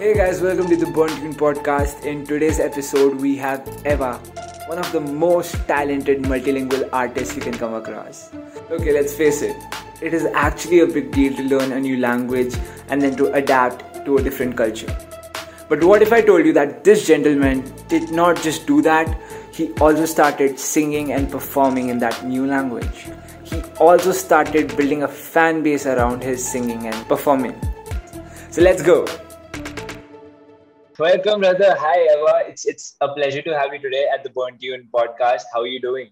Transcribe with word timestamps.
Hey 0.00 0.14
guys, 0.14 0.40
welcome 0.40 0.66
to 0.68 0.76
the 0.76 0.86
Born 0.86 1.10
Tune 1.10 1.34
podcast. 1.34 2.06
In 2.06 2.24
today's 2.26 2.58
episode, 2.58 3.20
we 3.20 3.36
have 3.36 3.60
Eva, 3.84 4.14
one 4.66 4.78
of 4.78 4.90
the 4.92 5.00
most 5.00 5.56
talented 5.68 6.22
multilingual 6.22 6.88
artists 6.90 7.36
you 7.36 7.42
can 7.42 7.52
come 7.52 7.74
across. 7.74 8.30
Okay, 8.70 8.94
let's 8.94 9.14
face 9.14 9.42
it, 9.42 9.54
it 10.00 10.14
is 10.14 10.24
actually 10.32 10.80
a 10.80 10.86
big 10.86 11.12
deal 11.12 11.36
to 11.36 11.42
learn 11.42 11.72
a 11.72 11.78
new 11.78 11.98
language 11.98 12.54
and 12.88 13.02
then 13.02 13.14
to 13.16 13.30
adapt 13.34 14.06
to 14.06 14.16
a 14.16 14.22
different 14.22 14.56
culture. 14.56 14.88
But 15.68 15.84
what 15.84 16.00
if 16.00 16.14
I 16.14 16.22
told 16.22 16.46
you 16.46 16.54
that 16.54 16.82
this 16.82 17.06
gentleman 17.06 17.70
did 17.88 18.10
not 18.10 18.40
just 18.40 18.66
do 18.66 18.80
that, 18.80 19.14
he 19.52 19.70
also 19.82 20.06
started 20.06 20.58
singing 20.58 21.12
and 21.12 21.30
performing 21.30 21.90
in 21.90 21.98
that 21.98 22.24
new 22.24 22.46
language. 22.46 23.08
He 23.44 23.60
also 23.78 24.12
started 24.12 24.74
building 24.78 25.02
a 25.02 25.08
fan 25.08 25.62
base 25.62 25.84
around 25.84 26.22
his 26.22 26.42
singing 26.42 26.86
and 26.86 27.06
performing. 27.06 27.54
So 28.50 28.62
let's 28.62 28.80
go. 28.80 29.04
Welcome, 31.00 31.40
brother. 31.40 31.74
Hi, 31.78 31.98
Eva. 32.12 32.32
It's 32.46 32.66
it's 32.66 32.94
a 33.00 33.08
pleasure 33.08 33.40
to 33.40 33.52
have 33.58 33.72
you 33.72 33.78
today 33.84 34.08
at 34.14 34.22
the 34.22 34.28
Born 34.28 34.58
Tune 34.58 34.86
podcast. 34.94 35.44
How 35.50 35.60
are 35.60 35.66
you 35.66 35.80
doing? 35.80 36.10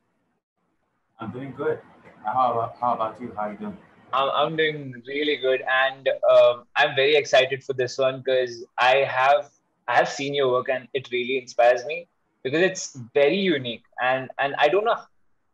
I'm 1.21 1.31
doing 1.31 1.53
good. 1.55 1.81
How 2.25 2.53
about 2.53 2.77
how 2.81 2.95
about 2.95 3.21
you? 3.21 3.31
How 3.37 3.43
are 3.43 3.53
you 3.53 3.59
doing? 3.59 3.77
I'm, 4.15 4.31
I'm 4.31 4.57
doing 4.57 4.95
really 5.07 5.37
good, 5.37 5.63
and 5.81 6.09
um, 6.31 6.65
I'm 6.75 6.97
very 6.97 7.17
excited 7.17 7.63
for 7.65 7.75
this 7.75 7.99
one 7.99 8.23
because 8.23 8.65
I 8.79 9.05
have 9.17 9.51
I 9.89 9.97
have 9.97 10.09
seen 10.09 10.33
your 10.33 10.49
work, 10.53 10.71
and 10.71 10.89
it 10.95 11.13
really 11.13 11.37
inspires 11.37 11.85
me 11.85 12.09
because 12.43 12.63
it's 12.71 12.97
very 13.13 13.37
unique, 13.37 13.85
and 14.01 14.31
and 14.39 14.55
I 14.57 14.69
don't 14.69 14.87
know 14.87 14.97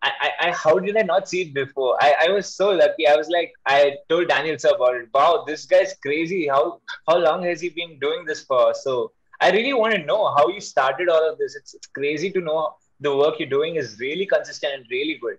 I, 0.04 0.30
I, 0.40 0.50
how 0.52 0.78
did 0.78 0.96
I 0.96 1.02
not 1.02 1.28
see 1.28 1.42
it 1.42 1.54
before? 1.54 1.96
I, 2.00 2.26
I 2.26 2.28
was 2.28 2.54
so 2.54 2.70
lucky. 2.70 3.08
I 3.08 3.16
was 3.16 3.28
like, 3.28 3.52
I 3.66 3.96
told 4.10 4.28
Daniel 4.28 4.58
sir 4.58 4.74
about 4.74 4.96
it. 4.96 5.08
Wow, 5.14 5.44
this 5.46 5.64
guy's 5.64 5.94
crazy. 6.02 6.46
How 6.46 6.80
how 7.08 7.18
long 7.18 7.42
has 7.44 7.60
he 7.60 7.70
been 7.70 7.98
doing 7.98 8.24
this 8.26 8.44
for? 8.44 8.74
So 8.74 9.12
I 9.44 9.50
really 9.50 9.74
want 9.74 9.94
to 9.94 10.02
know 10.10 10.22
how 10.36 10.48
you 10.48 10.60
started 10.60 11.08
all 11.08 11.24
of 11.30 11.38
this. 11.38 11.54
It's, 11.54 11.74
it's 11.74 11.86
crazy 11.98 12.30
to 12.36 12.40
know 12.40 12.60
the 13.00 13.14
work 13.16 13.34
you're 13.38 13.54
doing 13.58 13.76
is 13.76 13.98
really 14.00 14.26
consistent 14.26 14.72
and 14.76 14.86
really 14.90 15.18
good. 15.20 15.38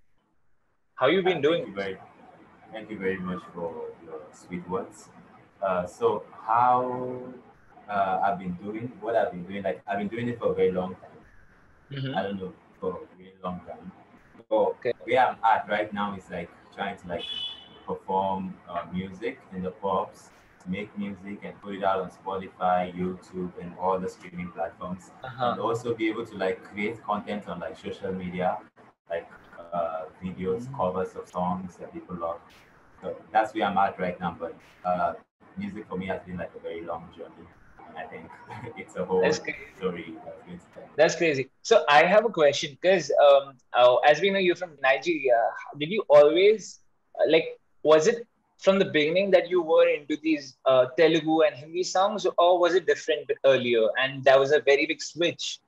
How 0.96 1.08
you've 1.08 1.26
been 1.26 1.40
uh, 1.40 1.50
doing? 1.50 1.64
Thank 1.64 1.76
you, 1.76 1.82
very, 1.84 1.98
thank 2.72 2.90
you 2.92 3.00
very 3.00 3.18
much 3.18 3.42
for 3.54 3.70
your 4.06 4.22
sweet 4.32 4.68
words. 4.70 5.10
Uh, 5.62 5.86
so 5.88 6.24
how 6.48 7.22
uh, 7.90 8.20
I've 8.24 8.40
been 8.40 8.54
doing, 8.64 8.92
what 9.02 9.16
I've 9.16 9.32
been 9.32 9.46
doing, 9.46 9.64
like 9.64 9.82
I've 9.88 9.98
been 9.98 10.08
doing 10.08 10.28
it 10.30 10.40
for 10.40 10.52
a 10.52 10.56
very 10.56 10.72
long 10.72 10.96
time. 10.96 11.20
Mm-hmm. 11.92 12.16
I 12.16 12.24
don't 12.24 12.40
know, 12.40 12.54
for 12.80 13.00
a 13.04 13.18
very 13.18 13.34
long 13.44 13.62
time 13.68 13.92
so 14.50 14.76
okay. 14.80 14.94
where 15.04 15.28
I'm 15.28 15.38
at 15.44 15.68
right 15.70 15.92
now 15.94 16.16
is 16.16 16.30
like 16.30 16.50
trying 16.76 16.98
to 16.98 17.08
like 17.08 17.24
perform 17.86 18.56
uh, 18.70 18.84
music 18.92 19.40
in 19.54 19.64
the 19.64 19.72
pubs, 19.72 20.32
make 20.68 20.98
music 20.98 21.40
and 21.44 21.60
put 21.62 21.76
it 21.76 21.84
out 21.84 22.00
on 22.02 22.10
Spotify, 22.10 22.94
YouTube, 22.96 23.52
and 23.62 23.74
all 23.80 24.00
the 24.00 24.10
streaming 24.10 24.52
platforms, 24.52 25.12
uh-huh. 25.24 25.52
and 25.52 25.60
also 25.60 25.94
be 25.94 26.08
able 26.10 26.26
to 26.26 26.36
like 26.36 26.64
create 26.64 27.04
content 27.04 27.48
on 27.48 27.60
like 27.60 27.78
social 27.78 28.14
media, 28.14 28.58
like 29.10 29.30
uh, 29.74 30.06
videos, 30.24 30.64
mm-hmm. 30.64 30.76
covers 30.76 31.16
of 31.16 31.30
songs 31.30 31.76
that 31.78 31.94
people 31.94 32.16
love. 32.16 32.40
So 33.02 33.16
that's 33.32 33.54
where 33.54 33.66
I'm 33.66 33.78
at 33.78 34.00
right 34.00 34.20
now. 34.20 34.36
But 34.40 34.56
uh, 34.84 35.14
music 35.58 35.88
for 35.88 35.98
me 35.98 36.08
has 36.08 36.22
been 36.24 36.38
like 36.38 36.52
a 36.56 36.60
very 36.60 36.82
long 36.84 37.10
journey. 37.16 37.48
I 37.98 38.04
think 38.04 38.30
it's 38.78 38.96
a 38.96 39.06
whole 39.06 39.22
That's 39.22 39.38
story. 39.78 40.16
That's 40.98 41.16
crazy. 41.16 41.50
So 41.62 41.84
I 41.90 42.04
have 42.04 42.26
a 42.26 42.30
question 42.30 42.78
because 42.82 43.12
um, 43.24 43.54
uh, 43.74 43.96
as 43.98 44.22
we 44.22 44.30
know 44.32 44.40
you're 44.40 44.56
from 44.56 44.72
Nigeria, 44.82 45.40
did 45.78 45.90
you 45.90 46.04
always 46.10 46.80
uh, 47.20 47.30
like 47.30 47.60
was 47.84 48.08
it 48.08 48.28
from 48.58 48.80
the 48.80 48.86
beginning 48.86 49.32
that 49.32 49.50
you 49.50 49.62
were 49.62 49.88
into 49.88 50.18
these 50.22 50.58
uh, 50.66 50.88
Telugu 50.98 51.42
and 51.42 51.56
Hindi 51.56 51.84
songs, 51.84 52.26
or 52.38 52.60
was 52.60 52.74
it 52.76 52.88
different 52.88 53.30
earlier? 53.46 53.88
And 54.02 54.24
that 54.24 54.40
was 54.40 54.52
a 54.52 54.60
very 54.60 54.86
big 54.86 55.02
switch 55.02 55.60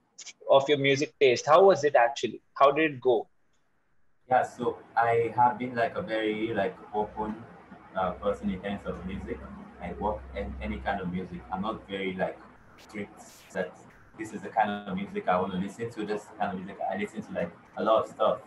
of 0.50 0.68
your 0.70 0.78
music 0.78 1.14
taste. 1.20 1.46
How 1.46 1.64
was 1.64 1.84
it 1.84 1.96
actually? 1.96 2.42
How 2.56 2.72
did 2.72 2.92
it 2.92 3.02
go? 3.02 3.28
Yeah, 4.30 4.44
so 4.44 4.78
I 4.96 5.32
have 5.36 5.58
been 5.58 5.76
like 5.76 5.96
a 5.96 6.02
very 6.02 6.54
like 6.54 6.76
open 6.94 7.36
uh, 7.96 8.12
person 8.12 8.50
in 8.50 8.62
terms 8.62 8.82
of 8.86 9.06
music. 9.06 9.38
I 9.82 9.94
work 9.94 10.20
in 10.36 10.54
any 10.62 10.80
kind 10.80 11.02
of 11.02 11.12
music. 11.12 11.40
I'm 11.52 11.62
not 11.62 11.88
very 11.88 12.14
like 12.14 12.38
strict 12.78 13.22
that 13.54 13.72
this 14.18 14.34
is 14.34 14.42
the 14.42 14.50
kind 14.50 14.70
of 14.70 14.96
music 14.96 15.28
I 15.28 15.40
want 15.40 15.54
to 15.54 15.60
listen 15.60 15.92
to. 15.92 16.06
This 16.06 16.26
kind 16.40 16.52
of 16.52 16.58
music 16.58 16.78
I 16.92 16.98
listen 16.98 17.22
to 17.22 17.32
like 17.32 17.52
a 17.78 17.84
lot 17.84 18.04
of 18.04 18.10
stuff, 18.10 18.40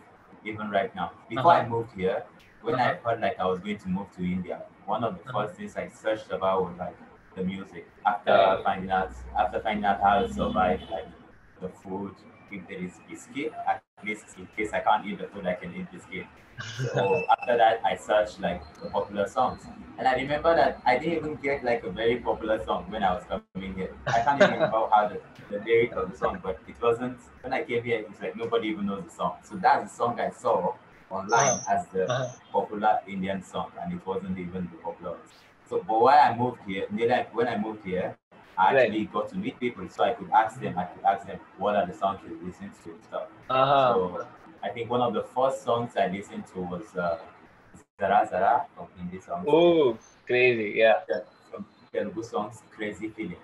even 0.45 0.69
right 0.69 0.93
now. 0.93 1.11
Before 1.29 1.53
uh-huh. 1.53 1.65
I 1.65 1.69
moved 1.69 1.91
here, 1.95 2.23
when. 2.63 2.75
I 2.75 2.95
heard 2.95 3.21
like 3.21 3.39
I 3.39 3.45
was 3.45 3.59
going 3.59 3.77
to 3.79 3.89
move 3.89 4.07
to 4.17 4.23
India, 4.23 4.61
one 4.85 5.03
of 5.03 5.15
the 5.15 5.29
uh-huh. 5.29 5.47
first 5.47 5.57
things 5.57 5.75
I 5.77 5.89
searched 5.89 6.31
about 6.31 6.63
was 6.63 6.75
like 6.77 6.95
the 7.35 7.43
music. 7.43 7.87
After 8.05 8.61
finding 8.63 8.91
out, 8.91 9.11
after 9.37 9.59
finding 9.61 9.85
out 9.85 10.01
how 10.01 10.21
to 10.21 10.33
survive, 10.33 10.81
like 10.91 11.07
the 11.61 11.69
food, 11.69 12.15
if 12.51 12.67
there 12.67 12.83
is 12.83 12.93
biscuit, 13.09 13.53
at 13.67 13.83
least 14.03 14.25
in 14.37 14.47
case 14.57 14.71
I 14.73 14.79
can't 14.79 15.05
eat 15.05 15.19
the 15.19 15.27
food, 15.27 15.45
I 15.45 15.53
can 15.53 15.73
eat 15.75 15.91
biscuit. 15.91 16.25
So 16.93 17.23
after 17.31 17.57
that, 17.57 17.81
I 17.83 17.95
searched 17.95 18.39
like 18.39 18.61
the 18.81 18.89
popular 18.89 19.27
songs, 19.27 19.61
and 19.97 20.07
I 20.07 20.13
remember 20.13 20.55
that 20.55 20.79
I 20.85 20.97
didn't 20.97 21.17
even 21.17 21.35
get 21.35 21.63
like 21.63 21.83
a 21.83 21.89
very 21.89 22.17
popular 22.17 22.63
song 22.63 22.85
when 22.89 23.03
I 23.03 23.13
was 23.15 23.23
coming 23.23 23.73
here. 23.73 23.95
I 24.05 24.19
can't 24.21 24.39
even 24.41 24.53
remember 24.59 24.87
how 24.91 25.07
the, 25.07 25.21
the 25.49 25.63
lyric 25.63 25.93
of 25.93 26.11
the 26.11 26.17
song, 26.17 26.39
but 26.43 26.59
it 26.67 26.75
wasn't 26.79 27.17
when 27.41 27.53
I 27.53 27.63
came 27.63 27.83
here. 27.83 27.99
It 27.99 28.09
was 28.09 28.19
like 28.21 28.35
nobody 28.35 28.67
even 28.67 28.85
knows 28.85 29.05
the 29.05 29.09
song. 29.09 29.37
So 29.43 29.55
that's 29.55 29.89
the 29.89 29.97
song 29.97 30.19
I 30.19 30.29
saw 30.29 30.75
online 31.11 31.59
uh-huh. 31.59 31.75
as 31.75 31.87
the 31.87 32.05
uh-huh. 32.09 32.27
popular 32.51 32.99
Indian 33.07 33.43
song, 33.43 33.71
and 33.81 33.93
it 33.93 34.05
wasn't 34.05 34.37
even 34.37 34.69
the 34.71 34.77
popular. 34.83 35.17
So, 35.69 35.83
but 35.87 36.01
when 36.01 36.17
I 36.17 36.35
moved 36.35 36.59
here, 36.67 36.85
like 36.91 37.33
when 37.35 37.47
I 37.47 37.57
moved 37.57 37.85
here, 37.85 38.17
I 38.57 38.75
actually 38.75 38.99
right. 38.99 39.13
got 39.13 39.29
to 39.29 39.37
meet 39.37 39.59
people, 39.59 39.87
so 39.89 40.03
I 40.03 40.13
could 40.13 40.29
ask 40.31 40.59
them. 40.59 40.77
I 40.77 40.85
could 40.85 41.03
ask 41.03 41.25
them 41.25 41.39
what 41.57 41.75
are 41.75 41.85
the 41.85 41.93
songs 41.93 42.19
you 42.27 42.39
listen 42.43 42.71
to 42.83 42.91
and 42.91 43.03
stuff. 43.03 43.23
Uh-huh. 43.49 43.93
So 43.93 44.27
I 44.63 44.69
think 44.69 44.89
one 44.89 45.01
of 45.01 45.13
the 45.13 45.23
first 45.23 45.63
songs 45.63 45.93
I 45.97 46.07
listened 46.07 46.45
to 46.53 46.59
was 46.59 46.95
uh, 46.95 47.19
Zara 47.99 48.27
Zara 48.29 48.65
from 48.75 48.87
Hindi 48.97 49.19
songs. 49.21 49.45
Oh, 49.47 49.97
crazy, 50.25 50.73
yeah. 50.77 51.01
yeah 51.09 51.19
from 51.49 51.65
Telugu 51.93 52.23
songs, 52.23 52.63
Crazy 52.75 53.09
Feeling. 53.09 53.37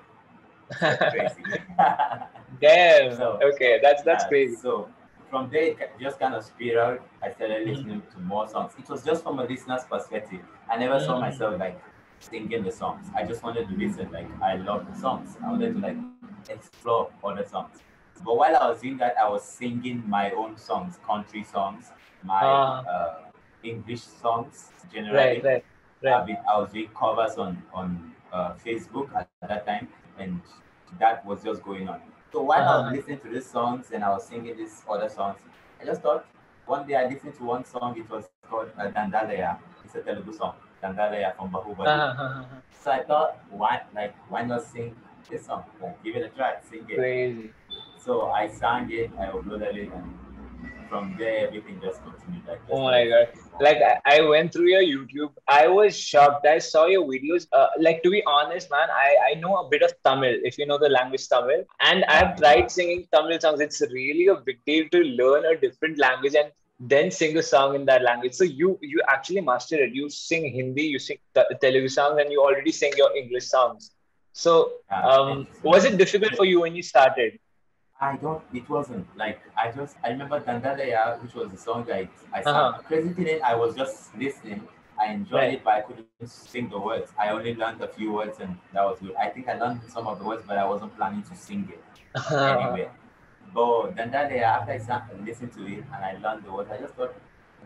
crazy. 0.72 1.44
Damn. 2.62 3.16
So, 3.16 3.40
okay, 3.54 3.80
that's 3.82 4.04
that's 4.04 4.24
yeah, 4.26 4.30
crazy. 4.30 4.56
So 4.56 4.90
from 5.30 5.50
there, 5.50 5.64
it 5.64 5.92
just 6.00 6.20
kind 6.20 6.34
of 6.34 6.44
spiraled. 6.44 7.00
I 7.22 7.32
started 7.32 7.68
listening 7.68 8.02
to 8.14 8.20
more 8.20 8.48
songs. 8.48 8.74
It 8.78 8.90
was 8.90 9.04
just 9.04 9.24
from 9.24 9.40
a 9.40 9.44
listener's 9.46 9.84
perspective. 9.84 10.42
I 10.70 10.78
never 10.78 11.00
saw 11.00 11.20
myself 11.20 11.60
like 11.60 11.82
singing 12.20 12.64
the 12.64 12.72
songs. 12.72 13.08
I 13.16 13.24
just 13.24 13.44
wanted 13.44 13.68
to 13.70 13.76
listen. 13.76 14.12
Like 14.12 14.28
I 14.42 14.56
love 14.56 14.88
the 14.92 15.00
songs. 15.00 15.38
I 15.44 15.52
wanted 15.52 15.74
to 15.74 15.80
like 15.80 15.98
explore 16.50 17.12
other 17.24 17.46
songs. 17.46 17.78
But 18.26 18.36
while 18.38 18.56
I 18.56 18.70
was 18.70 18.82
doing 18.82 18.98
that, 18.98 19.16
I 19.22 19.30
was 19.30 19.44
singing 19.44 20.04
my 20.08 20.32
own 20.32 20.58
songs, 20.58 20.98
country 21.06 21.44
songs, 21.44 21.92
my 22.24 22.42
uh, 22.42 22.82
uh, 22.82 23.16
English 23.64 24.02
songs 24.02 24.72
generally. 24.92 25.18
Right, 25.18 25.44
right, 25.44 25.66
right. 26.04 26.26
Been, 26.26 26.38
I 26.52 26.58
was 26.58 26.72
doing 26.72 26.90
covers 26.98 27.36
on 27.38 27.62
on 27.74 28.14
uh, 28.34 28.54
Facebook 28.66 29.14
at 29.16 29.30
that 29.42 29.66
time, 29.68 29.88
and 30.18 30.42
that 31.00 31.26
was 31.26 31.44
just 31.44 31.64
going 31.64 31.88
on. 31.88 32.02
So 32.32 32.42
while 32.42 32.62
uh-huh. 32.62 32.72
I 32.72 32.76
was 32.78 32.86
uh-huh. 32.86 32.96
listening 32.96 33.20
to 33.20 33.30
these 33.30 33.46
songs 33.46 33.92
and 33.94 34.04
I 34.04 34.10
was 34.10 34.28
singing 34.28 34.58
these 34.58 34.84
other 34.90 35.10
songs, 35.10 35.40
I 35.82 35.86
just 35.86 36.02
thought 36.02 36.26
one 36.66 36.86
day 36.88 36.96
I 36.96 37.08
listened 37.08 37.36
to 37.38 37.44
one 37.44 37.64
song. 37.66 37.98
It 37.98 38.10
was 38.10 38.26
called 38.50 38.70
uh, 38.78 38.88
Dandalaya. 38.88 39.58
It's 39.86 39.96
a 39.96 40.02
Telugu 40.02 40.34
song, 40.34 40.56
Dandalaya 40.84 41.36
from 41.36 41.50
Bahubali. 41.52 41.88
Uh-huh, 41.88 42.24
uh-huh. 42.24 42.44
So 42.84 42.92
I 42.92 43.04
thought, 43.04 43.40
why 43.50 43.82
like 43.96 44.16
why 44.30 44.44
not 44.44 44.64
sing 44.64 44.96
this 45.30 45.46
song? 45.46 45.64
Like 45.82 46.04
give 46.04 46.16
it 46.16 46.24
a 46.24 46.30
try, 46.30 46.56
sing 46.70 46.86
it. 46.90 46.96
Crazy. 46.96 47.52
So 47.98 48.30
I 48.32 48.48
sang 48.48 48.92
it, 48.92 49.12
I 49.20 49.28
uploaded 49.28 49.76
it, 49.76 49.92
and 49.94 50.14
from 50.90 51.16
there 51.18 51.48
everything 51.48 51.80
just 51.82 52.02
continued. 52.04 52.48
Like 52.48 52.62
oh 52.70 52.82
my 52.84 53.08
god! 53.08 53.28
Like 53.60 53.78
I, 53.78 54.18
I 54.18 54.22
went 54.22 54.54
through 54.54 54.68
your 54.68 54.82
YouTube, 54.82 55.32
I 55.48 55.68
was 55.68 55.98
shocked. 55.98 56.46
I 56.46 56.60
saw 56.60 56.86
your 56.86 57.06
videos. 57.06 57.48
Uh, 57.52 57.68
like 57.80 58.04
to 58.04 58.10
be 58.10 58.24
honest, 58.26 58.72
man, 58.72 58.90
I 58.90 59.10
I 59.30 59.34
know 59.40 59.56
a 59.58 59.70
bit 59.70 59.82
of 59.82 59.94
Tamil. 60.04 60.38
If 60.44 60.58
you 60.58 60.66
know 60.66 60.78
the 60.78 60.90
language 60.90 61.28
Tamil, 61.28 61.66
and 61.82 62.06
I've 62.06 62.38
tried 62.38 62.72
singing 62.72 63.08
Tamil 63.14 63.40
songs. 63.40 63.60
It's 63.60 63.82
really 63.92 64.28
a 64.28 64.36
big 64.36 64.64
deal 64.66 64.88
to 64.92 65.04
learn 65.24 65.46
a 65.46 65.58
different 65.58 65.98
language 65.98 66.36
and 66.36 66.52
then 66.80 67.10
sing 67.10 67.38
a 67.38 67.44
song 67.44 67.76
in 67.76 67.86
that 67.86 68.04
language. 68.04 68.34
So 68.34 68.44
you 68.44 68.78
you 68.82 69.02
actually 69.08 69.42
mastered 69.42 69.80
it. 69.80 69.94
You 69.94 70.10
sing 70.10 70.52
Hindi, 70.54 70.84
you 70.84 71.00
sing 71.00 71.18
Telugu 71.36 71.90
songs, 71.90 72.20
and 72.22 72.32
you 72.32 72.42
already 72.42 72.72
sing 72.72 72.94
your 72.96 73.16
English 73.16 73.48
songs. 73.48 73.92
So 74.34 74.74
um, 74.92 75.48
was 75.64 75.86
it 75.86 75.98
difficult 75.98 76.36
for 76.36 76.46
you 76.46 76.62
when 76.62 76.76
you 76.76 76.84
started? 76.84 77.40
I 78.00 78.16
don't. 78.18 78.44
It 78.54 78.70
wasn't 78.70 79.08
like 79.18 79.42
I 79.58 79.72
just. 79.72 79.98
I 80.04 80.10
remember 80.10 80.40
Dandalaya, 80.40 81.22
which 81.22 81.34
was 81.34 81.50
the 81.52 81.58
song 81.58 81.88
I 81.92 82.08
I 82.32 82.44
sang. 82.44 82.54
Uh-huh. 82.54 82.82
Crazy 82.84 83.42
I 83.42 83.56
was 83.56 83.76
just 83.76 84.16
listening. 84.16 84.68
I 85.00 85.14
enjoyed 85.14 85.34
right. 85.34 85.54
it, 85.54 85.64
but 85.64 85.74
I 85.74 85.82
couldn't 85.82 86.08
sing 86.26 86.70
the 86.70 86.80
words. 86.80 87.12
I 87.20 87.30
only 87.30 87.54
learned 87.56 87.82
a 87.82 87.88
few 87.88 88.14
words, 88.14 88.40
and 88.40 88.58
that 88.74 88.84
was 88.84 89.00
good. 89.00 89.16
I 89.16 89.30
think 89.30 89.48
I 89.48 89.58
learned 89.58 89.82
some 89.88 90.08
of 90.08 90.20
the 90.20 90.26
words, 90.26 90.44
but 90.48 90.58
I 90.58 90.66
wasn't 90.66 90.96
planning 90.98 91.24
to 91.24 91.36
sing 91.36 91.72
it 91.72 92.32
anyway. 92.32 92.90
But 93.54 93.96
Dandalaya, 93.96 94.44
after 94.44 94.72
I 94.74 94.78
sang, 94.78 95.02
listened 95.26 95.54
to 95.54 95.66
it 95.66 95.84
and 95.94 96.06
I 96.06 96.18
learned 96.22 96.46
the 96.46 96.52
words, 96.52 96.70
I 96.72 96.78
just 96.78 96.94
thought 96.96 97.16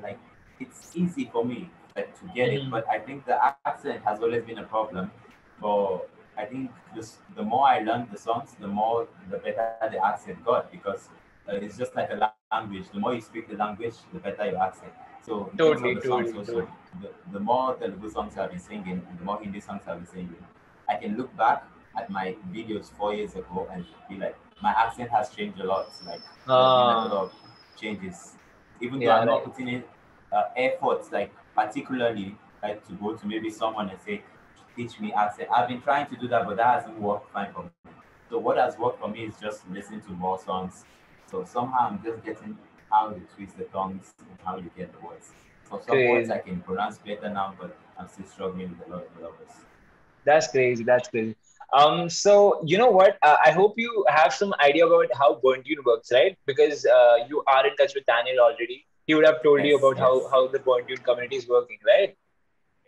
like 0.01 0.19
it's 0.60 0.95
easy 0.95 1.30
for 1.31 1.44
me 1.44 1.69
like, 1.95 2.18
to 2.19 2.25
get 2.33 2.50
mm-hmm. 2.50 2.68
it. 2.68 2.72
But 2.72 2.88
I 2.89 3.00
think 3.00 3.25
the 3.25 3.38
accent 3.66 4.01
has 4.06 4.19
always 4.22 4.44
been 4.44 4.60
a 4.60 4.63
problem. 4.63 5.12
But 5.62 6.10
I 6.42 6.46
think 6.46 6.72
this, 6.96 7.18
the 7.36 7.44
more 7.44 7.68
I 7.68 7.80
learned 7.80 8.08
the 8.12 8.18
songs, 8.18 8.56
the 8.60 8.68
more 8.68 9.08
the 9.30 9.38
better 9.38 9.90
the 9.94 10.06
accent 10.06 10.44
got 10.46 10.72
because 10.72 11.10
uh, 11.50 11.56
it's 11.66 11.78
just 11.78 11.96
like 11.96 12.10
a 12.12 12.18
language. 12.18 12.86
The 12.94 13.00
more 13.00 13.14
you 13.14 13.22
speak 13.22 13.50
the 13.50 13.58
language, 13.58 13.96
the 14.14 14.20
better 14.20 14.46
your 14.52 14.62
accent. 14.68 14.94
So 15.26 15.52
Totally, 15.58 15.96
the 15.96 16.02
songs 16.02 16.10
totally, 16.12 16.34
also, 16.38 16.46
totally. 16.46 16.68
the, 17.02 17.10
the 17.32 17.40
more 17.40 17.76
Telugu 17.76 18.10
songs 18.10 18.38
I've 18.38 18.50
been 18.52 18.60
singing, 18.60 19.02
the 19.18 19.24
more 19.24 19.40
Hindi 19.42 19.60
songs 19.60 19.84
I've 19.88 19.98
been 19.98 20.08
singing, 20.08 20.44
I 20.90 20.96
can 20.96 21.18
look 21.18 21.36
back 21.38 21.64
at 21.98 22.10
my 22.10 22.36
videos 22.54 22.92
four 22.98 23.14
years 23.14 23.36
ago 23.36 23.68
and 23.72 23.86
be 24.10 24.18
like, 24.18 24.36
my 24.62 24.72
accent 24.72 25.10
has 25.12 25.30
changed 25.30 25.60
a 25.60 25.66
lot. 25.66 25.88
Like 26.06 26.22
been 26.58 26.90
a 26.90 26.96
lot 26.96 27.12
of 27.12 27.32
changes. 27.80 28.36
Even 28.82 29.02
though 29.04 29.12
Yeah, 29.12 29.18
I'm 29.18 29.26
not 29.26 29.44
right. 29.44 29.46
putting 29.46 29.68
in 29.70 29.84
uh, 30.32 30.44
efforts, 30.56 31.12
like 31.12 31.32
particularly 31.56 32.36
like 32.64 32.86
to 32.88 32.94
go 32.94 33.14
to 33.16 33.28
maybe 33.28 33.50
someone 33.50 33.90
and 33.90 34.00
say, 34.02 34.22
teach 34.75 35.00
me 35.00 35.13
accent. 35.13 35.50
I've 35.53 35.68
been 35.68 35.81
trying 35.81 36.07
to 36.07 36.15
do 36.15 36.27
that, 36.29 36.45
but 36.45 36.57
that 36.57 36.81
hasn't 36.81 37.00
worked 37.00 37.31
fine 37.31 37.51
for 37.53 37.63
me. 37.63 37.91
So 38.29 38.38
what 38.38 38.57
has 38.57 38.77
worked 38.77 39.00
for 39.00 39.09
me 39.09 39.25
is 39.25 39.35
just 39.41 39.69
listening 39.69 40.01
to 40.01 40.12
more 40.12 40.39
songs. 40.39 40.85
So 41.29 41.44
somehow 41.44 41.89
I'm 41.89 42.01
just 42.03 42.23
getting 42.23 42.57
how 42.91 43.09
you 43.09 43.21
twist 43.35 43.57
the 43.57 43.65
tongues 43.65 44.13
and 44.19 44.38
how 44.44 44.57
you 44.57 44.69
get 44.77 44.91
the 44.94 45.06
words. 45.06 45.31
So 45.69 45.81
some 45.88 45.97
words 46.09 46.29
I 46.29 46.39
can 46.39 46.62
pronounce 46.62 46.97
better 46.97 47.29
now, 47.29 47.53
but 47.59 47.75
I'm 47.97 48.07
still 48.07 48.25
struggling 48.25 48.69
with 48.69 48.88
a 48.88 48.91
lot 48.91 49.03
of 49.03 49.23
others. 49.23 49.56
That's 50.25 50.47
crazy. 50.47 50.83
That's 50.83 51.07
crazy. 51.07 51.35
Um, 51.73 52.09
so 52.09 52.62
you 52.65 52.77
know 52.77 52.89
what? 52.89 53.18
Uh, 53.21 53.38
I 53.45 53.51
hope 53.51 53.75
you 53.77 54.06
have 54.09 54.33
some 54.33 54.53
idea 54.62 54.85
about 54.85 55.07
how 55.18 55.39
Tune 55.41 55.83
works, 55.85 56.12
right? 56.12 56.38
Because 56.45 56.85
uh, 56.85 57.15
you 57.29 57.44
are 57.47 57.65
in 57.65 57.75
touch 57.75 57.94
with 57.95 58.06
Daniel 58.06 58.39
already. 58.39 58.85
He 59.07 59.15
would 59.15 59.25
have 59.25 59.41
told 59.41 59.63
you 59.63 59.77
about 59.77 59.97
how, 59.97 60.21
yes. 60.21 60.31
how 60.31 60.47
the 60.47 60.59
Burnt 60.59 60.88
Tune 60.88 60.97
community 60.97 61.38
is 61.38 61.47
working, 61.47 61.79
right? 61.85 62.15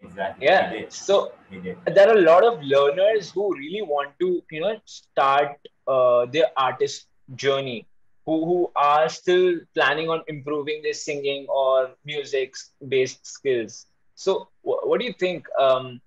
Exactly. 0.03 0.45
Yeah. 0.45 0.85
So 0.89 1.31
there 1.87 2.09
are 2.09 2.17
a 2.17 2.21
lot 2.21 2.43
of 2.43 2.61
learners 2.61 3.31
who 3.31 3.53
really 3.55 3.81
want 3.81 4.11
to, 4.19 4.43
you 4.51 4.61
know, 4.61 4.77
start 4.85 5.57
uh, 5.87 6.25
their 6.25 6.47
artist 6.57 7.07
journey, 7.35 7.87
who 8.25 8.45
who 8.45 8.71
are 8.75 9.09
still 9.09 9.59
planning 9.75 10.09
on 10.09 10.23
improving 10.27 10.81
their 10.83 10.93
singing 10.93 11.47
or 11.49 11.91
music-based 12.05 13.25
skills. 13.25 13.87
So, 14.15 14.49
wh- 14.63 14.85
what 14.89 14.99
do 14.99 15.05
you 15.05 15.13
think? 15.13 15.47
Um, 15.59 16.01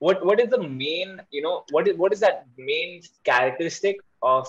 what 0.00 0.24
what 0.24 0.40
is 0.40 0.50
the 0.50 0.62
main, 0.62 1.20
you 1.30 1.42
know, 1.42 1.64
what 1.70 1.88
is 1.88 1.96
what 1.96 2.12
is 2.12 2.20
that 2.20 2.46
main 2.58 3.02
characteristic 3.24 3.96
of 4.22 4.48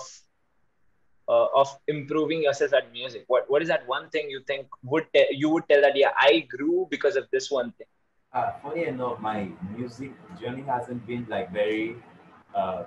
uh, 1.28 1.46
of 1.54 1.68
improving 1.88 2.42
yourself 2.42 2.72
at 2.74 2.92
music? 2.92 3.24
What 3.28 3.48
what 3.50 3.62
is 3.62 3.68
that 3.68 3.86
one 3.88 4.10
thing 4.10 4.30
you 4.30 4.40
think 4.46 4.66
would 4.84 5.06
te- 5.14 5.28
you 5.32 5.50
would 5.50 5.68
tell 5.68 5.82
that 5.82 5.96
yeah, 5.96 6.12
I 6.20 6.40
grew 6.56 6.86
because 6.90 7.16
of 7.16 7.28
this 7.32 7.50
one 7.50 7.72
thing? 7.72 7.86
Uh, 8.32 8.52
funny 8.62 8.84
enough, 8.84 9.18
my 9.20 9.50
music 9.74 10.12
journey 10.38 10.62
hasn't 10.62 11.06
been 11.06 11.24
like 11.28 11.50
very 11.50 11.96
uh, 12.54 12.84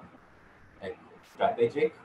like 0.81 0.97
strategic 1.33 1.95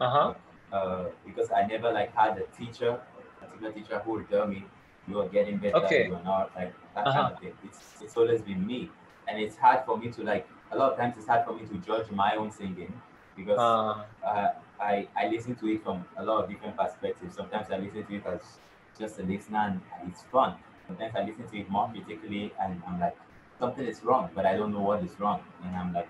Uh 0.00 0.10
huh. 0.10 0.34
uh, 0.72 1.06
because 1.24 1.50
I 1.50 1.66
never 1.66 1.92
like 1.92 2.14
had 2.14 2.38
a 2.38 2.46
teacher, 2.56 3.00
particular 3.40 3.72
teacher 3.72 3.98
who 4.00 4.12
would 4.12 4.28
tell 4.28 4.46
me 4.46 4.64
you 5.08 5.20
are 5.20 5.28
getting 5.28 5.58
better, 5.58 5.94
Okay. 5.94 6.04
you 6.04 6.14
are 6.14 6.22
not 6.22 6.54
like 6.54 6.74
that 6.94 7.12
Uh-huh. 7.12 7.12
kind 7.12 7.30
of 7.32 7.38
thing. 7.40 7.54
It's 7.64 8.02
it's 8.02 8.16
always 8.16 8.42
been 8.42 8.66
me, 8.66 8.90
and 9.28 9.38
it's 9.40 9.56
hard 9.56 9.84
for 9.84 9.96
me 9.96 10.10
to 10.12 10.24
like 10.24 10.48
a 10.72 10.76
lot 10.76 10.92
of 10.92 10.98
times 10.98 11.16
it's 11.16 11.26
hard 11.26 11.44
for 11.44 11.54
me 11.54 11.66
to 11.66 11.78
judge 11.78 12.10
my 12.10 12.34
own 12.36 12.50
singing 12.50 13.00
because 13.36 13.74
Uh, 13.74 14.04
uh, 14.24 14.48
I 14.80 15.08
I 15.16 15.28
listen 15.28 15.54
to 15.56 15.68
it 15.68 15.82
from 15.82 16.04
a 16.16 16.24
lot 16.24 16.44
of 16.44 16.50
different 16.50 16.76
perspectives. 16.76 17.36
Sometimes 17.36 17.70
I 17.70 17.78
listen 17.78 18.04
to 18.06 18.16
it 18.16 18.26
as 18.26 18.58
just 18.98 19.18
a 19.20 19.22
listener 19.22 19.58
and 20.00 20.10
it's 20.10 20.22
fun. 20.24 20.56
Sometimes 20.86 21.14
I 21.16 21.24
listen 21.24 21.48
to 21.48 21.58
it 21.58 21.68
more 21.70 21.88
critically 21.90 22.52
and 22.60 22.82
I'm 22.86 23.00
like 23.00 23.16
something 23.58 23.86
is 23.86 24.02
wrong, 24.04 24.30
but 24.34 24.46
I 24.46 24.56
don't 24.56 24.72
know 24.72 24.80
what 24.80 25.02
is 25.02 25.18
wrong, 25.18 25.42
and 25.64 25.76
I'm 25.76 25.92
like 25.92 26.08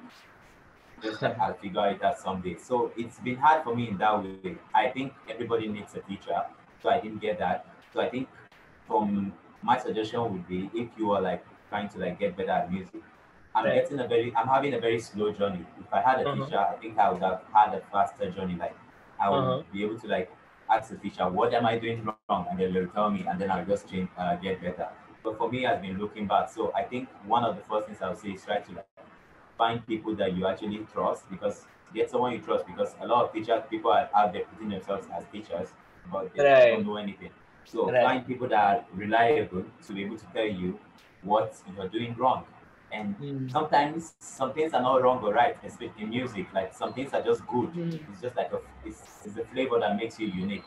I'll 1.40 1.55
figure 1.55 1.88
it 1.90 2.02
out 2.02 2.19
someday. 2.19 2.56
So 2.58 2.93
it's 2.96 3.19
been 3.20 3.37
hard 3.37 3.62
for 3.64 3.75
me 3.75 3.88
in 3.88 3.99
that 3.99 4.23
way. 4.23 4.38
I 4.55 4.88
think 4.88 5.12
everybody 5.28 5.49
needs 5.69 5.76
a 5.78 6.00
teacher, 6.00 6.23
so 6.64 6.75
I 6.75 6.84
didn't 6.84 7.06
get 7.06 7.38
that. 7.38 7.67
So 7.93 8.00
I 8.00 8.08
think 8.08 8.28
from 8.87 9.32
my 9.62 9.78
suggestion 9.78 10.20
would 10.32 10.46
be 10.49 10.70
if 10.75 10.88
you 10.99 11.12
are 11.12 11.20
like 11.20 11.44
trying 11.69 11.88
to 11.90 11.99
like 11.99 12.19
get 12.19 12.37
better 12.37 12.50
at 12.50 12.73
music, 12.73 13.02
I'm 13.55 13.64
Right. 13.64 13.75
getting 13.75 14.00
a 14.00 14.06
very 14.08 14.34
I'm 14.37 14.49
having 14.49 14.75
a 14.75 14.81
very 14.81 14.99
slow 15.00 15.32
journey. 15.32 15.64
If 15.81 15.93
I 15.93 16.00
had 16.02 16.20
a 16.20 16.25
Mhm. 16.25 16.44
teacher, 16.44 16.58
I 16.58 16.75
think 16.76 16.99
I 16.99 17.11
would 17.11 17.23
have 17.23 17.43
had 17.52 17.75
a 17.75 17.81
faster 17.93 18.31
journey. 18.31 18.56
Like 18.56 18.76
I 19.20 19.31
would 19.31 19.38
Uh-huh. 19.38 19.62
be 19.73 19.84
able 19.84 19.99
to 20.00 20.06
like 20.08 20.31
ask 20.70 20.90
the 20.90 20.96
teacher, 20.96 21.28
what 21.28 21.54
am 21.54 21.66
I 21.66 21.78
doing 21.78 22.04
wrong? 22.04 22.46
And 22.50 22.58
they'll 22.58 22.86
tell 22.88 23.10
me, 23.10 23.24
and 23.28 23.40
then 23.40 23.50
I'll 23.50 23.64
just 23.66 23.88
change, 23.90 24.08
uh, 24.18 24.36
get 24.36 24.60
better. 24.60 24.88
But 25.22 25.38
for 25.38 25.50
me, 25.50 25.66
I've 25.66 25.82
been 25.82 25.98
looking 25.98 26.26
back. 26.26 26.50
So 26.50 26.72
I 26.74 26.82
think 26.82 27.08
one 27.26 27.44
of 27.44 27.56
the 27.56 27.62
first 27.62 27.86
things 27.86 27.98
I 28.02 28.08
would 28.08 28.18
say 28.18 28.30
is 28.30 28.44
try 28.44 28.58
to 28.58 28.72
like 28.72 28.86
find 29.58 29.86
people 29.86 30.14
that 30.16 30.36
you 30.36 30.46
actually 30.46 30.86
trust 30.92 31.28
because 31.30 31.66
get 31.94 32.10
someone 32.10 32.32
you 32.32 32.40
trust 32.40 32.66
because 32.66 32.94
a 33.00 33.06
lot 33.06 33.24
of 33.24 33.32
teachers, 33.32 33.62
people 33.70 33.90
are 33.90 34.08
out 34.14 34.32
there 34.32 34.42
putting 34.52 34.70
themselves 34.70 35.06
as 35.16 35.24
teachers, 35.32 35.68
but 36.12 36.32
they 36.34 36.42
Right. 36.42 36.70
don't 36.70 36.86
know 36.86 36.96
anything. 36.96 37.30
So 37.64 37.92
Right. 37.92 38.02
find 38.02 38.26
people 38.26 38.48
that 38.48 38.58
are 38.64 38.84
reliable 38.94 39.64
to 39.86 39.92
be 39.92 40.04
able 40.04 40.18
to 40.18 40.26
tell 40.34 40.46
you 40.46 40.78
what 41.22 41.54
you're 41.76 41.88
doing 41.88 42.14
wrong. 42.18 42.44
And 42.96 43.16
Mm. 43.20 43.50
sometimes 43.52 44.14
some 44.19 44.52
things 44.52 44.75
are 44.75 44.82
not 44.82 45.02
wrong 45.02 45.22
or 45.22 45.32
right, 45.34 45.56
especially 45.64 46.02
in 46.04 46.10
music. 46.10 46.46
Like 46.58 46.75
some 46.75 46.93
things 46.93 47.12
are 47.12 47.22
just 47.22 47.46
good. 47.46 47.72
Mm. 47.75 47.98
It's 48.10 48.20
just 48.22 48.37
like 48.37 48.52
a 48.52 48.60
it's, 48.84 49.00
it's 49.25 49.34
the 49.34 49.44
flavor 49.52 49.81
that 49.81 49.96
makes 49.96 50.19
you 50.20 50.28
unique. 50.28 50.64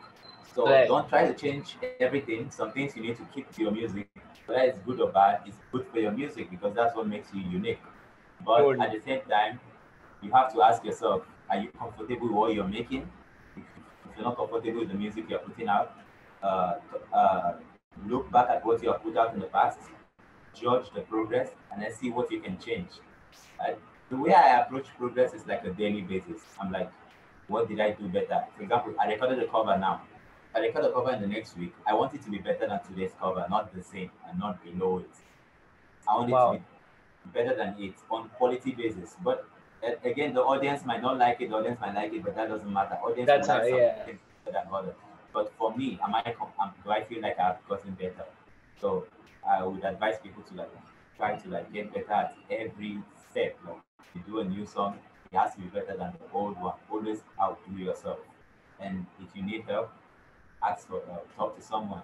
So 0.56 0.66
Right. 0.66 0.88
don't 0.88 1.08
try 1.10 1.26
to 1.28 1.34
change 1.34 1.78
everything. 2.00 2.50
Some 2.52 2.72
things 2.72 2.96
you 2.96 3.04
need 3.04 3.18
to 3.18 3.26
keep 3.34 3.52
to 3.56 3.62
your 3.62 3.72
music. 3.72 4.08
Whether 4.46 4.62
it's 4.72 4.80
good 4.80 5.00
or 5.00 5.12
bad, 5.12 5.42
it's 5.46 5.58
good 5.72 5.86
for 5.92 6.00
your 6.00 6.12
music 6.12 6.50
because 6.50 6.74
that's 6.76 6.96
what 6.96 7.08
makes 7.08 7.34
you 7.34 7.42
unique. 7.42 7.82
But 8.46 8.60
Totally. 8.60 8.86
at 8.86 8.92
the 8.94 9.02
same 9.02 9.22
time, 9.30 9.60
you 10.22 10.32
have 10.32 10.54
to 10.54 10.62
ask 10.64 10.84
yourself, 10.84 11.24
are 11.50 11.60
you 11.60 11.70
comfortable 11.80 12.28
with 12.28 12.32
what 12.32 12.54
you're 12.54 12.68
making? 12.68 13.10
If, 13.58 13.64
if 14.10 14.18
you're 14.18 14.26
not 14.26 14.38
comfortable 14.38 14.80
with 14.80 14.90
the 14.90 14.96
music 14.96 15.26
you're 15.30 15.40
putting 15.40 15.68
out, 15.68 15.96
uh, 16.44 16.76
uh, 17.14 17.54
look 18.08 18.32
back 18.32 18.50
at 18.50 18.66
what 18.66 18.82
you 18.84 18.92
have 18.92 19.04
put 19.04 19.18
out 19.18 19.34
in 19.34 19.40
the 19.40 19.48
past, 19.48 19.80
judge 20.54 20.90
the 20.94 21.02
progress, 21.02 21.50
and 21.72 21.82
then 21.82 21.92
see 21.94 22.10
what 22.12 22.32
you 22.32 22.40
can 22.40 22.58
change. 22.60 22.90
Uh, 23.60 23.74
the 24.10 24.18
way 24.18 24.34
I 24.34 24.62
approach 24.62 24.88
progress 24.98 25.34
is 25.34 25.46
like 25.48 25.64
a 25.66 25.72
daily 25.72 26.02
basis. 26.02 26.42
I'm 26.60 26.72
like, 26.72 26.92
what 27.48 27.68
did 27.68 27.80
I 27.80 27.92
do 27.92 28.08
better? 28.08 28.44
For 28.56 28.64
example, 28.64 28.94
I 29.00 29.08
recorded 29.08 29.40
the 29.40 29.46
cover 29.46 29.78
now. 29.78 30.02
If 30.52 30.56
I 30.56 30.60
record 30.62 30.84
the 30.86 30.92
cover 30.92 31.12
in 31.12 31.22
the 31.22 31.28
next 31.28 31.58
week, 31.58 31.74
I 31.88 31.94
want 31.94 32.14
it 32.14 32.24
to 32.24 32.32
be 32.32 32.40
better 32.40 32.68
than 32.68 32.80
today's 32.88 33.12
cover, 33.20 33.46
not 33.50 33.74
the 33.76 33.84
same 33.84 34.10
and 34.28 34.40
not 34.40 34.64
below 34.64 35.00
it. 35.00 35.10
I 36.08 36.16
want 36.16 36.32
Wow. 36.32 36.54
it 36.54 36.58
to 36.58 36.64
be 37.28 37.40
better 37.44 37.56
than 37.56 37.76
it 37.80 37.94
on 38.10 38.30
quality 38.30 38.72
basis. 38.72 39.16
But 39.24 39.48
uh, 39.86 39.92
again, 40.04 40.34
the 40.34 40.42
audience 40.42 40.86
might 40.86 41.02
not 41.02 41.18
like 41.18 41.40
it, 41.42 41.50
the 41.50 41.56
audience 41.56 41.80
might 41.80 41.94
like 41.94 42.14
it, 42.14 42.24
but 42.24 42.36
that 42.36 42.50
doesn't 42.50 42.72
matter. 42.74 42.96
Audience 42.96 43.28
That's 43.28 43.48
like 43.48 43.62
how- 43.62 43.70
some 43.70 43.78
yeah. 43.78 44.06
better 44.06 44.18
than 44.64 44.74
others. 44.74 44.96
But 45.32 45.54
for 45.60 45.76
me, 45.78 46.00
am 46.04 46.16
I 46.16 46.24
am, 46.60 46.72
do 46.84 46.90
I 46.90 47.04
feel 47.04 47.22
like 47.22 47.40
I've 47.40 47.64
gotten 47.68 47.92
better? 47.92 48.26
So 48.82 49.06
I 49.48 49.64
would 49.66 49.84
advise 49.84 50.18
people 50.22 50.44
to 50.44 50.54
like 50.56 50.72
try 51.18 51.36
to 51.36 51.50
like 51.50 51.72
get 51.74 51.94
better 51.94 52.14
at 52.14 52.36
every 52.50 53.00
step. 53.30 53.58
Like 53.68 53.78
you 54.16 54.22
do 54.28 54.40
a 54.40 54.44
new 54.44 54.66
song, 54.66 54.98
it 55.32 55.38
has 55.38 55.54
to 55.56 55.62
be 55.62 55.68
better 55.68 55.98
than 55.98 56.14
the 56.20 56.34
old 56.34 56.60
one. 56.60 56.74
Always 56.92 57.20
outdo 57.42 57.78
yourself. 57.78 58.20
And 58.80 59.06
if 59.22 59.36
you 59.36 59.44
need 59.44 59.64
help, 59.68 59.92
ask 60.64 60.88
for 60.88 61.02
help. 61.08 61.28
Talk 61.36 61.56
to 61.58 61.62
someone. 61.62 62.02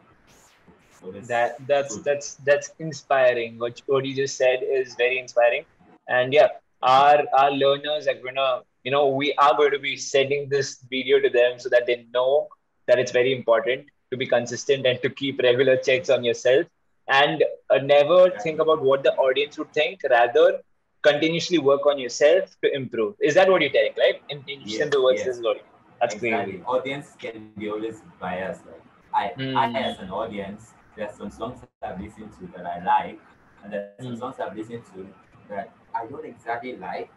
So 0.99 1.11
that 1.11 1.57
that's 1.67 1.95
good. 1.95 2.03
that's 2.03 2.35
that's 2.35 2.71
inspiring 2.79 3.59
what 3.59 3.81
what 3.87 4.05
you 4.05 4.15
just 4.15 4.37
said 4.37 4.61
is 4.63 4.95
very 4.95 5.19
inspiring 5.19 5.65
and 6.07 6.33
yeah 6.33 6.47
our 6.81 7.23
our 7.33 7.51
learners 7.51 8.07
are 8.07 8.15
gonna 8.25 8.61
you 8.83 8.91
know 8.91 9.07
we 9.07 9.33
are 9.33 9.55
going 9.57 9.71
to 9.71 9.79
be 9.79 9.97
sending 9.97 10.47
this 10.49 10.79
video 10.89 11.19
to 11.19 11.29
them 11.29 11.59
so 11.59 11.69
that 11.69 11.85
they 11.85 12.05
know 12.13 12.47
that 12.87 12.97
it's 12.97 13.11
very 13.11 13.33
important 13.35 13.85
to 14.11 14.17
be 14.17 14.25
consistent 14.25 14.85
and 14.85 15.01
to 15.01 15.09
keep 15.09 15.41
regular 15.41 15.75
checks 15.77 16.09
on 16.09 16.23
yourself 16.23 16.65
and 17.07 17.43
uh, 17.69 17.77
never 17.77 18.29
think 18.41 18.59
about 18.62 18.81
what 18.83 19.03
the 19.03 19.13
audience 19.13 19.57
would 19.57 19.71
think 19.74 20.00
rather 20.09 20.59
continuously 21.03 21.57
work 21.59 21.85
on 21.85 21.97
yourself 22.00 22.43
to 22.63 22.74
improve 22.75 23.15
is 23.21 23.35
that 23.35 23.50
what 23.50 23.62
you're 23.62 23.71
telling 23.77 23.95
right 23.97 24.21
in, 24.29 24.43
in 24.47 24.65
Yes, 24.65 24.79
simple 24.79 25.03
words 25.03 25.24
yes. 25.24 25.24
this 25.24 25.38
is 25.38 25.43
what 25.43 25.57
that's 26.01 26.15
exactly. 26.15 26.55
crazy 26.55 26.62
Audience 26.65 27.15
can 27.19 27.53
be 27.53 27.69
always 27.69 28.01
biased. 28.19 28.65
Like 28.65 28.83
I, 29.13 29.33
Mm. 29.38 29.75
I 29.75 29.79
as 29.79 30.00
an 30.00 30.12
audience, 30.12 30.74
there's 30.97 31.24
some 31.25 31.43
songs 31.43 31.71
that 31.71 31.89
I've 31.91 32.01
listened 32.01 32.31
to 32.39 32.47
that 32.57 32.65
I 32.65 32.83
like, 32.83 33.19
and 33.63 33.71
there's 33.74 33.85
some 33.85 34.00
Mm. 34.01 34.15
songs 34.15 34.35
I've 34.39 34.55
listened 34.55 34.83
to 34.93 35.07
that 35.50 35.71
I 35.93 36.05
don't 36.07 36.25
exactly 36.25 36.75
like, 36.77 37.09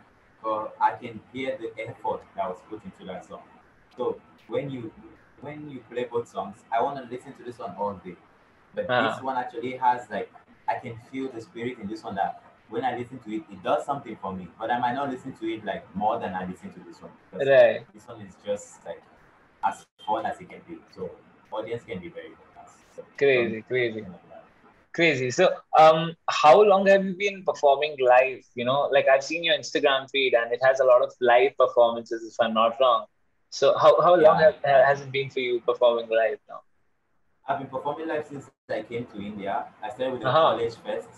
but 0.42 0.74
I 0.80 0.92
can 0.92 1.20
hear 1.32 1.58
the 1.60 1.70
effort 1.82 2.20
that 2.36 2.48
was 2.48 2.58
put 2.68 2.82
into 2.84 3.04
that 3.06 3.24
song. 3.26 3.42
So 3.96 4.20
when 4.48 4.70
you 4.70 4.90
when 5.40 5.70
you 5.70 5.80
play 5.90 6.04
both 6.10 6.28
songs, 6.28 6.64
I 6.72 6.82
want 6.82 6.98
to 6.98 7.14
listen 7.14 7.32
to 7.34 7.44
this 7.44 7.58
one 7.58 7.74
all 7.76 7.94
day. 8.04 8.16
But 8.74 8.86
this 8.86 8.96
Uh-huh. 8.96 9.24
one 9.24 9.36
actually 9.36 9.76
has 9.76 10.08
like 10.10 10.30
I 10.68 10.74
can 10.78 10.96
feel 11.10 11.28
the 11.32 11.40
spirit 11.40 11.78
in 11.78 11.88
this 11.88 12.02
one 12.04 12.14
that 12.16 12.42
when 12.68 12.84
I 12.84 12.96
listen 12.96 13.18
to 13.20 13.30
it, 13.34 13.42
it 13.50 13.62
does 13.62 13.84
something 13.86 14.16
for 14.20 14.32
me. 14.32 14.48
But 14.58 14.70
I 14.70 14.78
might 14.78 14.94
not 14.94 15.10
listen 15.10 15.32
to 15.36 15.46
it 15.54 15.64
like 15.64 15.84
more 15.96 16.18
than 16.18 16.34
I 16.34 16.44
listen 16.46 16.72
to 16.72 16.80
this 16.80 17.00
one. 17.00 17.12
right 17.32 17.86
this 17.94 18.06
one 18.06 18.20
is 18.20 18.34
just 18.44 18.84
like 18.84 19.02
as 19.64 19.86
fun 20.06 20.26
as 20.26 20.40
it 20.40 20.48
can 20.50 20.60
be. 20.68 20.78
So 20.94 21.10
audience 21.50 21.84
can 21.84 22.00
be 22.00 22.08
very 22.08 22.32
fast. 22.54 22.76
So, 22.96 23.04
crazy 23.18 23.58
um, 23.58 23.62
crazy 23.68 24.00
like. 24.00 24.10
Crazy. 24.92 25.30
So, 25.30 25.50
um, 25.78 26.14
how 26.28 26.60
long 26.62 26.86
have 26.86 27.04
you 27.04 27.14
been 27.16 27.44
performing 27.44 27.96
live? 28.00 28.42
You 28.54 28.64
know, 28.64 28.88
like 28.92 29.06
I've 29.08 29.22
seen 29.22 29.44
your 29.44 29.56
Instagram 29.56 30.10
feed, 30.10 30.34
and 30.34 30.52
it 30.52 30.60
has 30.64 30.80
a 30.80 30.84
lot 30.84 31.02
of 31.02 31.12
live 31.20 31.56
performances, 31.56 32.24
if 32.26 32.34
I'm 32.44 32.54
not 32.54 32.76
wrong. 32.80 33.06
So, 33.50 33.76
how, 33.78 34.00
how 34.00 34.14
long 34.16 34.40
Yeah. 34.40 34.52
have, 34.64 34.86
has 34.86 35.00
it 35.00 35.12
been 35.12 35.30
for 35.30 35.40
you 35.40 35.60
performing 35.60 36.08
live 36.10 36.38
now? 36.48 36.60
I've 37.48 37.58
been 37.58 37.68
performing 37.68 38.08
live 38.08 38.26
since 38.26 38.50
I 38.50 38.82
came 38.82 39.06
to 39.06 39.20
India. 39.20 39.66
I 39.82 39.88
started 39.88 40.12
with 40.12 40.20
the 40.22 40.28
Uh-huh. 40.28 40.40
college 40.50 40.74
first. 40.84 41.08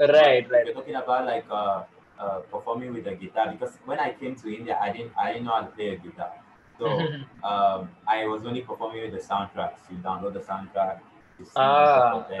Right, 0.00 0.50
right. 0.50 0.64
We're 0.66 0.72
talking 0.74 0.94
about 0.96 1.26
like 1.26 1.44
uh, 1.50 1.84
uh, 2.18 2.38
performing 2.50 2.92
with 2.92 3.06
a 3.06 3.14
guitar 3.14 3.50
because 3.52 3.78
when 3.84 3.98
I 4.00 4.12
came 4.12 4.34
to 4.36 4.54
India, 4.54 4.78
I 4.80 4.90
didn't 4.92 5.12
I 5.18 5.32
didn't 5.32 5.44
know 5.44 5.54
how 5.54 5.62
to 5.62 5.72
play 5.78 5.88
a 5.90 5.96
guitar. 5.96 6.32
So 6.78 6.86
um, 7.44 7.90
I 8.08 8.26
was 8.26 8.44
only 8.44 8.62
performing 8.62 9.02
with 9.02 9.12
the 9.12 9.18
soundtracks. 9.34 9.80
You 9.90 9.98
download 9.98 10.34
the 10.34 10.40
soundtrack. 10.40 10.98
Ah, 11.56 12.26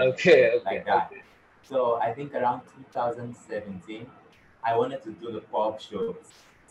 okay, 0.58 0.62
like 0.64 0.84
that. 0.86 1.06
okay. 1.10 1.22
So 1.62 2.00
I 2.00 2.12
think 2.12 2.34
around 2.34 2.62
2017, 2.74 4.06
I 4.64 4.76
wanted 4.76 5.02
to 5.04 5.10
do 5.12 5.32
the 5.32 5.40
pop 5.40 5.80
shows. 5.80 6.16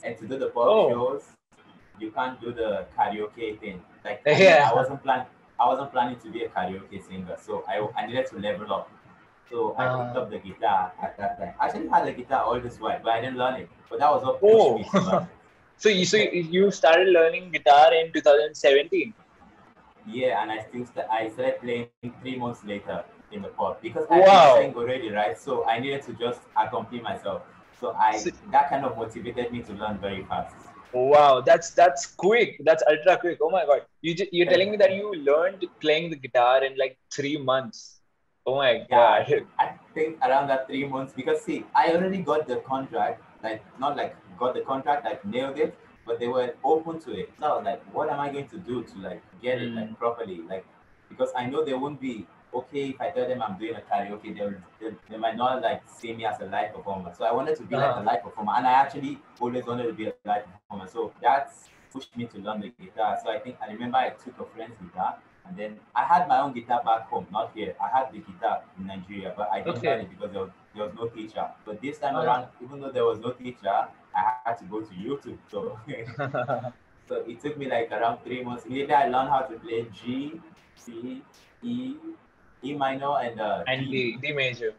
And 0.03 0.17
to 0.17 0.27
do 0.27 0.37
the 0.37 0.47
pop 0.47 0.67
Oh. 0.69 0.89
shows, 0.89 1.23
you 1.99 2.11
can't 2.11 2.39
do 2.41 2.51
the 2.51 2.85
karaoke 2.97 3.59
thing. 3.59 3.81
Like 4.05 4.21
Yeah. 4.25 4.69
I 4.71 4.73
wasn't 4.73 5.03
plan 5.03 5.25
I 5.59 5.65
wasn't 5.67 5.91
planning 5.91 6.17
to 6.19 6.29
be 6.31 6.43
a 6.43 6.49
karaoke 6.49 7.05
singer, 7.05 7.35
so 7.41 7.63
I, 7.67 7.85
I 7.97 8.05
needed 8.07 8.27
to 8.27 8.39
level 8.39 8.71
up. 8.73 8.89
So 9.49 9.75
I 9.77 9.85
picked 9.87 10.17
Ah. 10.17 10.21
up 10.21 10.29
the 10.29 10.37
guitar 10.39 10.91
at 11.01 11.17
that 11.17 11.39
time. 11.39 11.53
I 11.59 11.65
actually 11.67 11.87
had 11.87 12.05
the 12.07 12.11
guitar 12.13 12.43
all 12.43 12.59
this 12.59 12.79
while, 12.79 12.99
but 13.03 13.11
I 13.13 13.21
didn't 13.21 13.37
learn 13.37 13.55
it. 13.61 13.69
But 13.89 13.99
that 13.99 14.11
was 14.11 14.23
what 14.23 14.39
pushed 14.39 14.95
Oh. 14.95 15.11
learn. 15.11 15.27
So 15.77 15.87
you 15.87 16.05
so 16.05 16.17
you 16.17 16.41
you 16.55 16.71
started 16.71 17.07
learning 17.07 17.51
guitar 17.51 17.93
in 17.93 18.11
2017. 18.11 19.13
Yeah, 20.05 20.41
and 20.41 20.51
I 20.51 20.59
still 20.67 20.85
st- 20.85 21.07
I 21.09 21.29
started 21.29 21.61
playing 21.61 21.87
three 22.21 22.35
months 22.37 22.63
later 22.65 23.03
in 23.31 23.41
the 23.43 23.47
pub 23.59 23.81
because 23.81 24.05
I 24.09 24.19
Wow. 24.19 24.55
sang 24.57 24.75
already, 24.75 25.09
right? 25.09 25.37
So 25.37 25.65
I 25.65 25.79
needed 25.79 26.01
to 26.07 26.13
just 26.13 26.41
accompany 26.57 27.01
myself. 27.01 27.43
So 27.79 27.95
I 27.97 28.17
So- 28.17 28.31
that 28.51 28.69
kind 28.69 28.83
of 28.85 28.97
motivated 28.97 29.51
me 29.53 29.61
to 29.69 29.73
learn 29.73 29.97
very 29.99 30.23
fast. 30.25 30.55
Wow, 30.91 31.41
that's 31.41 31.71
that's 31.73 32.05
quick. 32.15 32.59
That's 32.65 32.83
ultra 32.89 33.17
quick. 33.17 33.37
Oh 33.41 33.49
my 33.49 33.65
god. 33.65 33.81
You 34.01 34.15
ju- 34.15 34.29
you're 34.31 34.47
telling 34.47 34.71
me 34.71 34.77
that 34.77 34.93
you 34.93 35.13
learned 35.13 35.65
playing 35.81 36.09
the 36.09 36.15
guitar 36.15 36.63
in 36.63 36.77
like 36.77 36.97
three 37.11 37.37
months. 37.37 38.01
Oh 38.45 38.55
my 38.55 38.87
Yeah. 38.89 38.97
god. 38.97 39.27
I 39.59 39.73
think 39.93 40.17
around 40.23 40.47
that 40.47 40.67
three 40.67 40.85
months 40.85 41.13
because 41.13 41.41
see, 41.41 41.65
I 41.75 41.91
already 41.93 42.19
got 42.21 42.47
the 42.47 42.57
contract, 42.57 43.21
like 43.43 43.63
not 43.79 43.95
like 43.97 44.15
got 44.37 44.53
the 44.55 44.61
contract, 44.61 45.05
like 45.05 45.23
nailed 45.25 45.57
it, 45.59 45.77
but 46.05 46.19
they 46.19 46.27
were 46.27 46.55
open 46.63 46.99
to 47.01 47.11
it. 47.19 47.29
So 47.39 47.45
I 47.45 47.55
was 47.57 47.65
like, 47.65 47.83
what 47.93 48.09
am 48.09 48.19
I 48.19 48.29
going 48.31 48.47
to 48.47 48.57
do 48.57 48.83
to 48.83 48.97
like 48.99 49.21
get 49.41 49.61
it 49.61 49.75
like 49.75 49.89
Mm. 49.89 49.97
properly? 49.97 50.41
Like 50.49 50.65
because 51.09 51.31
I 51.35 51.45
know 51.45 51.63
they 51.63 51.73
won't 51.73 52.01
be 52.01 52.25
okay 52.53 52.89
if 52.89 53.01
I 53.01 53.09
tell 53.11 53.27
them 53.27 53.41
I'm 53.41 53.57
doing 53.57 53.75
a 53.75 53.81
karaoke, 53.81 54.35
they'll, 54.37 54.53
they 54.79 54.91
they 55.09 55.17
might 55.17 55.35
not 55.37 55.61
like 55.61 55.83
see 55.87 56.13
me 56.13 56.25
as 56.25 56.39
a 56.41 56.45
live 56.45 56.73
performer. 56.73 57.13
So 57.17 57.25
I 57.25 57.31
wanted 57.31 57.55
to 57.57 57.63
be 57.63 57.77
like 57.77 57.95
Uh-huh. 57.95 57.97
a 57.97 58.01
live 58.01 58.23
performer, 58.23 58.53
and 58.57 58.67
I 58.67 58.73
actually 58.73 59.19
always 59.39 59.65
wanted 59.65 59.87
to 59.87 59.93
be 59.93 60.07
a 60.07 60.13
live 60.13 60.33
performer. 60.37 60.87
So 60.87 61.13
that's 61.21 61.69
pushed 61.93 62.15
me 62.17 62.25
to 62.27 62.27
learn 62.39 62.61
the 62.61 62.61
guitar. 62.69 63.17
So 63.23 63.29
I 63.31 63.39
think 63.39 63.49
I 63.61 63.71
remember 63.71 63.97
I 63.97 64.09
took 64.09 64.39
a 64.39 64.45
friend's 64.45 64.75
guitar, 64.77 65.17
and 65.45 65.55
then 65.57 65.79
I 65.95 66.03
had 66.03 66.27
my 66.27 66.39
own 66.41 66.53
guitar 66.53 66.81
back 66.83 67.07
home, 67.09 67.27
not 67.31 67.51
here. 67.55 67.75
I 67.81 67.87
had 67.97 68.11
the 68.11 68.19
guitar 68.19 68.63
in 68.77 68.87
Nigeria, 68.87 69.33
but 69.35 69.49
I 69.51 69.61
didn't 69.61 69.83
Okay. 69.83 69.87
learn 69.87 70.01
it 70.01 70.09
because 70.09 70.31
there 70.31 70.41
was, 70.41 70.51
there 70.75 70.85
was 70.85 70.93
no 70.95 71.07
teacher. 71.07 71.47
But 71.65 71.81
this 71.81 71.99
time 71.99 72.15
around, 72.15 72.47
even 72.63 72.81
though 72.81 72.91
there 72.91 73.05
was 73.05 73.19
no 73.19 73.31
teacher, 73.31 73.75
I 74.15 74.21
had 74.21 74.39
to 74.41 74.47
go 74.49 74.63
to 74.65 74.75
YouTube. 74.77 75.19
So 75.29 75.57
So 77.07 77.15
it 77.27 77.27
took 77.27 77.57
me 77.57 77.67
like 77.69 77.91
around 77.91 78.19
three 78.23 78.43
months. 78.43 78.65
Immediately 78.65 78.93
I 78.93 79.07
learned 79.07 79.29
how 79.29 79.41
to 79.41 79.55
play 79.59 79.85
G, 79.91 80.39
C, 80.75 81.23
E, 81.61 81.95
E 82.63 82.73
minor, 82.75 83.17
and 83.21 83.39
uh, 83.39 83.63
and 83.67 83.89
D. 83.89 84.17
D, 84.21 84.33
major. 84.33 84.73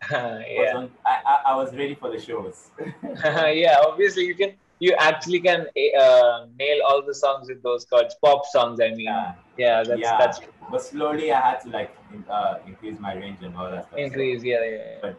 Was 0.10 0.44
yeah. 0.48 0.76
on- 0.76 0.90
I, 1.04 1.40
I, 1.48 1.56
was 1.56 1.74
ready 1.74 1.94
for 1.94 2.10
the 2.10 2.20
shows. 2.20 2.70
yeah, 3.24 3.78
obviously 3.84 4.26
you 4.26 4.34
can 4.34 4.52
you 4.78 4.94
actually 4.98 5.40
can 5.40 5.62
uh, 5.98 6.46
nail 6.56 6.78
all 6.86 7.02
the 7.04 7.14
songs 7.14 7.48
with 7.48 7.62
those 7.64 7.84
chords. 7.84 8.14
Pop 8.22 8.46
songs, 8.46 8.80
I 8.80 8.90
mean. 8.90 9.00
yeah. 9.00 9.34
Yeah, 9.56 9.82
that's 9.82 10.00
Yeah. 10.00 10.16
that's 10.18 10.40
But 10.70 10.82
slowly 10.82 11.32
I 11.32 11.40
had 11.40 11.60
to 11.62 11.70
like 11.70 11.96
uh, 12.30 12.58
increase 12.66 12.98
my 13.00 13.14
range 13.14 13.42
and 13.42 13.56
all 13.56 13.70
that 13.70 13.86
stuff. 13.88 13.98
So 13.98 14.04
increase. 14.04 14.44
Yeah, 14.44 14.64
yeah, 14.64 14.76
yeah. 15.02 15.12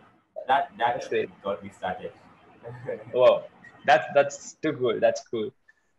that 0.47 0.71
that 0.77 0.93
That's 0.93 1.07
great. 1.09 1.29
got 1.43 1.63
me 1.63 1.71
started. 1.77 2.11
Wow, 3.13 3.43
that's 3.85 4.05
that's 4.13 4.53
too 4.61 4.73
cool. 4.73 4.99
That's 4.99 5.21
cool. 5.27 5.51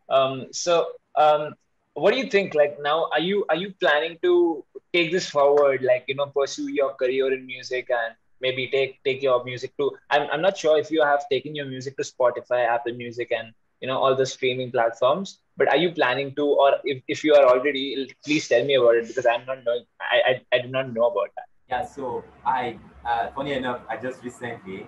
Um, 0.09 0.47
so 0.51 0.87
um, 1.15 1.53
what 1.93 2.11
do 2.13 2.17
you 2.19 2.27
think? 2.29 2.53
Like 2.55 2.77
now, 2.81 3.09
are 3.11 3.19
you 3.19 3.45
are 3.49 3.55
you 3.55 3.73
planning 3.79 4.17
to 4.23 4.63
take 4.93 5.11
this 5.11 5.29
forward? 5.29 5.81
Like 5.83 6.05
you 6.07 6.15
know, 6.15 6.27
pursue 6.27 6.69
your 6.71 6.93
career 6.95 7.33
in 7.33 7.45
music 7.45 7.89
and 7.89 8.15
maybe 8.41 8.67
take 8.67 8.99
take 9.03 9.21
your 9.21 9.43
music 9.43 9.75
to. 9.77 9.91
I'm 10.09 10.27
I'm 10.31 10.41
not 10.41 10.57
sure 10.57 10.77
if 10.77 10.91
you 10.91 11.03
have 11.03 11.25
taken 11.31 11.55
your 11.55 11.65
music 11.65 11.97
to 11.97 12.03
Spotify, 12.03 12.65
Apple 12.67 12.93
Music, 12.93 13.31
and 13.31 13.53
you 13.81 13.87
know 13.87 13.97
all 13.97 14.15
the 14.15 14.25
streaming 14.25 14.71
platforms. 14.71 15.39
But 15.57 15.69
are 15.69 15.77
you 15.77 15.91
planning 15.91 16.33
to, 16.35 16.45
or 16.45 16.75
if, 16.83 17.01
if 17.07 17.23
you 17.23 17.33
are 17.35 17.45
already, 17.45 18.09
please 18.25 18.47
tell 18.47 18.63
me 18.65 18.75
about 18.75 18.95
it 18.95 19.07
because 19.07 19.25
I'm 19.25 19.45
not 19.45 19.63
knowing. 19.65 19.85
I 20.01 20.21
I, 20.31 20.57
I 20.57 20.61
do 20.61 20.69
not 20.69 20.93
know 20.93 21.07
about 21.07 21.29
that. 21.35 21.47
Yeah, 21.69 21.85
so 21.85 22.23
I, 22.45 22.77
uh, 23.05 23.29
funny 23.31 23.53
enough, 23.53 23.81
I 23.89 23.97
just 23.97 24.23
recently, 24.23 24.85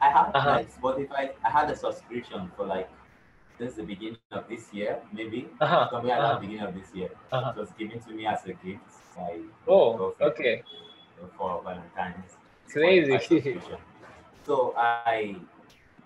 I 0.00 0.10
had 0.10 0.34
Uh-huh. 0.34 0.50
like 0.52 0.68
Spotify, 0.72 1.30
I 1.44 1.50
had 1.50 1.70
a 1.70 1.76
subscription 1.76 2.50
for 2.56 2.66
like 2.66 2.88
since 3.58 3.74
the 3.74 3.82
beginning 3.82 4.18
of 4.32 4.48
this 4.48 4.72
year, 4.72 5.00
maybe 5.12 5.48
Uh-huh. 5.60 5.88
somewhere 5.90 6.16
around 6.18 6.24
Uh-huh. 6.24 6.34
the 6.40 6.46
beginning 6.46 6.66
of 6.68 6.74
this 6.74 6.94
year. 6.94 7.10
Uh-huh. 7.32 7.52
It 7.56 7.60
was 7.60 7.72
given 7.72 8.00
to 8.00 8.10
me 8.12 8.26
as 8.26 8.44
a 8.44 8.52
gift 8.52 8.84
by 9.16 9.40
Oh, 9.68 10.14
okay. 10.20 10.62
for 11.36 11.62
Valentine's. 11.62 12.36
Crazy. 12.68 13.40
So 14.44 14.74
I, 14.76 15.36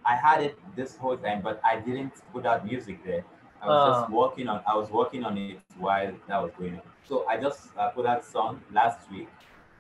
I 0.05 0.15
had 0.17 0.43
it 0.43 0.59
this 0.77 0.97
whole 0.97 1.17
time, 1.17 1.43
but 1.43 1.61
I 1.65 1.77
didn't 1.81 2.13
put 2.33 2.47
out 2.47 2.65
music 2.65 3.05
there. 3.05 3.25
I 3.61 3.67
was 3.69 3.77
Ah. 3.83 3.89
just 4.01 4.11
working 4.13 4.49
on. 4.49 4.63
I 4.67 4.75
was 4.77 4.89
working 4.91 5.25
on 5.25 5.37
it 5.37 5.59
while 5.79 6.13
that 6.29 6.43
was 6.43 6.53
going 6.59 6.75
on. 6.77 6.83
So 7.05 7.27
I 7.29 7.37
just 7.37 7.69
uh, 7.77 7.89
put 7.91 8.07
out 8.07 8.25
song 8.25 8.61
last 8.73 9.11
week, 9.11 9.29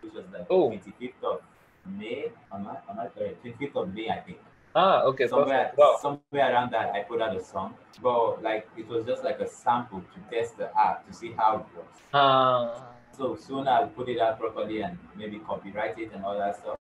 which 0.02 0.12
was 0.12 0.26
like 0.32 0.46
Oh. 0.50 0.68
25th 0.70 1.22
of 1.24 1.40
May. 1.86 2.30
Am 2.52 2.66
I? 2.68 2.76
Am 2.90 3.00
I 3.00 3.06
correct? 3.06 3.42
25th 3.42 3.76
of 3.76 3.94
May, 3.94 4.10
I 4.10 4.20
think. 4.20 4.38
Ah, 4.74 5.04
okay, 5.06 5.26
Somewhere. 5.28 5.72
Wow. 5.76 5.96
somewhere 6.02 6.36
around 6.36 6.54
that, 6.56 6.76
I 6.76 6.84
put 6.86 7.06
out 7.06 7.20
a 7.20 7.24
song. 7.24 7.60
But 8.02 8.42
like, 8.42 8.56
it 8.76 8.88
was 8.88 9.04
just 9.04 9.22
like 9.24 9.40
a 9.40 9.46
sample 9.46 10.00
to 10.02 10.18
test 10.34 10.56
the 10.58 10.68
app 10.78 11.06
to 11.06 11.12
see 11.12 11.32
how 11.32 11.56
it 11.58 11.76
works. 11.76 12.00
Ah, 12.12 12.94
So 13.12 13.36
soon 13.36 13.68
I'll 13.68 13.88
put 13.88 14.08
it 14.08 14.20
out 14.20 14.38
properly 14.38 14.82
and 14.82 14.98
maybe 15.16 15.38
copyright 15.38 15.98
it 15.98 16.12
and 16.14 16.24
all 16.24 16.38
that 16.38 16.56
stuff. 16.56 16.78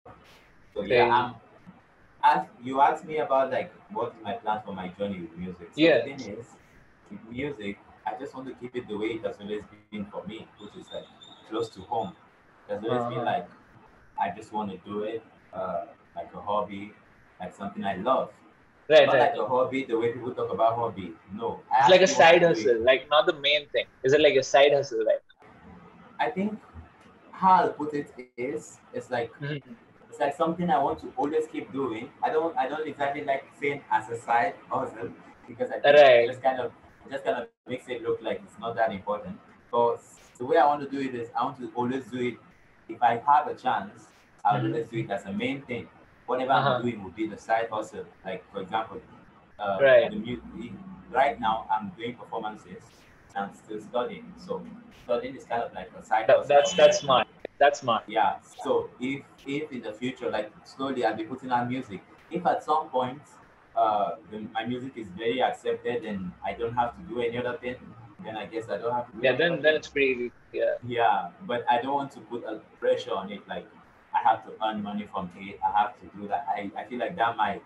So 0.73 0.81
Okay. 0.81 0.95
yeah, 0.95 1.07
um, 1.15 1.35
as 2.23 2.45
you 2.61 2.81
asked 2.81 3.05
me 3.05 3.17
about 3.17 3.51
like 3.51 3.71
what 3.91 4.13
is 4.15 4.23
my 4.23 4.33
plan 4.33 4.61
for 4.65 4.73
my 4.73 4.87
journey 4.89 5.19
with 5.21 5.37
music. 5.37 5.69
So 5.73 5.81
Yeah. 5.81 5.97
the 5.97 6.03
thing 6.03 6.21
is, 6.37 6.47
with 7.11 7.21
music, 7.29 7.77
I 8.05 8.15
just 8.19 8.35
want 8.35 8.47
to 8.49 8.55
keep 8.55 8.75
it 8.75 8.87
the 8.87 8.97
way 8.97 9.07
it 9.17 9.23
has 9.25 9.39
always 9.41 9.63
been 9.71 9.89
for 9.89 10.07
me, 10.09 10.29
which 10.41 10.57
is 10.61 10.69
like 10.73 10.87
close 11.31 11.53
to 11.55 11.63
home. 11.67 11.99
It 12.57 12.61
has 12.61 12.71
always 12.83 12.91
Uh-huh. 13.01 13.09
been 13.15 13.25
like 13.25 13.47
I 14.19 14.29
just 14.35 14.51
want 14.53 14.71
to 14.71 14.77
do 14.89 15.03
it 15.03 15.23
uh, 15.53 15.85
like 16.15 16.29
a 16.33 16.41
hobby, 16.41 16.93
like 17.43 17.55
something 17.55 17.83
I 17.85 17.95
love. 17.97 18.29
right, 18.89 19.07
Not 19.07 19.13
right. 19.13 19.31
like 19.31 19.35
a 19.37 19.47
hobby, 19.47 19.85
the 19.85 19.97
way 19.97 20.11
people 20.13 20.33
talk 20.33 20.51
about 20.53 20.75
hobby. 20.75 21.13
No, 21.33 21.61
I 21.71 21.79
It's 21.79 21.89
like 21.89 22.01
a 22.01 22.07
side 22.07 22.43
hustle, 22.43 22.83
like 22.83 23.07
not 23.09 23.25
the 23.27 23.39
main 23.39 23.69
thing. 23.69 23.85
Is 24.03 24.13
it 24.13 24.21
like 24.21 24.35
a 24.35 24.43
side 24.43 24.73
hustle, 24.73 25.03
right? 25.05 25.19
I 26.19 26.29
think 26.29 26.59
how 27.31 27.53
I'll 27.53 27.69
put 27.73 27.93
it 27.93 28.11
is, 28.37 28.79
it's 28.93 29.09
like 29.11 29.31
Mhm. 29.41 29.77
it's 30.09 30.19
like 30.19 30.35
something 30.35 30.69
I 30.69 30.81
want 30.81 30.99
to 31.01 31.13
always 31.17 31.47
keep 31.47 31.71
doing. 31.73 32.09
I 32.23 32.29
don't 32.29 32.57
I 32.57 32.67
don't 32.69 32.87
exactly 32.87 33.23
like 33.25 33.45
saying 33.59 33.81
as 33.91 34.09
a 34.09 34.17
side 34.19 34.55
hustle 34.69 35.09
because 35.47 35.71
I 35.71 35.79
think 35.79 35.99
Right. 35.99 36.25
just 36.25 36.41
kind 36.41 36.59
of 36.59 36.71
just 37.11 37.23
kind 37.25 37.37
of 37.37 37.47
makes 37.67 37.87
it 37.89 38.03
look 38.03 38.21
like 38.21 38.41
it's 38.45 38.59
not 38.59 38.75
that 38.75 38.91
important. 38.91 39.39
But 39.71 40.01
the 40.37 40.45
way 40.45 40.57
I 40.57 40.65
want 40.67 40.81
to 40.83 40.89
do 40.89 40.99
it 41.01 41.15
is 41.15 41.29
I 41.39 41.43
want 41.45 41.57
to 41.59 41.71
always 41.75 42.05
do 42.07 42.19
it 42.29 42.35
if 42.89 43.01
I 43.01 43.21
have 43.25 43.47
a 43.47 43.55
chance, 43.55 44.07
I'll 44.45 44.61
Mhm. 44.61 44.65
always 44.65 44.87
do 44.87 44.99
it 44.99 45.09
as 45.11 45.25
a 45.25 45.33
main 45.33 45.61
thing. 45.63 45.87
Whatever 46.25 46.51
Uh-huh. 46.53 46.69
I'm 46.75 46.81
doing 46.81 47.03
will 47.03 47.11
be 47.11 47.27
the 47.27 47.37
side 47.37 47.67
hustle. 47.71 48.05
Like 48.25 48.43
for 48.51 48.61
example, 48.61 49.01
uh, 49.59 49.77
Right. 49.81 50.09
the 50.09 50.15
mu- 50.17 50.69
right 51.11 51.39
now 51.39 51.67
I'm 51.69 51.89
doing 51.97 52.15
performances 52.15 52.83
and 53.35 53.45
I'm 53.45 53.53
still 53.55 53.79
studying. 53.81 54.33
So 54.37 54.65
studying 55.03 55.35
is 55.35 55.45
kind 55.45 55.63
of 55.63 55.73
like 55.73 55.91
a 55.99 56.03
side 56.03 56.27
That, 56.27 56.37
hustle. 56.37 56.47
that's 56.55 56.73
that's 56.73 56.99
smart. 56.99 57.27
That's 57.59 57.79
smart. 57.81 58.03
Yeah. 58.07 58.37
So 58.63 58.89
if 58.99 59.23
if 59.45 59.71
in 59.71 59.81
the 59.81 59.93
future, 59.93 60.29
like 60.29 60.51
slowly, 60.63 61.05
I'll 61.05 61.15
be 61.15 61.23
putting 61.23 61.51
out 61.51 61.69
music. 61.69 62.01
If 62.31 62.45
at 62.45 62.63
some 62.63 62.89
point, 62.89 63.21
uh, 63.75 64.15
the, 64.31 64.39
my 64.53 64.65
music 64.65 64.93
is 64.97 65.07
very 65.09 65.41
accepted 65.41 66.03
and 66.05 66.31
I 66.43 66.53
don't 66.53 66.73
have 66.73 66.95
to 66.97 67.01
do 67.03 67.21
any 67.21 67.37
other 67.37 67.57
thing, 67.57 67.75
then 68.23 68.37
I 68.37 68.45
guess 68.47 68.69
I 68.69 68.77
don't 68.77 68.93
have 68.93 69.11
to. 69.11 69.17
Yeah, 69.21 69.35
then 69.35 69.61
then 69.61 69.75
it's 69.75 69.87
pretty 69.89 70.13
easy. 70.13 70.31
Yeah. 70.51 70.73
Yeah, 70.85 71.29
but 71.41 71.65
I 71.69 71.81
don't 71.81 71.93
want 71.93 72.11
to 72.13 72.19
put 72.21 72.43
a 72.45 72.55
pressure 72.79 73.13
on 73.13 73.31
it. 73.31 73.47
Like 73.47 73.67
have 74.23 74.43
to 74.45 74.51
earn 74.65 74.83
money 74.83 75.07
from 75.11 75.31
it. 75.37 75.59
I 75.65 75.79
have 75.81 75.99
to 76.01 76.05
do 76.17 76.27
that. 76.29 76.47
I, 76.49 76.71
I 76.77 76.85
feel 76.85 76.99
like 76.99 77.15
that 77.17 77.37
might 77.37 77.61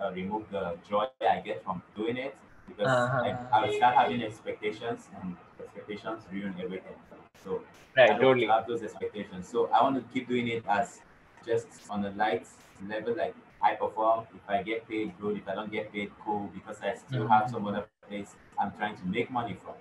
uh, 0.00 0.12
remove 0.12 0.50
the 0.50 0.76
joy 0.88 1.06
I 1.10 1.40
get 1.40 1.64
from 1.64 1.82
doing 1.96 2.16
it 2.16 2.36
because 2.68 2.86
Uh-huh. 2.90 3.22
I, 3.24 3.36
I 3.52 3.66
will 3.66 3.72
start 3.72 3.96
having 3.96 4.22
expectations 4.22 5.08
and 5.20 5.36
expectations 5.60 6.24
ruin 6.32 6.54
everything. 6.60 6.96
So 7.42 7.62
right, 7.96 8.10
I 8.10 8.18
don't 8.18 8.30
totally. 8.30 8.46
have 8.48 8.66
those 8.66 8.82
expectations. 8.82 9.48
So 9.48 9.68
I 9.70 9.82
want 9.82 9.96
to 9.96 10.02
keep 10.12 10.28
doing 10.28 10.48
it 10.48 10.64
as 10.68 11.02
just 11.44 11.68
on 11.88 12.04
a 12.04 12.10
light 12.10 12.46
level, 12.88 13.16
like 13.16 13.34
I 13.62 13.74
perform. 13.74 14.26
If 14.34 14.48
I 14.48 14.62
get 14.62 14.88
paid, 14.88 15.12
good. 15.20 15.36
If 15.38 15.48
I 15.48 15.54
don't 15.54 15.70
get 15.72 15.92
paid, 15.92 16.10
cool. 16.24 16.50
Because 16.54 16.80
I 16.82 16.94
still 16.94 17.26
Mhm. 17.26 17.28
have 17.28 17.50
some 17.50 17.66
other 17.66 17.86
place 18.08 18.36
I'm 18.58 18.72
trying 18.72 18.96
to 18.96 19.04
make 19.06 19.30
money 19.30 19.56
from. 19.62 19.74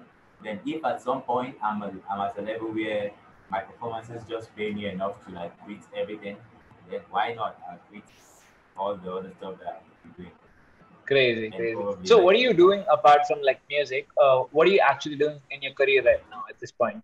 Then 0.43 0.59
if 0.65 0.83
at 0.85 1.01
some 1.01 1.21
point 1.21 1.55
I'm 1.61 1.81
a, 1.81 1.91
I'm 2.09 2.21
at 2.21 2.37
a 2.37 2.41
level 2.41 2.69
where 2.73 3.11
my 3.49 3.59
performances 3.61 4.23
just 4.29 4.53
pay 4.55 4.71
me 4.73 4.87
enough 4.87 5.23
to 5.25 5.31
like 5.33 5.57
quit 5.63 5.79
everything, 5.95 6.37
then 6.89 7.01
why 7.09 7.33
not? 7.33 7.59
I 7.69 7.75
quit 7.89 8.03
all 8.77 8.95
the 8.95 9.11
other 9.13 9.31
stuff 9.37 9.55
that 9.63 9.81
I'm 10.05 10.11
doing. 10.17 10.31
Crazy, 11.05 11.49
crazy. 11.51 11.73
So, 12.03 12.15
like- 12.17 12.25
what 12.25 12.35
are 12.35 12.39
you 12.39 12.53
doing 12.53 12.83
apart 12.91 13.21
from 13.27 13.41
like 13.41 13.61
music? 13.69 14.07
Uh, 14.21 14.39
what 14.51 14.67
are 14.67 14.71
you 14.71 14.79
actually 14.81 15.15
doing 15.15 15.39
in 15.51 15.61
your 15.61 15.73
career 15.73 16.03
right 16.03 16.23
now 16.29 16.43
at 16.49 16.59
this 16.59 16.71
point? 16.71 17.01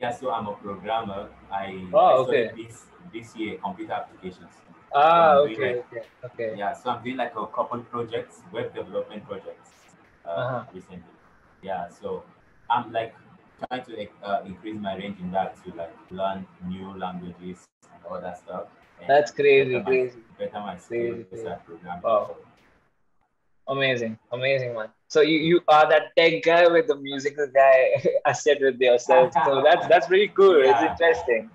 Yeah, 0.00 0.10
so 0.10 0.32
I'm 0.32 0.48
a 0.48 0.54
programmer. 0.54 1.28
I, 1.50 1.86
Oh, 1.94 2.06
I 2.06 2.12
okay. 2.26 2.50
this 2.56 2.86
this 3.12 3.36
year 3.36 3.58
computer 3.62 3.92
applications. 3.92 4.50
Ah, 4.94 5.32
I'm 5.32 5.38
okay, 5.50 5.76
like- 5.76 5.86
okay, 5.86 6.02
okay. 6.24 6.58
Yeah, 6.58 6.72
so 6.74 6.90
I'm 6.90 7.02
doing 7.04 7.16
like 7.16 7.36
a 7.36 7.46
couple 7.46 7.80
projects, 7.94 8.40
web 8.52 8.74
development 8.74 9.24
projects, 9.28 9.70
uh, 10.26 10.28
Uh-huh. 10.30 10.64
recently. 10.74 11.14
Yeah, 11.62 11.88
so 11.88 12.24
I'm 12.68 12.90
like 12.92 13.14
trying 13.68 13.84
to 13.84 14.06
uh, 14.24 14.42
increase 14.46 14.78
my 14.80 14.96
range 14.96 15.18
in 15.20 15.30
that 15.32 15.56
to 15.64 15.72
like 15.74 15.94
learn 16.10 16.46
new 16.68 16.96
languages 16.98 17.66
and 17.94 18.02
all 18.08 18.20
that 18.20 18.38
stuff. 18.38 18.64
That's 19.08 19.30
crazy, 19.32 19.72
better 19.72 19.84
my- 19.84 19.90
crazy. 19.90 20.18
Better 20.38 20.60
my 20.60 20.76
Crazy, 20.76 21.24
skills 21.30 21.48
crazy. 21.66 21.88
at. 21.88 22.02
Wow. 22.04 22.36
Amazing, 23.68 24.18
amazing, 24.32 24.74
man. 24.74 24.88
So 25.08 25.20
you, 25.20 25.38
you 25.38 25.60
are 25.68 25.88
that 25.88 26.14
tech 26.16 26.42
guy 26.42 26.66
with 26.66 26.88
the 26.88 26.96
musical 26.96 27.46
guy 27.54 28.02
asset 28.26 28.58
with 28.60 28.80
yourself. 28.80 29.32
So 29.44 29.62
that's 29.64 29.86
that's 29.86 30.06
pretty 30.08 30.28
cool. 30.28 30.60
It's 30.62 30.82
interesting. 30.82 31.48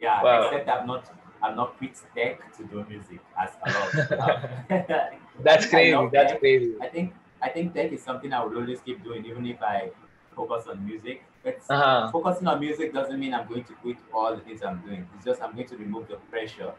Yeah, 0.00 0.22
Wow. 0.22 0.48
except 0.48 0.68
I'm 0.68 0.86
not 0.86 1.04
I'm 1.42 1.54
not 1.56 1.76
quit 1.76 1.94
tech 2.16 2.56
to 2.56 2.64
do 2.64 2.84
music 2.88 3.20
as 3.40 3.50
a 3.66 3.70
lot. 3.70 3.84
of 3.86 3.92
people 4.08 4.24
have. 4.24 5.14
That's 5.42 5.66
crazy. 5.72 6.08
That's 6.12 6.32
tech. 6.32 6.40
crazy. 6.40 6.74
I 6.80 6.86
think 6.88 7.14
I 7.42 7.48
think 7.50 7.74
tech 7.74 7.92
is 7.92 8.02
something 8.02 8.32
I 8.32 8.42
would 8.44 8.56
always 8.56 8.80
keep 8.80 9.04
doing, 9.04 9.24
even 9.26 9.44
if 9.46 9.62
I 9.62 9.90
focus 10.38 10.66
on 10.72 10.84
music. 10.90 11.22
It's 11.44 11.68
Uh-huh. 11.76 12.08
focusing 12.16 12.48
on 12.52 12.60
music 12.66 12.92
doesn't 12.98 13.20
mean 13.24 13.34
I'm 13.38 13.48
going 13.48 13.64
to 13.70 13.74
quit 13.82 13.98
all 14.12 14.34
the 14.36 14.42
things 14.48 14.62
I'm 14.70 14.80
doing. 14.86 15.06
It's 15.16 15.24
just 15.30 15.42
I'm 15.42 15.54
going 15.58 15.68
to 15.74 15.76
remove 15.84 16.08
the 16.08 16.18
pressure. 16.34 16.72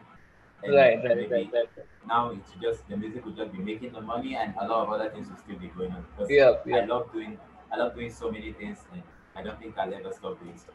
And 0.62 0.74
Right, 0.74 0.98
right, 1.04 1.30
right, 1.30 1.48
right. 1.52 1.68
Now 2.06 2.30
it's 2.30 2.52
just 2.62 2.88
the 2.88 2.96
music 2.96 3.24
will 3.24 3.32
just 3.42 3.52
be 3.52 3.58
making 3.70 3.92
the 3.92 4.00
money, 4.00 4.36
and 4.36 4.54
a 4.60 4.66
lot 4.72 4.86
of 4.86 4.92
other 4.98 5.10
things 5.10 5.28
will 5.30 5.36
still 5.44 5.58
be 5.58 5.68
going 5.78 5.92
on. 5.92 6.04
Because 6.10 6.30
Yeah, 6.30 6.52
I 6.72 6.84
love 6.92 7.12
doing 7.12 7.38
I 7.72 7.76
love 7.82 7.94
doing 7.94 8.10
so 8.20 8.30
many 8.30 8.52
things, 8.52 8.78
and 8.92 9.02
I 9.36 9.42
don't 9.42 9.58
think 9.60 9.78
I'll 9.78 9.94
ever 10.00 10.12
stop 10.20 10.40
doing 10.42 10.58
so. 10.66 10.72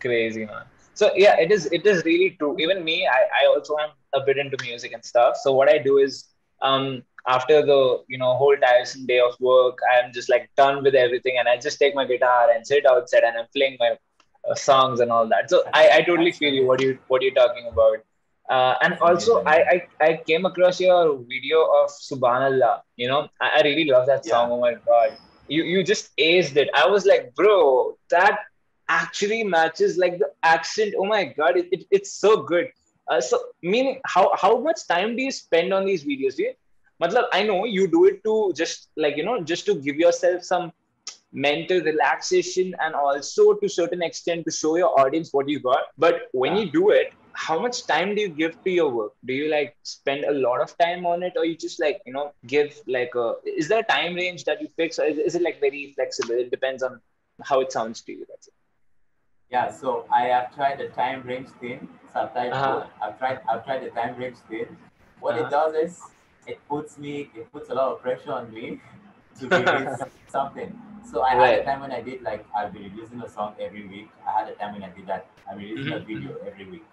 crazy 0.00 0.44
man 0.46 0.64
so 0.94 1.10
yeah 1.16 1.36
it 1.38 1.50
is 1.52 1.66
it 1.72 1.84
is 1.86 2.04
really 2.04 2.30
true 2.38 2.56
even 2.58 2.84
me 2.84 3.06
i, 3.06 3.20
I 3.42 3.46
also 3.46 3.76
am 3.78 3.90
a 4.14 4.20
bit 4.24 4.38
into 4.38 4.56
music 4.62 4.92
and 4.92 5.04
stuff 5.04 5.36
so 5.42 5.52
what 5.52 5.68
i 5.68 5.78
do 5.78 5.98
is 5.98 6.24
um 6.62 7.02
after 7.28 7.64
the 7.64 8.02
you 8.08 8.18
know 8.18 8.34
whole 8.36 8.56
tiresome 8.56 9.06
day 9.06 9.20
of 9.20 9.34
work 9.40 9.78
i'm 9.94 10.12
just 10.12 10.28
like 10.28 10.50
done 10.56 10.82
with 10.82 10.94
everything 10.94 11.36
and 11.38 11.48
i 11.48 11.56
just 11.56 11.78
take 11.78 11.94
my 11.94 12.04
guitar 12.04 12.50
and 12.50 12.66
sit 12.66 12.86
outside 12.86 13.22
and 13.22 13.36
i'm 13.38 13.46
playing 13.54 13.76
my 13.78 13.96
uh, 14.48 14.54
songs 14.54 15.00
and 15.00 15.10
all 15.12 15.28
that. 15.28 15.50
So 15.50 15.62
i, 15.74 15.90
I 15.98 16.02
totally 16.02 16.32
feel 16.32 16.52
you 16.52 16.66
what 16.66 16.80
you 16.80 16.98
what 17.08 17.22
you're 17.22 17.34
talking 17.34 17.66
about. 17.70 17.98
Uh, 18.48 18.74
and 18.82 18.98
also 19.00 19.42
I, 19.44 19.56
I 19.72 19.86
i 20.00 20.20
came 20.26 20.44
across 20.44 20.80
your 20.80 21.18
video 21.18 21.60
of 21.80 21.90
subhanallah 21.90 22.80
you 22.96 23.08
know? 23.08 23.28
I, 23.40 23.58
I 23.58 23.60
really 23.62 23.84
love 23.84 24.06
that 24.06 24.24
song 24.24 24.48
Yeah. 24.48 24.54
oh 24.54 24.60
my 24.60 24.74
god. 24.74 25.16
You 25.48 25.64
you 25.64 25.82
just 25.84 26.16
aced 26.16 26.56
it. 26.56 26.68
I 26.74 26.86
was 26.86 27.04
like 27.06 27.34
bro 27.34 27.96
that 28.10 28.38
actually 28.88 29.44
matches 29.44 29.96
like 29.98 30.18
the 30.18 30.30
accent. 30.42 30.94
Oh 30.98 31.04
my 31.04 31.24
god 31.24 31.56
it, 31.58 31.68
it, 31.70 31.84
it's 31.90 32.12
so 32.12 32.42
good. 32.42 32.68
Uh, 33.08 33.20
so 33.20 33.38
meaning 33.62 34.00
how 34.06 34.32
how 34.40 34.58
much 34.58 34.86
time 34.88 35.16
do 35.16 35.22
you 35.22 35.30
spend 35.32 35.72
on 35.72 35.84
these 35.84 36.04
videos? 36.04 36.36
Do 36.36 36.44
you 36.44 36.54
Matlab, 37.02 37.26
i 37.32 37.42
know 37.42 37.64
you 37.64 37.86
do 37.88 38.04
it 38.06 38.22
to 38.24 38.52
just 38.56 38.88
like 38.96 39.16
you 39.16 39.24
know 39.24 39.40
just 39.42 39.66
to 39.66 39.74
give 39.86 39.96
yourself 39.96 40.42
some 40.42 40.72
mental 41.32 41.80
relaxation 41.80 42.74
and 42.80 42.94
also 42.94 43.54
to 43.54 43.68
certain 43.68 44.02
extent 44.02 44.44
to 44.46 44.50
show 44.50 44.76
your 44.76 44.90
audience 45.00 45.30
what 45.32 45.48
you 45.48 45.60
got 45.60 45.84
but 45.98 46.22
when 46.32 46.54
Yeah. 46.54 46.60
you 46.60 46.70
do 46.72 46.90
it 46.90 47.08
how 47.44 47.58
much 47.64 47.86
time 47.86 48.14
do 48.14 48.22
you 48.22 48.28
give 48.40 48.54
to 48.64 48.70
your 48.70 48.88
work 48.90 49.12
do 49.24 49.32
you 49.40 49.48
like 49.50 49.76
spend 49.84 50.24
a 50.24 50.32
lot 50.46 50.60
of 50.66 50.76
time 50.78 51.06
on 51.06 51.22
it 51.22 51.32
or 51.36 51.44
you 51.44 51.56
just 51.56 51.80
like 51.80 52.00
you 52.06 52.12
know 52.12 52.26
give 52.46 52.74
like 52.86 53.14
a 53.14 53.28
is 53.62 53.68
there 53.68 53.80
a 53.86 53.90
time 53.92 54.14
range 54.14 54.44
that 54.44 54.60
you 54.60 54.68
fix 54.76 54.98
or 54.98 55.04
is, 55.04 55.18
is 55.18 55.34
it 55.36 55.42
like 55.42 55.60
very 55.60 55.92
flexible 55.94 56.34
it 56.46 56.50
depends 56.50 56.82
on 56.82 57.00
how 57.42 57.60
it 57.60 57.72
sounds 57.72 58.02
to 58.02 58.12
you 58.12 58.26
that's 58.28 58.48
it 58.48 58.54
Yeah, 59.50 59.70
so 59.70 60.06
I 60.12 60.22
have 60.26 60.54
tried 60.54 60.78
the 60.78 60.88
time 60.88 61.22
range 61.22 61.48
thing. 61.60 61.88
So 62.12 62.20
I've 62.20 62.32
tried 62.32 62.52
Uh-huh. 62.52 62.86
I've 63.02 63.18
tried 63.18 63.40
I've 63.48 63.64
tried 63.64 63.82
the 63.84 63.90
time 63.90 64.16
range 64.16 64.38
thing. 64.48 64.76
What 65.20 65.36
it 65.36 65.42
Uh-huh. 65.42 65.50
does 65.50 65.74
is 65.74 66.00
it 66.50 66.60
puts 66.68 66.98
me 66.98 67.30
it 67.34 67.52
puts 67.52 67.70
a 67.70 67.74
lot 67.74 67.92
of 67.92 68.00
pressure 68.02 68.32
on 68.32 68.52
me 68.52 68.80
to 69.38 69.48
release 69.50 70.04
something. 70.28 70.78
So 71.04 71.22
I 71.22 71.34
had 71.34 71.54
a 71.54 71.64
time 71.64 71.80
when 71.80 71.92
I 71.92 72.00
did 72.02 72.22
like 72.22 72.44
I'll 72.54 72.70
be 72.70 72.80
releasing 72.88 73.20
a 73.22 73.28
song 73.28 73.54
every 73.60 73.86
week. 73.86 74.08
I 74.26 74.38
had 74.40 74.48
a 74.48 74.54
time 74.54 74.74
when 74.74 74.82
I 74.82 74.90
did 74.90 75.06
that. 75.06 75.26
I'm 75.48 75.58
releasing 75.58 75.92
Mhm, 75.92 75.92
a 75.92 76.00
video 76.00 76.36
every 76.46 76.66
week. 76.70 76.84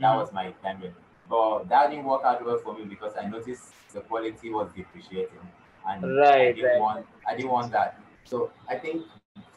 That 0.00 0.14
Mhm. 0.14 0.16
was 0.16 0.32
my 0.32 0.50
time 0.62 0.80
range. 0.82 0.94
But 1.28 1.68
that 1.68 1.90
didn't 1.90 2.04
work 2.04 2.22
out 2.24 2.44
well 2.44 2.58
for 2.58 2.76
me 2.76 2.84
because 2.84 3.14
I 3.16 3.26
noticed 3.26 3.74
the 3.92 4.00
quality 4.00 4.50
was 4.50 4.70
depreciating. 4.72 5.40
And 5.86 6.18
I 6.32 6.50
didn't 6.54 6.74
right. 6.74 6.78
want 6.78 7.06
I 7.26 7.36
didn't 7.36 7.50
want 7.50 7.72
that. 7.72 8.00
So 8.24 8.52
I 8.68 8.78
think 8.78 9.06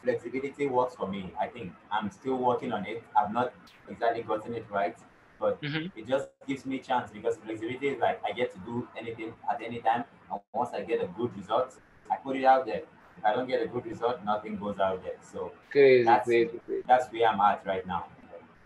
flexibility 0.02 0.66
works 0.66 0.94
for 0.94 1.08
me. 1.08 1.32
I 1.38 1.48
think 1.48 1.72
I'm 1.90 2.10
still 2.10 2.36
working 2.36 2.72
on 2.72 2.86
it. 2.86 3.02
I've 3.16 3.32
not 3.32 3.52
exactly 3.88 4.22
gotten 4.22 4.54
it 4.54 4.66
right, 4.70 4.96
but 5.38 5.60
Mhm. 5.62 5.90
it 5.96 6.06
just 6.06 6.28
gives 6.46 6.64
me 6.66 6.78
chance 6.78 7.10
because 7.10 7.36
flexibility 7.36 7.88
is 7.88 7.98
like 8.00 8.20
I 8.24 8.32
get 8.32 8.52
to 8.54 8.58
do 8.60 8.86
anything 8.96 9.34
at 9.50 9.60
any 9.62 9.80
time. 9.80 10.04
And 10.30 10.40
once 10.52 10.70
I 10.72 10.82
get 10.82 11.02
a 11.02 11.06
good 11.18 11.36
result, 11.36 11.74
I 12.10 12.16
put 12.16 12.36
it 12.36 12.44
out 12.44 12.66
there. 12.66 12.82
If 13.18 13.24
I 13.24 13.34
don't 13.34 13.48
get 13.48 13.62
a 13.62 13.66
good 13.66 13.86
result, 13.86 14.24
nothing 14.24 14.56
goes 14.56 14.78
out 14.78 15.02
there. 15.04 15.16
So 15.20 15.52
Crazy, 15.70 16.04
That's- 16.04 16.24
crazy, 16.26 16.60
crazy. 16.66 16.82
that's 16.86 17.12
where 17.12 17.28
I'm 17.28 17.40
at 17.40 17.66
right 17.66 17.86
now. 17.86 18.06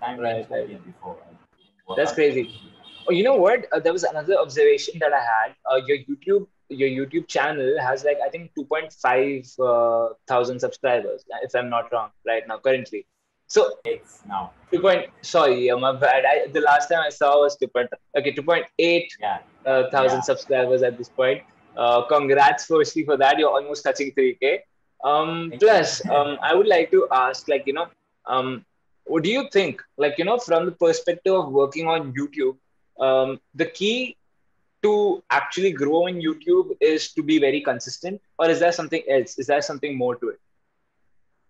Time 0.00 0.18
Right, 0.18 0.34
range 0.36 0.46
I 0.50 0.54
right. 0.58 0.68
did 0.68 0.84
before. 0.84 1.16
That's 1.96 2.12
crazy. 2.12 2.50
Oh, 3.08 3.12
you 3.12 3.24
know 3.24 3.36
what? 3.36 3.66
Uh, 3.72 3.80
there 3.80 3.92
was 3.92 4.04
another 4.04 4.36
observation 4.38 4.98
that 5.00 5.12
I 5.12 5.20
had. 5.20 5.54
Uh, 5.70 5.76
your 5.86 5.98
YouTube, 5.98 6.46
your 6.68 6.88
YouTube 6.88 7.26
channel 7.28 7.78
has 7.80 8.04
like 8.04 8.18
I 8.24 8.28
think 8.28 8.52
2.5 8.54 9.58
uh, 9.60 10.14
thousand 10.26 10.60
subscribers, 10.60 11.24
if 11.42 11.54
I'm 11.54 11.68
not 11.68 11.92
wrong, 11.92 12.10
right 12.26 12.46
now 12.46 12.58
currently. 12.58 13.06
So 13.52 13.62
It's 13.84 14.12
now. 14.26 14.50
two 14.70 14.80
point. 14.80 15.08
Sorry, 15.20 15.66
yeah, 15.66 15.74
my 15.74 15.92
bad. 16.02 16.24
I, 16.24 16.34
the 16.56 16.60
last 16.66 16.88
time 16.90 17.00
I 17.06 17.10
saw 17.10 17.30
was 17.42 17.56
two 17.62 17.68
point. 17.68 17.88
Okay, 18.18 18.32
2.8 18.32 19.08
Yeah. 19.20 19.38
uh, 19.70 19.90
thousand 19.94 20.20
Yeah. 20.20 20.28
subscribers 20.30 20.82
at 20.88 20.96
this 21.00 21.10
point. 21.20 21.42
Uh, 21.76 22.00
congrats, 22.12 22.64
firstly, 22.66 23.04
for 23.08 23.16
that. 23.22 23.38
You're 23.38 23.54
almost 23.58 23.84
touching 23.88 24.12
3K. 24.12 24.52
Um, 25.10 25.50
Thank 25.50 25.60
plus, 25.64 25.92
um, 26.18 26.38
I 26.48 26.54
would 26.54 26.70
like 26.74 26.90
to 26.92 27.00
ask, 27.18 27.48
like, 27.52 27.66
you 27.66 27.74
know, 27.78 27.86
um, 28.26 28.64
what 29.04 29.22
do 29.26 29.30
you 29.36 29.42
think, 29.56 29.82
like, 30.04 30.16
you 30.22 30.24
know, 30.24 30.38
from 30.38 30.64
the 30.70 30.72
perspective 30.84 31.34
of 31.34 31.50
working 31.60 31.88
on 31.96 32.14
YouTube, 32.18 32.56
um, 33.08 33.38
the 33.54 33.66
key 33.80 34.16
to 34.82 34.94
actually 35.40 35.72
grow 35.72 36.06
in 36.06 36.22
YouTube 36.28 36.72
is 36.92 37.12
to 37.18 37.22
be 37.32 37.38
very 37.46 37.60
consistent, 37.60 38.20
or 38.38 38.48
is 38.48 38.60
there 38.60 38.72
something 38.80 39.02
else? 39.16 39.38
Is 39.44 39.46
there 39.52 39.60
something 39.70 39.98
more 40.04 40.14
to 40.24 40.28
it? 40.34 40.40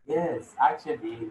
Yes, 0.07 0.55
actually, 0.71 1.31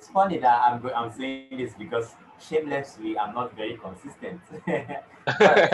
it's 0.00 0.08
funny 0.08 0.38
that 0.38 0.62
I'm 0.66 0.86
I'm 0.96 1.12
saying 1.12 1.58
this 1.58 1.74
because 1.78 2.14
shamelessly 2.40 3.18
I'm 3.18 3.34
not 3.34 3.54
very 3.56 3.76
consistent. 3.76 4.40
But 5.42 5.66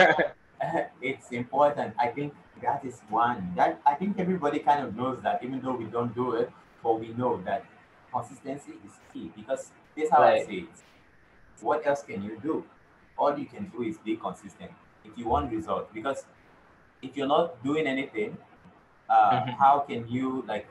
it's 1.01 1.31
important. 1.31 1.93
I 1.99 2.07
think 2.07 2.33
that 2.61 2.83
is 2.85 3.01
one 3.09 3.53
that 3.55 3.79
I 3.85 3.95
think 3.95 4.19
everybody 4.19 4.59
kind 4.59 4.83
of 4.85 4.95
knows 4.95 5.21
that, 5.23 5.43
even 5.43 5.61
though 5.61 5.75
we 5.75 5.85
don't 5.85 6.13
do 6.15 6.33
it, 6.35 6.51
but 6.83 6.99
we 6.99 7.09
know 7.09 7.41
that 7.45 7.65
consistency 8.13 8.73
is 8.85 8.93
key 9.13 9.31
because 9.35 9.71
this 9.95 10.05
is 10.05 10.11
how 10.11 10.23
I 10.23 10.31
Right. 10.31 10.45
say 10.45 10.55
it. 10.67 10.83
What 11.61 11.85
else 11.87 12.03
can 12.03 12.23
you 12.23 12.39
do? 12.41 12.63
All 13.17 13.37
you 13.37 13.45
can 13.45 13.69
do 13.69 13.83
is 13.83 13.97
be 13.97 14.15
consistent 14.17 14.71
if 15.05 15.17
you 15.17 15.27
want 15.27 15.51
results. 15.51 15.89
Because 15.93 16.25
if 17.01 17.17
you're 17.17 17.27
not 17.27 17.63
doing 17.63 17.87
anything, 17.87 18.37
uh, 19.09 19.45
Mhm. 19.45 19.57
how 19.59 19.79
can 19.81 20.07
you 20.07 20.43
like 20.47 20.67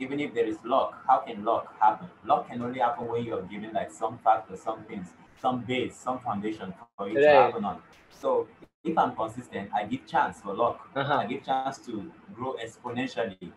even 0.00 0.18
if 0.18 0.34
there 0.34 0.46
is 0.46 0.56
luck, 0.64 1.04
how 1.06 1.18
can 1.18 1.44
luck 1.44 1.78
happen? 1.78 2.08
Luck 2.24 2.48
can 2.48 2.62
only 2.62 2.80
happen 2.80 3.06
when 3.06 3.24
you're 3.24 3.42
given 3.42 3.72
like 3.72 3.92
some 3.92 4.18
factor, 4.18 4.56
some 4.56 4.82
things, 4.84 5.08
some 5.40 5.60
base, 5.60 5.94
some 5.94 6.18
foundation 6.18 6.74
for 6.96 7.08
it 7.08 7.14
to 7.14 7.28
happen 7.28 7.64
on. 7.64 7.82
So 8.10 8.48
if 8.82 8.96
I'm 8.96 9.14
consistent, 9.14 9.70
I 9.74 9.84
give 9.84 10.06
chance 10.06 10.40
for 10.40 10.54
luck. 10.54 10.88
Uh-huh. 10.96 11.14
I 11.14 11.26
give 11.26 11.44
chance 11.44 11.78
to 11.86 12.10
grow 12.34 12.56
exponentially. 12.64 13.52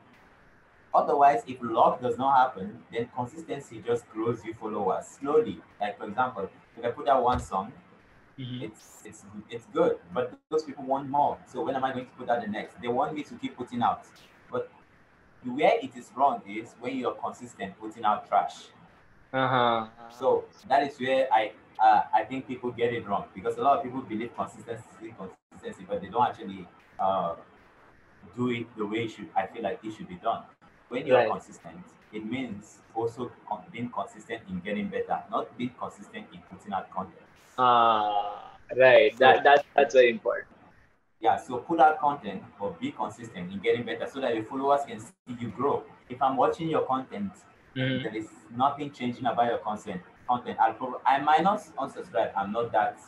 Otherwise, 0.93 1.41
if 1.47 1.57
luck 1.61 2.01
does 2.01 2.17
not 2.17 2.37
happen, 2.37 2.79
then 2.91 3.09
consistency 3.15 3.81
just 3.85 4.07
grows 4.09 4.45
you 4.45 4.53
followers 4.53 5.07
slowly. 5.07 5.59
Like 5.81 5.97
for 5.97 6.05
example, 6.05 6.49
if 6.77 6.85
I 6.85 6.91
put 6.91 7.07
out 7.07 7.23
one 7.23 7.39
song, 7.39 7.71
it's 8.37 9.03
it's 9.05 9.25
it's 9.49 9.65
good, 9.73 9.97
but 10.13 10.33
those 10.49 10.63
people 10.63 10.83
want 10.83 11.09
more. 11.09 11.37
So 11.45 11.63
when 11.63 11.75
am 11.75 11.83
I 11.83 11.93
going 11.93 12.05
to 12.05 12.11
put 12.11 12.29
out 12.29 12.41
the 12.41 12.47
next? 12.47 12.81
They 12.81 12.87
want 12.87 13.15
me 13.15 13.23
to 13.23 13.35
keep 13.35 13.57
putting 13.57 13.81
out, 13.81 14.05
where 15.45 15.77
it 15.81 15.95
is 15.95 16.11
wrong 16.15 16.41
is 16.47 16.73
when 16.79 16.97
you're 16.97 17.15
consistent 17.15 17.79
putting 17.79 18.03
out 18.05 18.27
trash. 18.27 18.67
Uh-huh. 19.33 19.87
So 20.09 20.45
that 20.67 20.83
is 20.83 20.99
where 20.99 21.27
I 21.33 21.51
uh, 21.81 22.03
I 22.13 22.23
think 22.23 22.47
people 22.47 22.71
get 22.71 22.93
it 22.93 23.07
wrong 23.07 23.25
because 23.33 23.57
a 23.57 23.61
lot 23.61 23.77
of 23.77 23.83
people 23.83 24.01
believe 24.01 24.35
consistency, 24.35 25.13
consistency, 25.17 25.65
but 25.67 25.81
they 25.81 25.89
don't 25.89 26.09
actually 26.27 26.67
uh, 26.99 27.35
do 28.35 28.49
it 28.51 28.67
the 28.77 28.85
way 28.85 29.03
it 29.05 29.11
should. 29.11 29.29
I 29.35 29.47
feel 29.47 29.63
like 29.63 29.79
it 29.83 29.93
should 29.93 30.07
be 30.07 30.15
done. 30.15 30.43
When 30.89 31.05
you're 31.07 31.17
Right. 31.17 31.29
consistent, 31.29 31.83
it 32.11 32.25
means 32.25 32.79
also 32.93 33.31
con- 33.47 33.63
being 33.71 33.89
consistent 33.89 34.41
in 34.49 34.59
getting 34.59 34.87
better, 34.87 35.23
not 35.31 35.57
being 35.57 35.71
consistent 35.79 36.27
in 36.33 36.41
putting 36.51 36.73
out 36.73 36.89
content. 36.91 37.25
Ah, 37.57 38.57
right. 38.77 39.17
That 39.19 39.43
that 39.43 39.65
that's 39.75 39.93
very 39.93 40.09
important. 40.11 40.47
Yeah, 41.23 41.37
so 41.37 41.57
put 41.59 41.79
out 41.79 41.99
content 42.01 42.43
or 42.59 42.75
be 42.81 42.91
consistent 42.91 43.49
in 43.53 43.59
getting 43.59 43.83
better 43.85 44.05
so 44.13 44.19
that 44.19 44.35
your 44.35 44.43
followers 44.43 44.81
can 44.85 44.99
see 44.99 45.13
you 45.39 45.47
grow. 45.51 45.83
If 46.09 46.21
I'm 46.21 46.35
watching 46.35 46.67
your 46.67 46.81
content, 46.81 47.31
Mhm. 47.77 48.03
there 48.03 48.13
is 48.21 48.29
nothing 48.53 48.91
changing 48.91 49.25
about 49.25 49.45
your 49.45 49.59
content. 49.59 50.01
Content, 50.27 50.57
I'll 50.59 50.73
probably, 50.73 50.99
I 51.05 51.19
might 51.19 51.43
not 51.43 51.59
unsubscribe. 51.77 52.33
I'm 52.35 52.51
not 52.51 52.73
that 52.73 52.99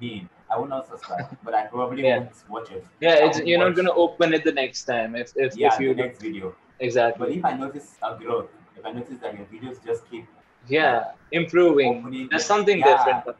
mean. 0.00 0.28
I 0.48 0.56
will 0.56 0.68
not 0.68 0.86
subscribe, 0.86 1.36
but 1.42 1.52
I 1.52 1.66
probably 1.66 2.04
Yeah. 2.04 2.18
won't 2.18 2.44
watch 2.48 2.70
it. 2.70 2.86
Yeah, 3.00 3.24
it's 3.26 3.40
you're 3.40 3.58
not 3.58 3.74
gonna 3.74 3.92
open 3.92 4.32
it 4.34 4.44
the 4.44 4.52
next 4.52 4.84
time 4.84 5.16
if 5.16 5.32
if, 5.36 5.56
Yeah, 5.56 5.74
if 5.74 5.80
you 5.80 5.94
the 5.94 6.02
next 6.04 6.22
video. 6.22 6.54
Exactly. 6.78 7.18
But 7.26 7.36
if 7.36 7.44
I 7.44 7.52
notice 7.64 7.98
a 8.02 8.14
growth, 8.14 8.50
if 8.76 8.86
I 8.86 8.92
notice 8.92 9.18
that 9.18 9.36
your 9.36 9.46
videos 9.46 9.84
just 9.84 10.08
keep 10.08 10.26
Yeah, 10.68 11.10
improving. 11.32 11.98
opening, 11.98 12.28
There's 12.30 12.44
something 12.44 12.78
yeah, 12.78 13.04
different. 13.04 13.36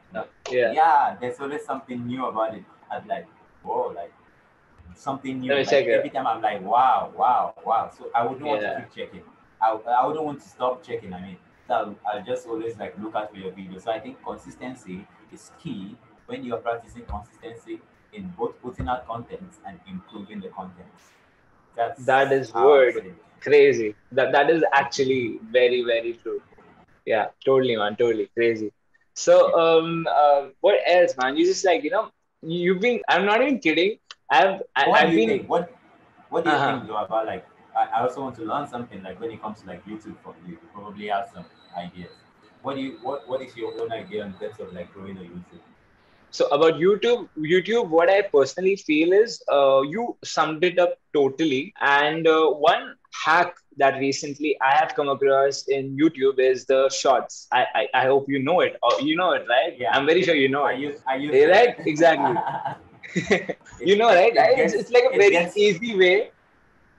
Yeah. 0.51 0.71
yeah, 0.73 1.15
there's 1.21 1.39
always 1.39 1.63
something 1.63 2.05
new 2.05 2.25
about 2.25 2.53
it. 2.55 2.63
I'm 2.91 3.07
like, 3.07 3.25
whoa, 3.63 3.93
like 3.95 4.13
something 4.95 5.39
new. 5.39 5.49
Let 5.49 5.57
me 5.59 5.65
Like, 5.65 5.69
check 5.69 5.85
it. 5.85 5.95
every 5.97 6.09
time 6.09 6.27
I'm 6.27 6.41
like, 6.41 6.61
wow, 6.61 7.11
wow, 7.17 7.53
wow. 7.55 7.81
So 7.85 7.99
I 8.05 8.15
wouldn't 8.25 8.37
want 8.37 8.55
to 8.55 8.67
keep 8.67 8.85
checking. 8.85 9.21
I, 9.61 9.65
I 9.71 10.05
wouldn't 10.05 10.23
want 10.25 10.41
to 10.41 10.47
stop 10.47 10.83
checking. 10.83 11.13
I 11.13 11.21
mean, 11.21 11.37
so 11.67 11.73
I'll, 11.73 11.95
I'll 12.05 12.23
just 12.23 12.47
always 12.47 12.77
like 12.77 12.97
look 12.99 13.15
out 13.15 13.31
for 13.31 13.37
your 13.37 13.51
videos. 13.51 13.83
So 13.83 13.91
I 13.91 13.99
think 13.99 14.23
consistency 14.23 15.05
is 15.31 15.51
key 15.61 15.97
when 16.27 16.43
you 16.43 16.53
are 16.55 16.59
practicing 16.59 17.05
consistency 17.05 17.81
in 18.13 18.33
both 18.37 18.61
putting 18.61 18.87
out 18.87 19.07
content 19.07 19.51
and 19.65 19.79
improving 19.89 20.39
the 20.41 20.49
content. 20.49 20.87
That's 21.75 22.05
That 22.05 22.31
is 22.31 22.53
word. 22.55 22.95
Crazy. 23.41 23.95
That 24.11 24.31
that 24.33 24.49
is 24.49 24.63
actually 24.73 25.39
very 25.51 25.83
very 25.83 26.13
true. 26.21 26.41
Yeah, 27.05 27.27
totally, 27.45 27.75
man. 27.75 27.95
Totally 27.97 28.29
crazy. 28.35 28.71
So, 29.13 29.53
um, 29.57 30.07
uh, 30.09 30.49
what 30.61 30.79
else, 30.85 31.15
man? 31.17 31.37
You 31.37 31.45
just 31.45 31.65
like 31.65 31.83
you 31.83 31.91
know, 31.91 32.11
you've 32.41 32.79
been. 32.81 33.01
I'm 33.09 33.25
not 33.25 33.41
even 33.41 33.59
kidding. 33.59 33.97
I've 34.29 34.61
I, 34.75 34.87
what 34.87 35.01
I've 35.01 35.09
do 35.09 35.13
you 35.13 35.19
been. 35.19 35.29
think? 35.29 35.49
What 35.49 35.71
What 36.29 36.43
do 36.45 36.51
you 36.51 36.55
Uh-huh. 36.55 36.71
think 36.79 36.83
about 36.85 37.25
like? 37.25 37.45
I, 37.75 37.85
I 37.99 38.01
also 38.03 38.21
want 38.21 38.35
to 38.37 38.43
learn 38.43 38.67
something 38.67 39.03
like 39.03 39.19
when 39.19 39.31
it 39.31 39.41
comes 39.41 39.61
to 39.61 39.67
like 39.67 39.85
YouTube 39.85 40.17
from 40.23 40.35
you. 40.45 40.53
You 40.53 40.69
probably 40.73 41.07
have 41.07 41.29
some 41.33 41.45
ideas. 41.77 42.11
What 42.61 42.75
do 42.75 42.81
you 42.81 42.97
what 43.01 43.27
What 43.27 43.41
is 43.41 43.55
your 43.55 43.73
own 43.81 43.91
idea 43.91 44.25
in 44.25 44.33
terms 44.33 44.59
of 44.59 44.73
like 44.73 44.93
growing 44.93 45.17
a 45.17 45.21
YouTube? 45.21 45.63
So 46.31 46.47
about 46.47 46.75
YouTube, 46.75 47.29
YouTube, 47.37 47.89
what 47.89 48.09
I 48.09 48.21
personally 48.23 48.75
feel 48.75 49.13
is 49.13 49.41
uh, 49.51 49.81
you 49.81 50.17
summed 50.23 50.63
it 50.63 50.79
up 50.79 50.95
totally. 51.13 51.73
And 51.81 52.27
uh, 52.27 52.49
one 52.49 52.95
hack 53.13 53.55
that 53.77 53.97
recently 53.99 54.57
I 54.61 54.75
have 54.75 54.93
come 54.95 55.09
across 55.09 55.67
in 55.67 55.97
YouTube 55.97 56.39
is 56.39 56.65
the 56.65 56.89
shorts. 56.89 57.47
I, 57.51 57.65
I, 57.75 57.87
I 57.93 58.05
hope 58.05 58.27
you 58.29 58.39
know 58.43 58.59
it. 58.61 58.77
Or 58.83 58.91
you 59.01 59.15
know 59.15 59.31
it, 59.31 59.45
right? 59.49 59.75
Yeah. 59.77 59.91
I'm 59.95 60.05
very 60.05 60.23
sure 60.23 60.35
you 60.35 60.49
know 60.49 60.63
I 60.63 60.73
it. 60.73 60.79
use 60.79 61.01
I 61.07 61.15
use 61.15 61.33
it. 61.35 61.49
right? 61.49 61.75
Exactly. 61.85 62.35
you 63.81 63.95
know, 63.97 64.07
right? 64.07 64.33
It 64.35 64.59
It's, 64.59 64.73
gets- 64.73 64.73
it's 64.75 64.91
like 64.91 65.03
a 65.13 65.17
very 65.17 65.31
gets- 65.31 65.57
easy 65.57 65.95
way 65.97 66.31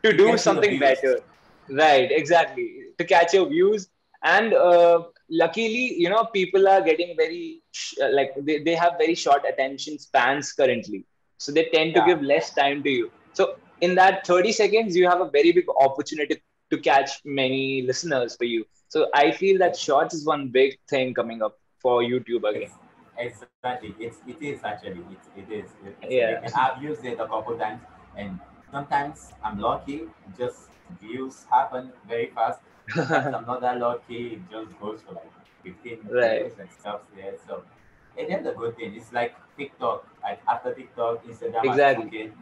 to 0.03 0.13
do 0.13 0.17
gets 0.17 0.27
you 0.27 0.33
the 0.33 0.39
something 0.39 0.79
better. 0.79 1.21
Right, 1.69 2.11
exactly. 2.11 2.69
To 2.99 3.05
catch 3.05 3.35
your 3.35 3.47
views. 3.49 3.89
And 4.23 4.53
uh, 4.53 5.05
luckily, 5.31 5.95
you 5.97 6.11
know, 6.11 6.25
people 6.27 6.69
are 6.69 6.83
getting 6.83 7.17
very, 7.17 7.63
uh, 8.03 8.09
like, 8.13 8.33
they, 8.39 8.59
they 8.63 8.75
have 8.75 8.95
very 8.99 9.15
short 9.15 9.43
attention 9.49 9.99
spans 9.99 10.53
currently. 10.53 11.07
So 11.39 11.53
they 11.53 11.67
tend 11.73 11.95
to 11.95 12.01
Yeah. 12.01 12.07
give 12.07 12.23
less 12.23 12.53
time 12.53 12.83
to 12.83 12.91
you. 12.91 13.11
So 13.33 13.55
in 13.81 13.95
that 13.97 14.27
30 14.27 14.53
seconds, 14.53 14.97
you 14.97 15.09
have 15.09 15.21
a 15.21 15.31
very 15.31 15.53
big 15.53 15.67
opportunity 15.81 16.43
to 16.71 16.79
catch 16.79 17.21
many 17.25 17.83
listeners 17.87 18.37
for 18.37 18.45
you. 18.45 18.65
So 18.89 19.07
I 19.15 19.31
feel 19.33 19.59
that 19.59 19.77
shorts 19.77 20.15
is 20.15 20.27
one 20.27 20.49
big 20.49 20.79
thing 20.89 21.15
coming 21.15 21.43
up 21.43 21.57
for 21.81 22.03
YouTube 22.03 22.45
again. 22.49 22.71
It's, 23.17 23.43
exactly. 23.43 23.95
It's 23.99 24.19
it 24.27 24.43
is 24.43 24.65
actually 24.65 25.03
it, 25.15 25.23
it 25.43 25.53
is. 25.53 25.71
It, 25.85 25.97
Yeah. 26.11 26.41
and 26.43 26.53
I've 26.55 26.83
used 26.83 27.05
it 27.05 27.19
a 27.21 27.27
couple 27.27 27.57
times, 27.59 27.81
and 28.17 28.39
sometimes 28.71 29.33
I'm 29.43 29.59
lucky. 29.59 30.03
Just 30.39 30.69
views 31.01 31.45
happen 31.51 31.93
very 32.09 32.31
fast. 32.35 32.61
Sometimes 32.95 33.35
I'm 33.35 33.47
not 33.47 33.61
that 33.61 33.79
lucky. 33.79 34.23
It 34.35 34.41
just 34.51 34.79
goes 34.81 35.01
for 35.07 35.15
like 35.15 35.33
15 35.63 35.99
Right. 36.11 36.43
views 36.43 36.59
and 36.59 36.71
stuff 36.79 37.01
there. 37.17 37.35
So 37.47 37.63
it 38.17 38.29
is 38.31 38.47
a 38.47 38.53
good 38.53 38.77
thing. 38.77 38.95
It's 38.97 39.13
like 39.13 39.35
TikTok. 39.57 40.07
Like 40.23 40.41
after 40.49 40.75
TikTok, 40.75 41.25
Instagram 41.27 41.65
Exactly. 41.65 42.33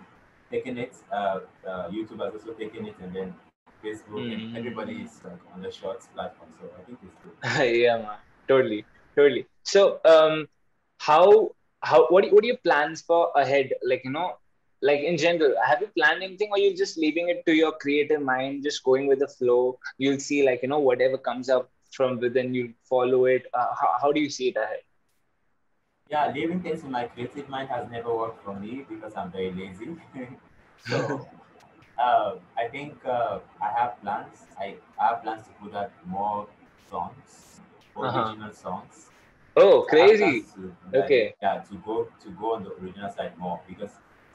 Taken, 0.50 0.76
taken 0.76 0.78
it. 0.78 0.94
Uh, 1.12 1.40
uh, 1.66 1.88
YouTube 1.88 2.24
has 2.24 2.34
also 2.34 2.52
taken 2.52 2.86
it, 2.86 2.94
and 3.02 3.14
then 3.14 3.34
Facebook. 3.84 4.24
Mm. 4.26 4.32
And 4.48 4.56
everybody 4.56 4.94
is 5.02 5.20
like 5.24 5.38
on 5.54 5.62
the 5.62 5.70
Shorts 5.70 6.08
platform. 6.14 6.50
So 6.60 6.68
I 6.78 6.84
think 6.84 6.98
it's 7.02 7.16
good. 7.22 7.76
yeah, 7.80 7.96
man. 7.98 8.16
Totally, 8.48 8.84
totally. 9.16 9.46
So, 9.62 10.00
um, 10.04 10.48
how 10.98 11.52
how 11.82 12.06
what 12.08 12.24
are- 12.24 12.34
what 12.34 12.44
are 12.44 12.46
your 12.46 12.56
plans 12.64 13.02
for 13.02 13.30
ahead? 13.36 13.72
Like 13.82 14.02
you 14.04 14.10
know, 14.10 14.38
like 14.82 15.00
in 15.00 15.16
general, 15.16 15.54
have 15.64 15.80
you 15.80 15.88
planned 15.96 16.22
anything, 16.22 16.50
or 16.50 16.58
you're 16.58 16.76
just 16.76 16.98
leaving 16.98 17.28
it 17.28 17.44
to 17.46 17.52
your 17.54 17.72
creative 17.72 18.22
mind, 18.22 18.62
just 18.64 18.82
going 18.84 19.06
with 19.06 19.20
the 19.20 19.28
flow? 19.28 19.78
You'll 19.98 20.20
see, 20.20 20.44
like 20.44 20.62
you 20.62 20.68
know, 20.68 20.78
whatever 20.78 21.18
comes 21.18 21.48
up 21.48 21.70
from 21.92 22.18
within, 22.20 22.54
you 22.54 22.74
follow 22.88 23.26
it. 23.26 23.46
Uh, 23.54 23.68
how 23.80 23.94
how 24.02 24.12
do 24.12 24.20
you 24.20 24.30
see 24.30 24.48
it 24.48 24.56
ahead? 24.56 24.80
Yeah, 26.10 26.32
leaving 26.34 26.62
things 26.62 26.82
in 26.84 26.90
my 26.90 27.04
creative 27.06 27.48
mind 27.48 27.68
has 27.68 27.90
never 27.90 28.14
worked 28.16 28.42
for 28.44 28.54
me 28.58 28.86
because 28.88 29.14
I'm 29.14 29.30
very 29.30 29.52
lazy. 29.52 29.96
so 30.88 31.28
uh, 31.98 32.36
I 32.56 32.68
think 32.68 33.04
uh, 33.04 33.40
I 33.60 33.68
have 33.78 34.00
plans. 34.00 34.46
I, 34.58 34.76
I 34.98 35.08
have 35.08 35.22
plans 35.22 35.46
to 35.46 35.52
put 35.62 35.74
out 35.74 35.92
more 36.06 36.46
songs, 36.88 37.60
Uh-huh. 37.96 38.20
original 38.20 38.52
songs. 38.54 39.10
Oh, 39.56 39.82
crazy! 39.82 40.44
to, 40.54 40.74
like, 40.92 41.04
Okay. 41.04 41.34
Yeah, 41.42 41.58
to 41.68 41.74
go 41.84 42.08
to 42.22 42.30
go 42.30 42.54
on 42.54 42.64
the 42.64 42.72
original 42.80 43.10
side 43.10 43.36
more 43.36 43.60
because 43.68 43.90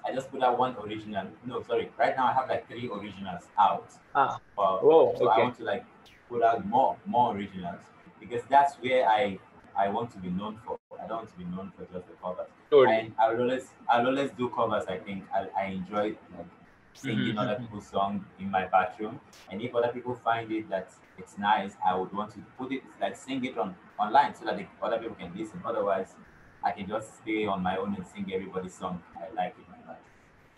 I 0.06 0.14
just 0.14 0.30
put 0.30 0.44
out 0.44 0.60
one 0.60 0.76
original. 0.84 1.28
No, 1.46 1.64
sorry. 1.64 1.90
Right 1.98 2.16
now 2.16 2.28
I 2.28 2.34
have 2.34 2.50
like 2.50 2.68
three 2.68 2.90
originals 2.90 3.44
out. 3.58 3.90
Ah. 4.14 4.40
But, 4.56 4.84
Whoa. 4.84 5.16
so 5.18 5.30
I 5.30 5.40
want 5.40 5.58
to 5.58 5.64
like 5.64 5.86
put 6.30 6.44
out 6.44 6.66
more 6.68 6.98
more 7.06 7.34
originals 7.36 7.82
because 8.20 8.44
that's 8.50 8.76
where 8.76 9.08
I 9.08 9.40
I 9.76 9.90
want 9.90 10.12
to 10.12 10.18
be 10.20 10.30
known 10.30 10.60
for. 10.66 10.78
I 11.04 11.08
don't 11.08 11.18
want 11.18 11.30
to 11.32 11.38
be 11.38 11.44
known 11.46 11.72
for 11.78 11.84
just 11.94 12.08
the 12.08 12.14
covers. 12.24 12.48
Totally. 12.70 12.98
And 12.98 13.14
I'll 13.20 13.40
always 13.42 13.70
I'll 13.90 14.08
always 14.08 14.32
do 14.32 14.50
covers. 14.50 14.86
I 14.88 14.98
think 14.98 15.24
I, 15.34 15.48
I 15.62 15.66
enjoy 15.66 16.16
like 16.38 16.48
singing 16.94 17.36
Mhm, 17.36 17.40
other 17.42 17.56
people's 17.60 17.88
song 17.88 18.26
in 18.40 18.50
my 18.52 18.66
bathroom. 18.68 19.20
And 19.50 19.62
if 19.62 19.76
other 19.76 19.90
people 19.90 20.16
find 20.16 20.52
it 20.52 20.70
that 20.70 20.90
it's 21.18 21.38
nice, 21.38 21.74
I 21.86 21.96
would 21.96 22.14
want 22.14 22.32
to 22.34 22.40
put 22.58 22.72
it 22.72 22.84
like 23.02 23.16
sing 23.16 23.44
it 23.46 23.58
on 23.58 23.76
online 24.00 24.34
so 24.36 24.46
that 24.46 24.58
the 24.58 24.66
other 24.82 24.98
people 25.00 25.16
can 25.16 25.32
listen. 25.38 25.62
Otherwise, 25.66 26.16
I 26.64 26.72
can 26.72 26.88
just 26.88 27.18
stay 27.22 27.46
on 27.46 27.62
my 27.62 27.78
own 27.78 27.96
and 27.96 28.06
sing 28.08 28.32
everybody's 28.34 28.74
song 28.74 29.02
I 29.18 29.34
like 29.36 29.56
in 29.58 29.66
my 29.72 29.92
life. 29.92 30.02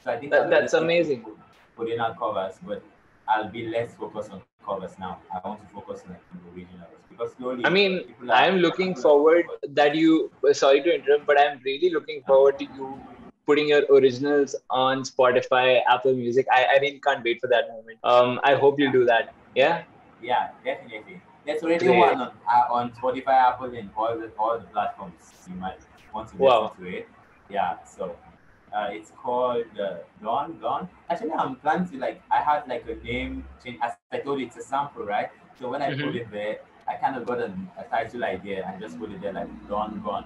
So 0.04 0.12
I 0.12 0.20
think 0.20 0.32
That- 0.32 0.50
that's 0.50 0.74
amazing. 0.74 1.26
Putting 1.76 2.00
out 2.00 2.18
covers, 2.20 2.60
but 2.66 2.82
I'll 3.28 3.50
be 3.50 3.68
less 3.68 3.94
focused 3.96 4.32
on 4.32 4.42
now. 5.00 5.20
I 5.34 5.48
want 5.48 5.62
to 5.62 5.74
focus 5.74 6.04
on 6.08 6.16
the 6.16 6.56
originals 6.56 6.90
because 7.10 7.34
slowly. 7.38 7.66
I 7.66 7.70
mean, 7.70 8.02
I 8.32 8.48
am 8.48 8.58
looking 8.58 8.96
forward 8.96 9.46
that 9.70 9.96
you. 9.96 10.32
Sorry 10.54 10.82
to 10.82 10.96
interrupt, 10.96 11.26
but 11.26 11.40
I'm 11.40 11.60
really 11.64 11.92
looking 11.94 12.22
forward 12.28 12.58
to 12.60 12.66
you 12.66 13.02
putting 13.46 13.70
your 13.70 13.84
originals 13.92 14.56
on 14.70 15.04
Spotify, 15.04 15.82
Apple 15.88 16.14
Music. 16.14 16.48
I, 16.52 16.66
I 16.66 16.78
really 16.82 17.00
can't 17.00 17.24
wait 17.24 17.40
for 17.40 17.48
that 17.48 17.70
moment. 17.70 18.00
Um, 18.04 18.40
I 18.44 18.56
hope 18.56 18.80
you'll 18.80 18.92
do 18.92 19.06
that. 19.06 19.34
Yeah. 19.54 19.84
Yeah, 20.22 20.50
definitely. 20.64 21.22
There's 21.46 21.62
already 21.62 21.86
Great. 21.86 22.00
one 22.00 22.22
on, 22.22 22.32
uh, 22.52 22.74
on 22.74 22.92
Spotify, 22.94 23.36
Apple, 23.50 23.76
and 23.76 23.90
all 23.96 24.18
the 24.18 24.32
all 24.40 24.58
the 24.58 24.66
platforms. 24.66 25.34
You 25.48 25.56
might 25.56 25.78
want 26.14 26.30
to 26.30 26.34
listen 26.34 26.46
Wow. 26.46 26.74
to 26.80 26.88
it. 26.88 27.08
Yeah, 27.50 27.84
so 27.84 28.16
uh, 28.76 28.88
it's 28.92 29.12
called 29.24 29.66
uh, 29.80 29.98
Dawn. 30.22 30.58
Dawn. 30.62 30.90
Actually, 31.10 31.32
I'm 31.32 31.56
planning 31.56 31.88
to 31.90 31.98
like. 31.98 32.22
I 32.32 32.42
had 32.50 32.68
like 32.68 32.86
a 32.94 32.96
name 33.10 33.46
change. 33.64 33.78
As 33.82 33.94
I 34.12 34.20
told 34.20 34.40
you, 34.40 34.48
it's 34.48 34.58
a 34.58 34.62
sample, 34.62 35.06
right? 35.06 35.30
So 35.60 35.70
when 35.70 35.82
I 35.82 35.92
Mhm. 35.92 36.04
put 36.06 36.16
it 36.22 36.32
there, 36.32 36.56
I 36.88 36.96
kind 37.04 37.16
of 37.20 37.26
got 37.26 37.40
a, 37.40 37.50
a 37.84 37.84
title 37.96 38.24
idea 38.26 38.58
and 38.68 38.82
just 38.82 39.00
put 39.00 39.12
it 39.12 39.22
there 39.22 39.34
like 39.34 39.52
Dawn 39.70 40.02
Gone. 40.06 40.26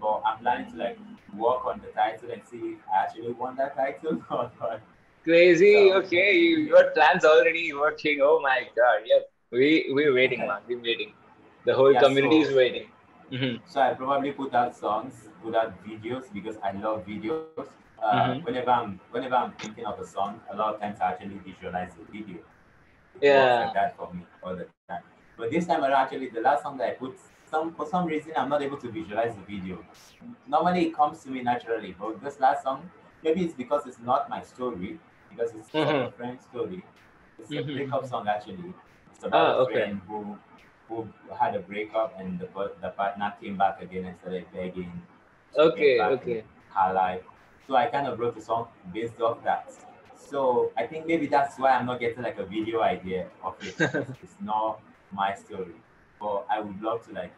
But 0.00 0.22
I'm 0.26 0.38
planning 0.38 0.70
to 0.72 0.76
like 0.84 0.98
work 1.44 1.66
on 1.66 1.80
the 1.84 1.90
title 2.00 2.30
and 2.30 2.42
see 2.50 2.62
if 2.74 2.78
I 2.94 3.02
actually 3.04 3.32
want 3.32 3.56
that 3.58 3.76
title 3.76 4.22
or 4.30 4.50
not. 4.60 4.80
Crazy. 5.24 5.74
So- 5.90 5.98
Okay, 5.98 6.34
you, 6.36 6.56
your 6.72 6.84
plans 6.96 7.24
already 7.24 7.72
working. 7.74 8.20
Oh 8.22 8.40
my 8.40 8.58
God. 8.80 9.00
Yep. 9.12 9.30
We 9.52 9.68
we're 9.98 10.14
waiting, 10.14 10.40
man. 10.40 10.60
We're 10.68 10.80
waiting. 10.90 11.12
The 11.66 11.74
whole 11.74 11.92
Yeah, 11.92 12.00
community 12.00 12.42
so- 12.44 12.50
is 12.50 12.56
waiting. 12.56 12.88
Mhm. 13.30 13.60
So 13.66 13.80
I 13.80 13.94
probably 13.94 14.32
put 14.32 14.54
out 14.54 14.76
songs, 14.76 15.28
put 15.42 15.54
out 15.54 15.72
videos 15.84 16.32
because 16.32 16.56
I 16.62 16.72
love 16.72 17.06
videos. 17.06 17.46
Uh, 18.02 18.34
Mhm. 18.34 18.44
Whenever 18.44 18.70
I'm 18.70 19.00
whenever 19.10 19.34
I'm 19.36 19.52
thinking 19.52 19.86
of 19.86 19.98
a 19.98 20.04
song, 20.06 20.40
a 20.52 20.56
lot 20.56 20.74
of 20.74 20.80
times 20.80 21.00
I 21.00 21.10
actually 21.12 21.38
visualize 21.38 21.94
the 21.94 22.04
video. 22.12 22.38
Yeah. 23.22 23.60
like 23.66 23.74
that 23.74 23.96
for 23.96 24.12
me 24.12 24.26
all 24.42 24.56
the 24.56 24.66
time. 24.66 25.02
But 25.38 25.50
this 25.50 25.66
time 25.66 25.82
around, 25.82 25.92
actually, 26.04 26.28
the 26.28 26.40
last 26.40 26.62
song 26.62 26.76
that 26.78 26.88
I 26.88 26.92
put, 26.92 27.16
some 27.44 27.72
for 27.74 27.86
some 27.86 28.06
reason, 28.06 28.32
I'm 28.36 28.48
not 28.48 28.60
able 28.62 28.76
to 28.78 28.88
visualize 28.90 29.34
the 29.34 29.42
video. 29.42 29.78
Normally, 30.46 30.86
it 30.86 30.94
comes 30.94 31.22
to 31.24 31.30
me 31.30 31.42
naturally, 31.42 31.94
but 31.98 32.20
this 32.22 32.40
last 32.40 32.62
song, 32.64 32.90
maybe 33.22 33.44
it's 33.44 33.54
because 33.54 33.86
it's 33.86 33.98
not 34.00 34.28
my 34.28 34.42
story, 34.42 34.98
because 35.30 35.54
it's 35.54 35.72
Mhm. 35.72 36.08
a 36.08 36.10
friend's 36.12 36.44
story. 36.44 36.82
It's 37.38 37.50
a 37.50 37.54
Mhm. 37.62 37.74
breakup 37.74 38.06
song, 38.06 38.28
actually. 38.28 38.74
It's 39.12 39.24
about 39.24 39.46
Ah, 39.46 39.54
a 39.54 39.62
okay. 39.62 39.90
who 40.08 40.38
who 40.88 41.08
had 41.38 41.54
a 41.54 41.60
breakup 41.60 42.14
and 42.18 42.38
the, 42.38 42.48
the 42.80 42.88
partner 42.90 43.32
came 43.40 43.56
back 43.56 43.80
again 43.82 44.04
and 44.04 44.16
started 44.18 44.46
begging. 44.52 44.92
Okay, 45.56 46.00
okay. 46.00 46.44
Her 46.74 46.92
life. 46.92 47.22
So 47.66 47.76
I 47.76 47.86
kind 47.86 48.06
of 48.06 48.18
wrote 48.18 48.36
a 48.36 48.42
song 48.42 48.68
based 48.92 49.20
off 49.20 49.42
that. 49.44 49.72
So 50.16 50.72
I 50.76 50.86
think 50.86 51.06
maybe 51.06 51.26
that's 51.26 51.58
why 51.58 51.70
I'm 51.70 51.86
not 51.86 52.00
getting 52.00 52.22
like 52.22 52.38
a 52.38 52.44
video 52.44 52.82
idea 52.82 53.28
of 53.42 53.54
it. 53.62 53.74
it's 54.22 54.36
not 54.40 54.80
my 55.12 55.34
story. 55.34 55.74
But 56.20 56.46
I 56.50 56.60
would 56.60 56.80
love 56.82 57.06
to 57.08 57.14
like 57.14 57.32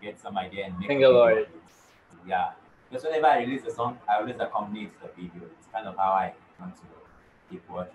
get 0.00 0.20
some 0.20 0.38
idea 0.38 0.66
and 0.66 0.78
make 0.78 0.88
Think 0.88 1.02
a 1.02 1.08
video 1.08 1.26
it. 1.26 1.50
Yeah. 2.26 2.50
Because 2.88 3.04
whenever 3.04 3.26
I 3.26 3.38
release 3.40 3.64
a 3.66 3.70
song, 3.70 3.98
I 4.08 4.16
always 4.16 4.36
accompany 4.38 4.84
it 4.84 4.92
to 5.00 5.08
the 5.08 5.22
video. 5.22 5.48
It's 5.58 5.66
kind 5.72 5.86
of 5.86 5.96
how 5.96 6.12
I 6.12 6.34
want 6.60 6.76
to 6.76 6.82
keep 7.50 7.68
working. 7.68 7.94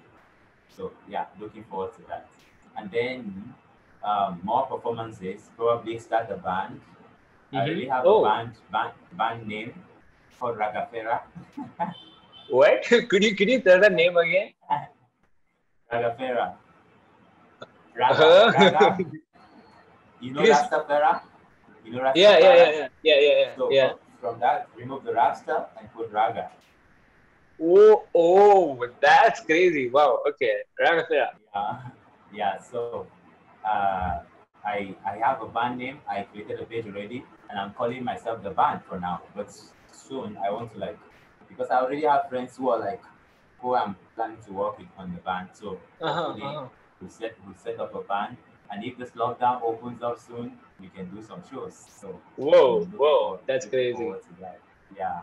So 0.76 0.92
yeah, 1.08 1.26
looking 1.40 1.64
forward 1.64 1.94
to 1.96 2.02
that. 2.08 2.28
And 2.78 2.92
then 2.92 3.54
um, 4.04 4.40
more 4.44 4.66
performances, 4.68 5.50
probably 5.58 5.98
start 6.00 6.30
a 6.32 6.38
band. 6.38 6.82
I 7.54 7.58
Mhm. 7.58 7.68
really 7.68 7.88
have 7.88 8.06
Oh. 8.06 8.24
a 8.24 8.30
band, 8.30 8.52
band 8.72 8.94
band 9.14 9.48
name 9.48 9.74
called 10.40 10.58
Ragafera. 10.58 11.22
What? 12.50 12.84
could 13.10 13.24
you 13.24 13.36
could 13.36 13.50
you 13.50 13.60
tell 13.62 13.80
the 13.80 13.90
name 13.90 14.18
again? 14.18 14.54
Ragafera. 15.92 16.56
Raga, 17.96 18.14
Uh-huh. 18.14 18.52
Raga. 18.56 18.98
You 20.22 20.34
know. 20.34 20.42
Rastafari? 20.44 21.22
You 21.84 21.92
know 21.94 22.00
Rastafari? 22.02 22.16
Yeah, 22.22 22.38
yeah, 22.40 22.56
yeah, 22.56 22.72
yeah, 22.72 22.88
yeah, 23.04 23.20
yeah, 23.20 23.36
yeah. 23.42 23.56
So 23.58 23.72
yeah. 23.72 23.90
from- 23.90 24.00
from 24.22 24.40
that, 24.40 24.68
remove 24.78 25.04
the 25.04 25.14
Rasta 25.14 25.66
and 25.78 25.92
put 25.94 26.12
Raga. 26.12 26.52
Oh, 27.60 28.06
oh, 28.14 28.88
that's 29.02 29.42
crazy! 29.46 29.90
Wow. 29.90 30.22
Okay, 30.30 30.62
Ramafira. 30.80 31.30
Yeah, 31.54 31.78
yeah. 32.34 32.58
So 32.62 33.08
uh, 33.66 34.20
I 34.64 34.96
I 35.06 35.18
have 35.18 35.42
a 35.42 35.48
band 35.48 35.78
name. 35.80 36.00
I 36.08 36.24
created 36.24 36.60
a 36.60 36.66
page 36.66 36.86
already, 36.86 37.24
and 37.50 37.60
I'm 37.60 37.74
calling 37.74 38.04
myself 38.04 38.44
the 38.44 38.52
band 38.52 38.82
for 38.88 39.00
now. 39.00 39.22
But 39.36 39.52
soon 39.92 40.38
I 40.38 40.52
want 40.52 40.72
to 40.74 40.80
like 40.80 40.98
because 41.48 41.70
I 41.70 41.78
already 41.82 42.04
have 42.06 42.30
friends 42.30 42.58
who 42.58 42.70
are 42.70 42.80
like 42.80 43.02
who 43.60 43.76
I'm 43.76 43.96
planning 44.16 44.38
to 44.46 44.54
work 44.54 44.78
with 44.78 44.88
on 44.98 45.14
the 45.14 45.20
band. 45.22 45.50
So 45.54 45.80
Uh-huh, 46.02 46.34
uh-huh. 46.34 46.68
we 47.02 47.10
set 47.10 47.36
we 47.48 47.54
set 47.56 47.80
up 47.80 47.94
a 47.96 48.02
band, 48.02 48.38
and 48.72 48.84
if 48.84 48.98
this 48.98 49.12
lockdown 49.12 49.62
opens 49.64 50.02
up 50.04 50.20
soon, 50.20 50.58
we 50.80 50.88
can 50.90 51.10
do 51.10 51.22
some 51.22 51.42
shows. 51.50 51.76
So 52.00 52.20
Whoa, 52.36 52.86
whoa, 52.86 53.40
that's 53.46 53.66
crazy. 53.66 54.14
that. 54.40 54.60
Yeah. 54.98 55.22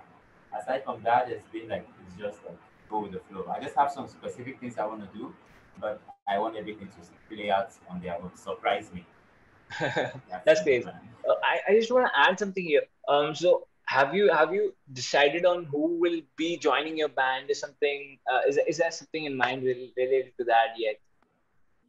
Aside 0.58 0.82
from 0.84 1.02
that, 1.02 1.30
it's 1.30 1.46
been 1.52 1.68
like 1.68 1.86
it's 2.06 2.16
just 2.18 2.38
like 2.44 2.58
go 2.88 3.00
with 3.02 3.12
the 3.12 3.20
flow. 3.30 3.46
I 3.54 3.60
just 3.60 3.76
have 3.76 3.90
some 3.92 4.08
specific 4.08 4.58
things 4.60 4.78
I 4.78 4.86
want 4.86 5.00
to 5.10 5.18
do, 5.18 5.34
but 5.80 6.00
I 6.28 6.38
want 6.38 6.56
everything 6.56 6.88
to 6.88 7.34
play 7.34 7.50
out 7.50 7.70
on 7.88 8.00
their 8.00 8.16
own. 8.16 8.34
Surprise 8.36 8.90
me. 8.92 9.04
That's 10.44 10.62
crazy. 10.62 10.86
Uh, 11.28 11.34
I, 11.44 11.72
I 11.72 11.74
just 11.74 11.92
want 11.92 12.06
to 12.06 12.18
add 12.18 12.38
something 12.38 12.64
here. 12.64 12.82
Um, 13.08 13.34
so 13.34 13.66
have 13.86 14.14
you 14.14 14.30
have 14.32 14.52
you 14.54 14.74
decided 14.92 15.44
on 15.44 15.64
who 15.64 15.98
will 15.98 16.20
be 16.36 16.56
joining 16.58 16.96
your 16.96 17.08
band? 17.08 17.50
Is 17.50 17.60
something 17.60 18.18
uh, 18.30 18.40
is 18.48 18.58
is 18.66 18.78
there 18.78 18.90
something 18.90 19.24
in 19.24 19.36
mind 19.36 19.62
related 19.64 20.32
to 20.38 20.44
that 20.44 20.74
yet? 20.76 20.96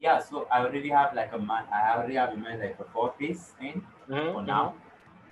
Yeah, 0.01 0.19
so 0.19 0.47
I 0.51 0.59
already 0.59 0.89
have 0.89 1.13
like 1.13 1.33
a 1.33 1.37
man. 1.39 1.65
I 1.73 1.95
already 1.95 2.15
have 2.15 2.33
in 2.33 2.41
mind 2.41 2.61
like 2.61 2.77
a 2.79 2.85
four 2.93 3.11
piece 3.19 3.43
thing 3.59 3.85
Mhm, 4.09 4.33
for 4.33 4.41
mhm. 4.41 4.47
now. 4.47 4.75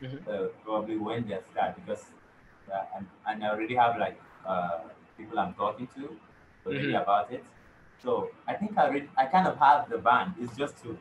Mhm. 0.01 0.19
Uh, 0.27 0.47
probably 0.63 0.97
when 0.97 1.27
they 1.27 1.39
start 1.51 1.75
because 1.75 2.05
uh, 2.71 2.83
and, 2.95 3.07
and 3.27 3.43
I 3.43 3.49
already 3.49 3.75
have 3.75 3.97
like 3.97 4.19
uh, 4.45 4.79
people 5.17 5.39
I'm 5.39 5.53
talking 5.53 5.87
to 5.95 6.09
already 6.65 6.91
Mhm. 6.93 7.01
about 7.01 7.31
it. 7.31 7.43
So 8.03 8.31
I 8.47 8.53
think 8.53 8.77
I 8.77 8.87
already 8.87 9.09
I 9.17 9.25
kind 9.25 9.47
of 9.47 9.57
have 9.57 9.89
the 9.89 9.97
band. 9.97 10.35
It's 10.39 10.55
just 10.57 10.81
to 10.83 10.97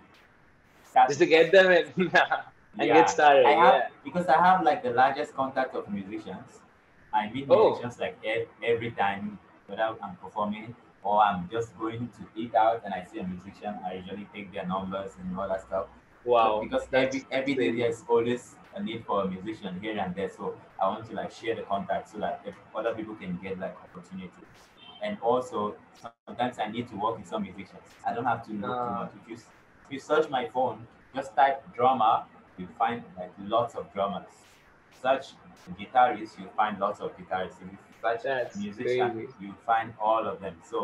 start 0.84 1.08
Just 1.08 1.20
to 1.20 1.26
get 1.26 1.52
them 1.52 1.70
in 1.70 1.86
and 2.78 2.88
Yeah. 2.88 2.94
get 2.94 3.10
started. 3.10 3.46
I 3.46 3.52
have 3.52 3.74
Yeah. 3.74 3.88
because 4.04 4.26
I 4.26 4.38
have 4.42 4.62
like 4.62 4.82
the 4.82 4.90
largest 4.90 5.34
contact 5.34 5.74
of 5.74 5.88
musicians. 5.88 6.60
I 7.12 7.30
meet 7.30 7.46
Oh. 7.50 7.70
musicians 7.70 7.98
like 7.98 8.16
every 8.62 8.90
time 8.92 9.38
whether 9.66 9.82
I'm 9.82 10.16
performing 10.16 10.74
or 11.02 11.22
I'm 11.22 11.48
just 11.50 11.76
going 11.78 12.08
to 12.08 12.22
eat 12.34 12.54
out 12.54 12.82
and 12.84 12.92
I 12.94 13.04
see 13.04 13.18
a 13.20 13.24
musician. 13.26 13.78
I 13.84 13.94
usually 13.94 14.26
take 14.34 14.52
their 14.52 14.66
numbers 14.66 15.12
and 15.20 15.38
all 15.38 15.48
that 15.48 15.62
stuff. 15.62 15.86
Wow. 16.24 16.60
Because 16.62 16.86
that's 16.88 17.16
every 17.16 17.26
every 17.30 17.54
day 17.54 17.70
there's 17.80 18.02
always 18.08 18.56
a 18.74 18.82
need 18.82 19.04
for 19.06 19.22
a 19.22 19.28
musician 19.28 19.78
here 19.80 19.98
and 19.98 20.14
there. 20.14 20.28
So 20.30 20.58
I 20.80 20.88
want 20.88 21.06
to 21.08 21.14
like 21.14 21.30
share 21.30 21.54
the 21.54 21.62
contact 21.62 22.08
so 22.10 22.18
that 22.18 22.42
if 22.44 22.54
other 22.74 22.94
people 22.94 23.14
can 23.14 23.36
get 23.42 23.58
like 23.58 23.76
opportunities. 23.84 24.32
And 25.06 25.16
also 25.20 25.76
sometimes 26.26 26.58
I 26.58 26.66
need 26.68 26.88
to 26.88 26.96
work 26.96 27.18
with 27.18 27.28
some 27.28 27.42
musicians. 27.42 27.86
I 28.04 28.12
don't 28.14 28.24
have 28.32 28.42
to 28.46 28.52
look 28.52 28.74
too 28.82 28.90
Ah. 28.90 28.98
much. 29.02 29.12
If 29.22 29.28
you 29.30 29.36
if 29.86 29.92
you 29.96 30.00
search 30.10 30.28
my 30.36 30.44
phone, 30.54 30.78
just 31.14 31.30
type 31.40 31.58
drummer, 31.78 32.14
you 32.58 32.66
find 32.82 33.04
like 33.20 33.32
lots 33.54 33.76
of 33.80 33.84
drummers. 33.94 34.32
Search 35.02 35.26
guitarists, 35.80 36.38
you 36.40 36.48
find 36.60 36.80
lots 36.84 36.98
of 37.00 37.16
guitarists. 37.18 37.60
If 37.66 37.70
you 37.72 37.78
search 38.04 38.22
That's 38.24 38.56
musician, 38.64 39.28
you 39.44 39.50
find 39.70 39.94
all 40.08 40.26
of 40.32 40.40
them. 40.40 40.56
So 40.72 40.80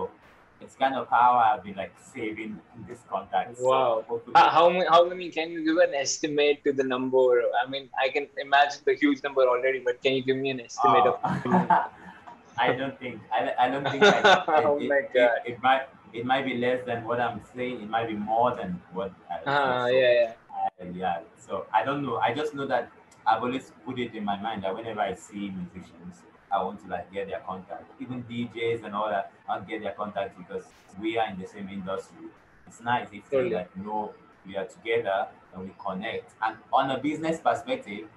it's 0.60 0.76
kind 0.82 0.94
of 1.00 1.08
how 1.16 1.30
I've 1.46 1.64
been 1.64 1.78
like 1.82 1.94
saving 2.14 2.52
this 2.88 3.00
contact. 3.14 3.58
Wow. 3.70 4.04
hopefully- 4.08 4.36
Uh, 4.42 4.50
how 4.58 4.68
many? 4.74 4.86
How 4.94 5.02
many? 5.14 5.30
Can 5.38 5.50
you 5.56 5.64
give 5.70 5.78
an 5.88 5.94
estimate 6.04 6.62
to 6.68 6.72
the 6.82 6.86
number? 6.94 7.24
I 7.62 7.64
mean, 7.74 7.90
I 8.04 8.08
can 8.18 8.28
imagine 8.46 8.82
the 8.90 8.94
huge 9.02 9.20
number 9.26 9.42
already, 9.56 9.80
but 9.90 10.00
can 10.06 10.12
you 10.20 10.24
give 10.30 10.38
me 10.46 10.50
an 10.56 10.60
estimate 10.68 11.06
of? 11.12 11.18
I 12.58 12.72
don't 12.72 12.98
think 12.98 13.20
I, 13.32 13.52
I 13.58 13.68
don't 13.70 13.84
think 13.90 14.02
it, 14.02 14.14
Oh 14.48 14.78
it, 14.80 14.88
my 14.88 14.96
it- 14.96 15.14
God. 15.14 15.30
It, 15.46 15.62
might 15.62 15.82
it 16.12 16.26
might 16.26 16.44
be 16.44 16.54
less 16.58 16.84
than 16.86 17.04
what 17.04 17.20
I'm 17.20 17.40
saying. 17.54 17.80
It 17.82 17.88
might 17.88 18.08
be 18.08 18.14
more 18.14 18.54
than 18.54 18.80
what. 18.92 19.12
I, 19.30 19.38
Ah, 19.46 19.86
so, 19.86 19.92
yeah, 19.92 20.12
yeah. 20.12 20.32
I- 20.52 20.90
yeah. 20.94 21.20
So 21.38 21.66
I 21.72 21.84
don't 21.84 22.02
know. 22.04 22.18
I 22.18 22.34
just 22.34 22.54
know 22.54 22.66
that 22.66 22.90
I've 23.26 23.42
always 23.42 23.72
put 23.86 23.98
it 23.98 24.14
in 24.14 24.24
my 24.24 24.36
mind 24.40 24.64
that 24.64 24.74
whenever 24.74 25.00
I 25.00 25.14
see 25.14 25.50
musicians, 25.50 26.22
I 26.50 26.62
want 26.62 26.82
to 26.84 26.88
like 26.90 27.10
get 27.12 27.28
their 27.28 27.40
contact. 27.40 27.90
Even 28.00 28.22
DJs 28.24 28.84
and 28.84 28.94
all 28.94 29.08
that, 29.08 29.32
I'll 29.48 29.62
get 29.62 29.82
their 29.82 29.92
contact 29.92 30.36
because 30.36 30.64
we 31.00 31.16
are 31.18 31.28
in 31.30 31.38
the 31.40 31.46
same 31.46 31.68
industry. 31.68 32.26
It's 32.66 32.80
nice 32.82 33.06
if 33.08 33.12
we 33.30 33.36
Totally. 33.38 33.54
like 33.54 33.76
know 33.76 34.12
we 34.46 34.56
are 34.56 34.66
together 34.66 35.28
and 35.54 35.64
we 35.64 35.70
connect. 35.78 36.32
And 36.42 36.56
on 36.72 36.90
a 36.90 36.98
business 36.98 37.40
perspective, 37.40 38.08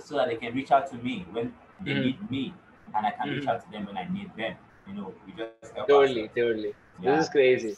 so 0.00 0.16
that 0.16 0.28
they 0.28 0.36
can 0.36 0.54
reach 0.54 0.70
out 0.70 0.88
to 0.90 0.96
me 0.96 1.26
when 1.30 1.52
they 1.84 1.92
Mhm. 1.92 2.02
need 2.02 2.30
me, 2.30 2.54
and 2.96 3.06
I 3.06 3.10
can 3.18 3.28
reach 3.34 3.44
Mhm. 3.44 3.52
out 3.54 3.60
to 3.64 3.70
them 3.74 3.86
when 3.86 3.96
I 4.02 4.06
need 4.16 4.30
them. 4.42 4.54
You 4.88 4.94
know, 4.98 5.14
we 5.26 5.32
just 5.40 5.74
Totally, 5.88 6.28
totally. 6.36 6.72
Yeah. 7.02 7.16
This 7.16 7.24
is 7.26 7.30
crazy. 7.36 7.72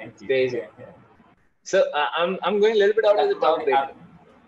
You. 0.00 0.26
crazy. 0.26 0.62
So 1.62 1.82
uh, 1.94 2.06
I'm 2.20 2.38
I'm 2.42 2.60
going 2.60 2.74
a 2.76 2.78
little 2.82 2.94
bit 3.00 3.04
out 3.10 3.18
of 3.24 3.28
the 3.34 3.40
topic. 3.48 3.74
have- 3.80 3.98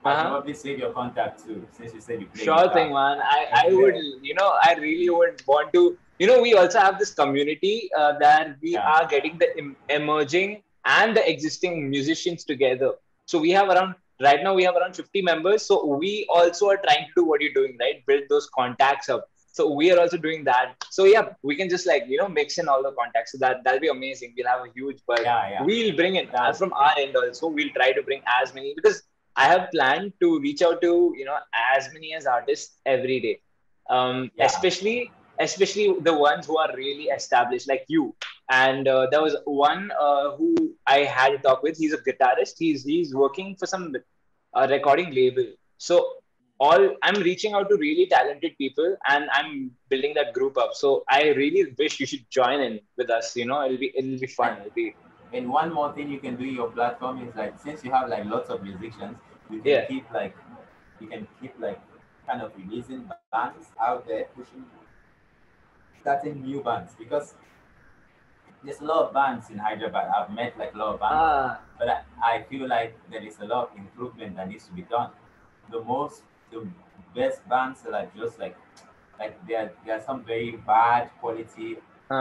Uh-huh. 0.09 0.25
probably 0.31 0.53
save 0.61 0.79
your 0.81 0.89
contact 0.97 1.43
too, 1.45 1.55
since 1.77 1.93
you 1.97 2.01
said 2.07 2.19
you 2.23 2.27
play 2.33 2.43
Sure 2.47 2.65
thing, 2.73 2.91
man. 2.97 3.21
I, 3.37 3.39
I 3.61 3.69
would, 3.77 3.95
you 4.31 4.35
know, 4.41 4.49
I 4.65 4.73
really 4.81 5.07
would 5.19 5.39
want 5.53 5.71
to, 5.77 5.83
you 6.23 6.27
know, 6.31 6.35
we 6.47 6.51
also 6.63 6.79
have 6.87 6.99
this 7.03 7.13
community 7.21 7.71
uh, 8.01 8.11
that 8.25 8.51
we 8.65 8.73
Yeah. 8.75 8.91
are 8.97 9.07
getting 9.13 9.39
the 9.45 9.49
em- 9.63 9.71
emerging 9.99 10.51
and 10.97 11.17
the 11.21 11.23
existing 11.35 11.79
musicians 11.95 12.45
together. 12.51 12.91
So 13.33 13.41
we 13.47 13.53
have 13.59 13.71
around, 13.77 13.95
right 14.29 14.43
now, 14.49 14.53
we 14.61 14.65
have 14.69 14.77
around 14.83 14.95
50 15.01 15.23
members. 15.31 15.65
So 15.71 15.79
we 16.05 16.13
also 16.41 16.69
are 16.75 16.81
trying 16.87 17.07
to 17.09 17.13
do 17.23 17.25
what 17.31 17.41
you're 17.47 17.57
doing, 17.61 17.75
right? 17.87 18.05
Build 18.13 18.25
those 18.35 18.51
contacts 18.61 19.09
up. 19.17 19.25
So 19.57 19.71
we 19.79 19.93
are 19.93 19.99
also 20.03 20.17
doing 20.17 20.43
that. 20.51 20.71
So 20.91 21.05
yeah, 21.05 21.27
we 21.49 21.55
can 21.59 21.69
just 21.75 21.87
like, 21.87 22.05
you 22.09 22.19
know, 22.21 22.29
mix 22.29 22.59
in 22.59 22.69
all 22.69 22.83
the 22.83 22.91
contacts. 23.01 23.31
So 23.33 23.39
that, 23.39 23.63
that'll 23.65 23.85
be 23.87 23.89
amazing. 23.89 24.35
We'll 24.37 24.49
have 24.49 24.63
a 24.67 24.71
huge 24.79 24.99
buzz. 25.07 25.21
Yeah, 25.23 25.51
yeah. 25.51 25.63
We'll 25.63 25.95
bring 26.01 26.17
in 26.17 26.27
Yeah. 26.33 26.51
from 26.61 26.73
our 26.73 26.95
end 27.03 27.15
also. 27.17 27.47
We'll 27.59 27.75
try 27.77 27.93
to 27.99 28.03
bring 28.09 28.23
as 28.43 28.53
many 28.53 28.75
because 28.79 29.03
I 29.37 29.45
have 29.53 29.69
planned 29.75 30.13
to 30.23 30.41
reach 30.47 30.63
out 30.69 30.81
to 30.87 30.91
you 31.19 31.25
know 31.29 31.39
as 31.77 31.89
many 31.93 32.15
as 32.15 32.27
artists 32.27 32.81
every 32.95 33.19
day, 33.27 33.37
um, 33.91 34.19
Yeah. 34.35 34.47
especially 34.47 34.99
especially 35.47 35.87
the 36.09 36.17
ones 36.25 36.47
who 36.49 36.59
are 36.65 36.73
really 36.77 37.07
established 37.19 37.69
like 37.69 37.85
you. 37.89 38.05
And 38.51 38.89
uh, 38.89 39.07
there 39.13 39.23
was 39.23 39.37
one 39.45 39.91
uh, 40.07 40.27
who 40.37 40.49
I 40.97 40.99
had 41.21 41.33
a 41.35 41.39
talk 41.39 41.63
with. 41.63 41.77
He's 41.85 41.95
a 42.01 42.03
guitarist. 42.11 42.55
He's 42.59 42.83
he's 42.93 43.15
working 43.15 43.55
for 43.55 43.67
some 43.67 43.95
uh, 44.55 44.67
recording 44.77 45.15
label. 45.23 45.47
So 45.79 45.97
all 46.61 46.97
I'm 47.03 47.21
reaching 47.23 47.53
out 47.55 47.69
to 47.71 47.77
really 47.77 48.07
talented 48.07 48.57
people, 48.59 48.97
and 49.09 49.29
I'm 49.33 49.73
building 49.89 50.15
that 50.15 50.33
group 50.33 50.57
up. 50.59 50.75
So 50.75 51.05
I 51.09 51.23
really 51.41 51.75
wish 51.79 52.01
you 52.01 52.07
should 52.07 52.29
join 52.31 52.61
in 52.61 52.81
with 52.97 53.11
us. 53.11 53.35
You 53.37 53.47
know, 53.47 53.65
it'll 53.65 53.79
be 53.79 53.93
it'll 53.97 54.19
be 54.19 54.27
fun. 54.27 54.59
It'll 54.59 54.71
be 54.75 54.95
And 55.33 55.49
one 55.51 55.73
more 55.73 55.93
thing 55.93 56.11
you 56.11 56.21
can 56.21 56.37
do 56.37 56.45
your 56.45 56.71
platform 56.71 57.27
is 57.27 57.35
like 57.35 57.59
since 57.61 57.85
you 57.85 57.91
have 57.93 58.09
like 58.09 58.25
lots 58.27 58.51
of 58.51 58.63
musicians, 58.63 59.17
you 59.51 59.61
can 59.61 59.71
Yeah. 59.73 59.85
keep 59.87 60.11
like 60.13 60.37
you 61.01 61.09
can 61.09 61.27
keep 61.41 61.59
like 61.59 61.81
kind 62.27 62.41
of 62.43 62.53
releasing 62.57 63.11
bands 63.33 63.69
out 63.81 64.07
there, 64.07 64.25
pushing 64.37 64.65
starting 66.01 66.43
new 66.43 66.63
bands 66.63 66.93
because 66.99 67.35
there's 68.65 68.81
a 68.81 68.85
lot 68.85 69.09
of 69.09 69.15
bands 69.15 69.51
in 69.51 69.59
Hyderabad. 69.59 70.09
I've 70.17 70.31
met 70.31 70.59
like 70.59 70.75
a 70.75 70.79
lot 70.79 70.95
of 70.95 71.01
bands, 71.01 71.15
Ah, 71.23 71.61
but 71.79 71.89
I, 71.89 72.03
I 72.23 72.43
feel 72.45 72.69
like 72.69 72.97
there 73.11 73.23
is 73.23 73.39
a 73.41 73.45
lot 73.45 73.71
of 73.71 73.77
improvement 73.79 74.37
that 74.37 74.49
needs 74.49 74.67
to 74.67 74.73
be 74.73 74.83
done. 74.83 75.11
The 75.71 75.81
most, 75.83 76.23
the 76.61 77.21
best 77.21 77.49
bands 77.49 77.85
are 77.87 78.11
just 78.17 78.39
like, 78.39 78.57
like 79.19 79.47
there, 79.47 79.73
there 79.85 79.97
are 79.99 80.03
some 80.03 80.25
very 80.25 80.53
bad 80.53 81.11
quality 81.21 81.79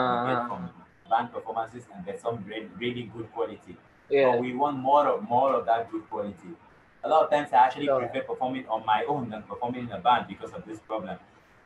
you 0.08 0.18
get 0.26 0.46
uh, 0.46 0.48
from 0.48 0.70
band 1.10 1.32
performances, 1.32 1.86
and 1.94 2.06
there's 2.06 2.22
some 2.22 2.44
really, 2.46 2.70
really 2.78 3.04
good 3.04 3.32
quality. 3.34 3.78
yeah. 4.10 4.32
But 4.32 4.40
we 4.40 4.54
want 4.54 4.78
more 4.78 5.08
of 5.08 5.24
more 5.24 5.54
of 5.54 5.66
that 5.66 5.92
good 5.92 6.10
quality. 6.10 6.56
A 7.04 7.10
lot 7.10 7.24
of 7.26 7.30
times, 7.30 7.52
I 7.52 7.58
actually 7.58 7.90
prefer 7.90 8.22
performing 8.22 8.68
on 8.68 8.86
my 8.86 9.04
own 9.04 9.30
than 9.30 9.44
performing 9.44 9.86
in 9.86 9.92
a 9.92 10.00
band 10.00 10.28
because 10.28 10.54
of 10.54 10.66
this 10.66 10.80
problem. 10.80 11.18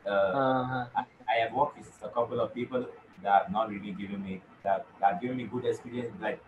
Uh, 0.06 0.34
Uh, 0.34 0.86
I, 0.96 1.04
I 1.28 1.34
have 1.42 1.52
worked 1.52 1.78
with 1.78 1.90
a 2.02 2.08
couple 2.08 2.40
of 2.40 2.52
people 2.54 2.86
that 3.22 3.42
have 3.42 3.52
not 3.52 3.68
really 3.70 3.92
given 3.92 4.24
me 4.24 4.42
that, 4.64 4.86
that 5.00 5.12
have 5.12 5.20
given 5.22 5.36
me 5.36 5.44
good 5.44 5.64
experience, 5.64 6.12
like 6.20 6.42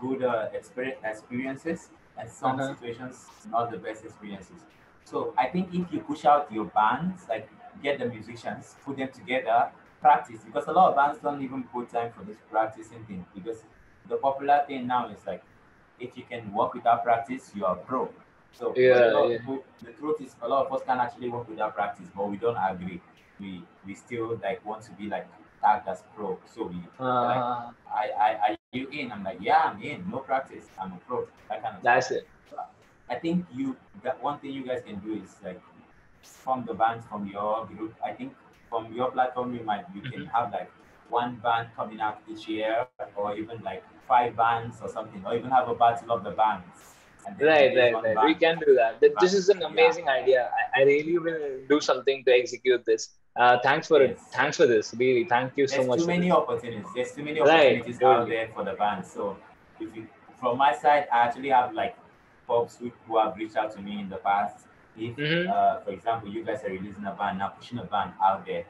good 0.00 0.22
uh, 0.22 0.48
experience, 0.54 0.98
experiences, 1.04 1.90
and 2.16 2.30
some 2.30 2.60
Uh-huh. 2.60 2.74
situations 2.74 3.28
not 3.48 3.70
the 3.70 3.76
best 3.78 4.04
experiences. 4.04 4.64
So 5.10 5.34
I 5.36 5.46
think 5.46 5.74
if 5.74 5.92
you 5.92 6.00
push 6.00 6.24
out 6.24 6.52
your 6.52 6.66
bands, 6.66 7.26
like 7.28 7.48
get 7.82 7.98
the 7.98 8.06
musicians, 8.06 8.76
put 8.84 8.96
them 8.96 9.08
together, 9.12 9.70
practice 10.00 10.40
because 10.44 10.66
a 10.68 10.72
lot 10.72 10.90
of 10.90 10.96
bands 10.96 11.18
don't 11.20 11.42
even 11.42 11.64
put 11.64 11.90
time 11.90 12.10
for 12.12 12.24
this 12.24 12.38
practicing 12.50 13.04
thing 13.04 13.26
because 13.34 13.64
the 14.08 14.16
popular 14.16 14.62
thing 14.66 14.86
now 14.86 15.08
is 15.08 15.18
like 15.26 15.42
if 15.98 16.16
you 16.16 16.24
can 16.24 16.52
work 16.54 16.72
without 16.74 17.02
practice, 17.04 17.52
you 17.54 17.64
are 17.66 17.76
pro. 17.76 18.08
So 18.52 18.72
Yeah, 18.76 19.12
yeah. 19.28 19.38
people- 19.38 19.64
the 19.82 19.92
truth 19.92 20.20
is 20.20 20.34
a 20.42 20.48
lot 20.48 20.66
of 20.66 20.72
us 20.72 20.82
can 20.86 20.98
actually 20.98 21.28
work 21.28 21.48
without 21.48 21.74
practice, 21.74 22.08
but 22.16 22.28
we 22.28 22.36
don't 22.36 22.56
agree. 22.56 23.00
We 23.38 23.62
we 23.86 23.94
still 23.94 24.38
like 24.42 24.64
want 24.64 24.82
to 24.84 24.92
be 24.92 25.08
like 25.08 25.26
tagged 25.62 25.88
as 25.88 26.02
pro. 26.14 26.38
So 26.46 26.66
we 26.66 26.76
like 26.76 27.36
uh, 27.38 27.70
I, 28.02 28.04
I 28.26 28.30
are 28.50 28.56
you 28.72 28.88
in? 28.88 29.10
I'm 29.12 29.24
like, 29.24 29.38
yeah, 29.40 29.62
I'm 29.64 29.82
in. 29.82 30.08
No 30.10 30.18
practice. 30.18 30.66
I'm 30.80 30.92
a 30.92 30.98
pro. 31.06 31.26
That 31.48 31.62
kind 31.62 31.76
of 31.76 31.82
that's 31.82 32.10
it. 32.10 32.28
I 33.10 33.16
think 33.16 33.46
you 33.52 33.76
that 34.04 34.22
one 34.22 34.38
thing 34.40 34.52
you 34.52 34.64
guys 34.66 34.82
can 34.82 35.00
do 35.00 35.14
is 35.22 35.36
like 35.44 35.60
from 36.22 36.64
the 36.66 36.74
bands 36.74 37.06
from 37.06 37.26
your 37.28 37.66
group. 37.66 37.94
I 38.04 38.12
think 38.12 38.34
from 38.70 38.92
your 38.94 39.10
platform 39.12 39.54
you 39.54 39.64
might 39.64 39.84
you 39.94 40.02
can 40.10 40.22
Mhm. 40.22 40.32
have 40.34 40.52
like 40.52 40.70
one 41.10 41.36
band 41.36 41.68
coming 41.76 42.00
out 42.00 42.18
each 42.30 42.48
year, 42.48 42.86
or 42.98 43.16
even 43.20 43.44
like 43.46 43.66
five 43.90 44.20
bands 44.20 44.64
or 44.68 44.76
something, 44.76 45.10
or 45.14 45.22
even 45.24 45.40
have 45.40 45.58
a 45.58 45.66
battle 45.66 46.04
of 46.06 46.22
the 46.24 46.30
bands. 46.30 46.94
Right, 47.40 47.74
right, 47.76 47.98
right. 48.02 48.20
We 48.22 48.34
can 48.34 48.58
do 48.60 48.74
that. 48.74 49.00
Th- 49.00 49.12
This 49.18 49.32
is 49.34 49.48
an 49.48 49.62
Yeah. 49.62 49.62
amazing 49.62 50.08
idea. 50.08 50.50
I, 50.74 50.80
I 50.80 50.84
really 50.84 51.18
will 51.18 51.60
do 51.68 51.80
something 51.80 52.24
to 52.24 52.32
execute 52.32 52.84
this. 52.84 53.08
Uh, 53.38 53.58
thanks 53.62 53.88
for 53.88 54.02
it. 54.02 54.18
Thanks 54.32 54.56
for 54.56 54.66
this. 54.66 54.94
Really, 54.98 55.24
thank 55.24 55.52
you 55.56 55.66
so 55.66 55.82
There's 55.82 55.86
much. 55.86 56.00
too 56.00 56.06
many 56.06 56.28
this. 56.28 56.32
opportunities. 56.32 56.86
There's 56.94 57.12
too 57.12 57.22
many 57.22 57.40
Right, 57.40 57.48
opportunities 57.48 58.02
out 58.02 58.26
there 58.28 58.48
for 58.54 58.64
the 58.64 58.72
band. 58.72 59.06
So 59.06 59.36
if 59.80 59.94
you, 59.96 60.06
from 60.40 60.58
my 60.58 60.74
side, 60.74 61.06
I 61.12 61.18
actually 61.26 61.50
have 61.50 61.74
like 61.74 61.96
folks 62.50 62.76
who, 62.78 62.90
who 63.06 63.18
have 63.18 63.36
reached 63.36 63.56
out 63.56 63.70
to 63.76 63.80
me 63.80 64.00
in 64.00 64.08
the 64.10 64.16
past. 64.28 64.66
If, 64.96 65.16
Mhm. 65.18 65.54
uh, 65.54 65.80
for 65.84 65.90
example, 65.92 66.28
you 66.36 66.44
guys 66.44 66.64
are 66.64 66.70
releasing 66.70 67.04
a 67.04 67.12
band 67.20 67.38
now, 67.38 67.48
pushing 67.48 67.78
a 67.78 67.84
band 67.84 68.12
out 68.28 68.44
there, 68.46 68.64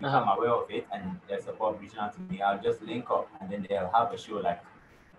if 0.00 0.08
Uh-huh. 0.08 0.18
I'm 0.18 0.28
aware 0.36 0.52
of 0.60 0.70
it 0.70 0.86
and 0.92 1.18
there's 1.28 1.44
support 1.44 1.80
reaching 1.80 1.98
out 2.00 2.14
to 2.14 2.20
me, 2.20 2.40
I'll 2.42 2.62
just 2.62 2.82
link 2.82 3.10
up 3.10 3.28
and 3.40 3.50
then 3.50 3.66
they'll 3.68 3.90
have 3.94 4.12
a 4.12 4.18
show 4.18 4.36
like 4.48 4.60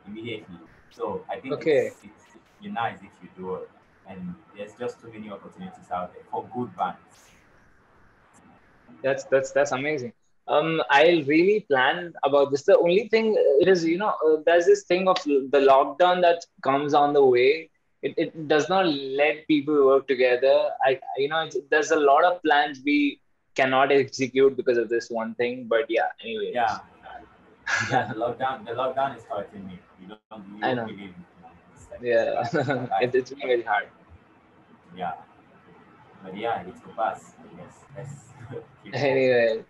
immediately. 0.08 0.60
So 0.92 1.24
I 1.30 1.40
think 1.40 1.60
Okay. 1.60 1.80
it's, 1.84 1.98
it's, 2.04 2.26
it's 2.62 2.74
nice 2.74 3.00
if 3.02 3.14
you 3.22 3.30
do 3.38 3.56
it. 3.56 3.70
And 4.08 4.36
there's 4.56 4.74
just 4.76 5.02
too 5.02 5.10
many 5.12 5.30
opportunities 5.32 5.90
out 5.92 6.14
there 6.14 6.24
for 6.32 6.46
good 6.56 6.76
bands. 6.78 7.32
That's 9.04 9.26
that's 9.32 9.52
that's 9.52 9.72
amazing. 9.72 10.14
Um, 10.48 10.82
I'll 10.90 11.24
really 11.24 11.66
plan 11.70 12.14
about 12.24 12.52
this. 12.52 12.64
The 12.64 12.78
only 12.78 13.08
thing 13.10 13.36
uh, 13.38 13.62
it 13.62 13.68
is, 13.70 13.86
you 13.86 13.98
know, 13.98 14.14
uh, 14.26 14.38
there's 14.46 14.66
this 14.66 14.84
thing 14.84 15.08
of 15.08 15.18
the 15.24 15.60
lockdown 15.60 16.22
that 16.22 16.46
comes 16.64 16.94
on 16.94 17.14
the 17.14 17.24
way. 17.24 17.70
It, 18.02 18.14
it 18.18 18.48
does 18.48 18.70
not 18.70 18.86
let 18.88 19.46
people 19.48 19.86
work 19.86 20.08
together. 20.08 20.70
I, 20.86 21.00
you 21.18 21.28
know, 21.28 21.42
it's, 21.42 21.58
there's 21.70 21.92
a 21.92 22.00
lot 22.00 22.24
of 22.24 22.42
plans 22.44 22.80
we 22.86 23.20
cannot 23.56 23.92
execute 23.92 24.56
because 24.56 24.78
of 24.78 24.88
this 24.90 25.10
one 25.10 25.36
thing. 25.36 25.66
But 25.68 25.86
yeah, 25.90 26.08
anyway. 26.24 26.52
Yeah. 26.54 26.80
yeah, 27.92 28.08
the 28.08 28.16
lockdown, 28.16 28.66
the 28.66 28.72
lockdown 28.72 29.18
is 29.18 29.24
hurting 29.26 29.68
me. 29.68 29.80
You 30.02 30.08
don't, 30.32 30.44
you 30.58 30.64
I 30.66 30.74
know. 30.74 30.88
It's 30.88 31.88
like- 31.92 32.02
Yeah, 32.02 33.00
it, 33.02 33.14
it's 33.16 33.30
been 33.32 33.40
very 33.48 33.64
hard. 33.72 33.88
yeah. 34.96 35.14
But 36.24 36.38
yeah, 36.38 36.64
it's 36.68 36.80
the 36.82 36.90
past. 36.90 37.34
Yes, 37.58 37.74
let's 37.98 38.14
keep 38.84 38.94
going. 38.94 39.06
Anyway, 39.06 39.64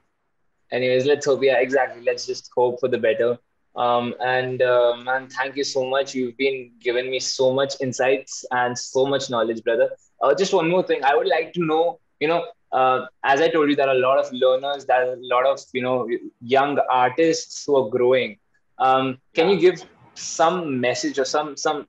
anyways, 0.72 1.06
let's 1.06 1.26
hope. 1.26 1.44
Yeah, 1.44 1.58
exactly. 1.60 2.04
Let's 2.04 2.26
just 2.26 2.52
hope 2.56 2.80
for 2.80 2.88
the 2.90 2.98
better. 2.98 3.38
Um, 3.76 4.14
and 4.20 4.62
uh, 4.62 4.98
man, 5.04 5.28
thank 5.30 5.56
you 5.56 5.64
so 5.64 5.86
much. 5.88 6.14
You've 6.14 6.38
been 6.38 6.72
giving 6.80 7.10
me 7.10 7.20
so 7.20 7.54
much 7.54 7.76
insights 7.82 8.46
and 8.52 8.78
so 8.78 9.06
much 9.06 9.30
knowledge, 9.30 9.64
brother. 9.64 9.90
Uh, 10.22 10.34
just 10.36 10.54
one 10.54 10.70
more 10.70 10.84
thing, 10.84 11.04
I 11.04 11.16
would 11.16 11.28
like 11.28 11.54
to 11.54 11.66
know. 11.66 12.00
You 12.20 12.28
know, 12.28 12.46
uh, 12.72 13.06
as 13.24 13.42
I 13.42 13.50
told 13.50 13.70
you, 13.70 13.76
there 13.76 13.88
are 13.88 13.96
a 13.96 14.00
lot 14.00 14.18
of 14.20 14.32
learners. 14.34 14.86
There 14.86 14.98
are 14.98 15.14
a 15.14 15.18
lot 15.22 15.46
of 15.46 15.60
you 15.74 15.82
know 15.82 16.08
young 16.42 16.78
artists 16.90 17.64
who 17.66 17.78
are 17.78 17.90
growing. 17.90 18.38
Um, 18.78 19.18
can 19.34 19.50
you 19.50 19.60
give 19.60 19.84
some 20.14 20.80
message 20.80 21.20
or 21.20 21.26
some 21.26 21.56
some 21.56 21.88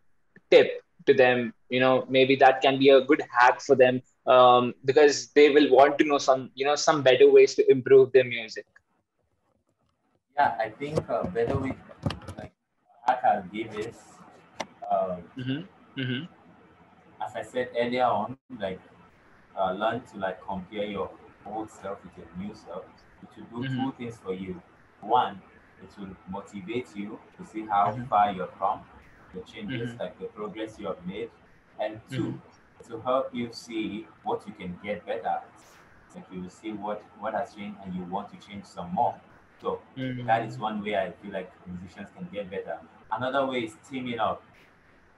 tip 0.51 0.83
to 1.07 1.14
them? 1.14 1.53
You 1.69 1.81
know, 1.81 2.07
maybe 2.09 2.37
that 2.37 2.61
can 2.62 2.79
be 2.79 2.90
a 2.90 3.01
good 3.01 3.23
hack 3.37 3.61
for 3.61 3.75
them 3.75 4.03
um, 4.27 4.75
because 4.85 5.29
they 5.33 5.51
will 5.51 5.71
want 5.71 5.99
to 5.99 6.05
know 6.05 6.19
some 6.19 6.51
you 6.55 6.64
know 6.64 6.77
some 6.77 7.03
better 7.03 7.31
ways 7.31 7.55
to 7.57 7.71
improve 7.71 8.12
their 8.12 8.25
music. 8.25 8.66
Yeah, 10.40 10.57
I 10.59 10.70
think 10.70 10.98
uh, 11.11 11.24
better 11.37 11.59
we 11.59 11.72
like 12.38 12.53
hack 13.07 13.20
I'll 13.24 13.42
give 13.53 13.74
is 13.79 13.98
uh, 14.90 15.16
Mm-hmm. 15.37 15.61
Mm-hmm. 16.00 16.24
as 17.20 17.37
I 17.37 17.42
said 17.42 17.68
earlier 17.79 18.05
on, 18.05 18.38
like 18.59 18.81
uh, 19.55 19.72
learn 19.72 20.00
to 20.12 20.16
like 20.16 20.38
compare 20.46 20.85
your 20.87 21.11
old 21.44 21.70
self 21.70 21.98
with 22.03 22.16
your 22.16 22.26
new 22.38 22.55
self. 22.55 22.85
It 23.22 23.29
will 23.53 23.64
do 23.64 23.68
Mhm. 23.68 23.76
two 23.76 23.92
things 23.98 24.16
for 24.16 24.33
you. 24.33 24.62
One, 25.03 25.42
it 25.83 25.90
will 26.00 26.16
motivate 26.31 26.88
you 26.96 27.18
to 27.37 27.44
see 27.44 27.66
how 27.66 27.92
Mhm. 27.92 28.09
far 28.09 28.33
you've 28.33 28.59
come, 28.59 28.81
the 29.35 29.40
changes, 29.42 29.90
Mhm. 29.90 29.98
like 30.00 30.18
the 30.18 30.26
progress 30.26 30.79
you 30.79 30.87
have 30.87 31.07
made, 31.07 31.29
and 31.79 32.00
2 32.09 32.16
Mhm. 32.16 32.40
to 32.88 33.00
help 33.00 33.29
you 33.35 33.50
see 33.53 34.07
what 34.22 34.46
you 34.46 34.55
can 34.55 34.79
get 34.83 35.05
better. 35.05 35.40
Like 36.14 36.24
you 36.33 36.40
will 36.40 36.50
see 36.50 36.72
what 36.72 37.03
what 37.18 37.35
has 37.35 37.55
changed, 37.55 37.76
and 37.85 37.94
you 37.94 38.05
want 38.05 38.31
to 38.33 38.48
change 38.48 38.64
some 38.64 38.94
more. 38.94 39.14
So 39.61 39.81
Mm-hmm. 39.96 40.27
that 40.27 40.46
is 40.46 40.59
one 40.59 40.83
way 40.83 40.96
I 40.96 41.11
feel 41.23 41.33
like 41.33 41.51
musicians 41.66 42.09
can 42.16 42.29
get 42.33 42.51
better. 42.51 42.79
Another 43.12 43.46
way 43.46 43.61
is 43.61 43.77
teaming 43.88 44.18
up. 44.18 44.42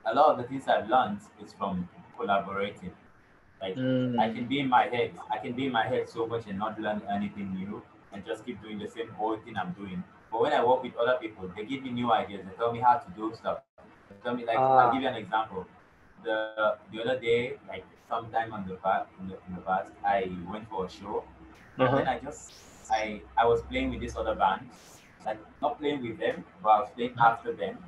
A 0.04 0.14
lot 0.14 0.30
of 0.30 0.36
the 0.38 0.44
things 0.44 0.66
I've 0.68 0.88
learned 0.88 1.20
is 1.44 1.52
from 1.52 1.88
collaborating. 2.18 2.92
Like 3.60 3.76
Mm. 3.76 4.18
I 4.18 4.28
can 4.30 4.46
be 4.46 4.60
in 4.60 4.68
my 4.68 4.84
head, 4.88 5.12
I 5.30 5.38
can 5.38 5.52
be 5.52 5.66
in 5.66 5.72
my 5.72 5.86
head 5.86 6.08
so 6.08 6.26
much 6.26 6.46
and 6.48 6.58
not 6.58 6.80
learn 6.80 7.02
anything 7.10 7.54
new 7.54 7.82
and 8.12 8.24
just 8.26 8.44
keep 8.44 8.60
doing 8.62 8.78
the 8.78 8.88
same 8.88 9.10
old 9.18 9.44
thing 9.44 9.56
I'm 9.56 9.72
doing. 9.72 10.02
But 10.30 10.40
when 10.42 10.52
I 10.52 10.64
work 10.64 10.82
with 10.82 10.96
other 10.96 11.16
people, 11.20 11.50
they 11.56 11.64
give 11.64 11.82
me 11.82 11.90
new 11.90 12.12
ideas. 12.12 12.42
They 12.48 12.56
tell 12.56 12.72
me 12.72 12.80
how 12.80 12.96
to 12.98 13.10
do 13.16 13.32
stuff. 13.34 13.60
They 14.08 14.16
tell 14.22 14.34
me 14.34 14.44
like 14.44 14.48
Ah. 14.56 14.78
I'll 14.78 14.92
give 14.92 15.02
you 15.02 15.08
an 15.08 15.16
example. 15.16 15.66
The 16.24 16.76
the 16.92 17.00
other 17.02 17.18
day, 17.18 17.58
like 17.68 17.84
sometime 18.08 18.52
on 18.52 18.66
the 18.68 18.74
past 18.76 19.08
in 19.20 19.28
the, 19.28 19.34
in 19.48 19.54
the 19.56 19.62
past, 19.62 19.92
I 20.04 20.30
went 20.50 20.68
for 20.68 20.86
a 20.86 20.90
show 20.90 21.24
Uh-huh. 21.78 21.96
then 21.96 22.06
I 22.08 22.18
just 22.18 22.52
I 22.92 23.22
I 23.36 23.46
was 23.46 23.62
playing 23.62 23.90
with 23.90 24.00
this 24.00 24.16
other 24.16 24.34
band, 24.34 24.68
like 25.26 25.38
not 25.60 25.78
playing 25.80 26.02
with 26.02 26.18
them, 26.18 26.44
but 26.62 26.68
I 26.70 26.80
was 26.80 26.90
playing 26.94 27.14
after 27.18 27.52
them. 27.52 27.78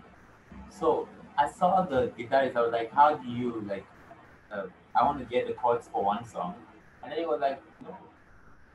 So 0.70 1.08
I 1.38 1.50
saw 1.50 1.82
the 1.82 2.12
guitarist. 2.18 2.56
I 2.56 2.62
was 2.62 2.72
like, 2.72 2.92
"How 2.92 3.14
do 3.16 3.28
you 3.28 3.64
like? 3.68 3.86
Uh, 4.50 4.66
I 4.98 5.04
want 5.04 5.18
to 5.18 5.24
get 5.24 5.46
the 5.46 5.54
chords 5.54 5.88
for 5.92 6.04
one 6.04 6.24
song," 6.24 6.54
and 7.02 7.12
then 7.12 7.18
he 7.18 7.26
was 7.26 7.40
like, 7.40 7.62
"No, 7.82 7.96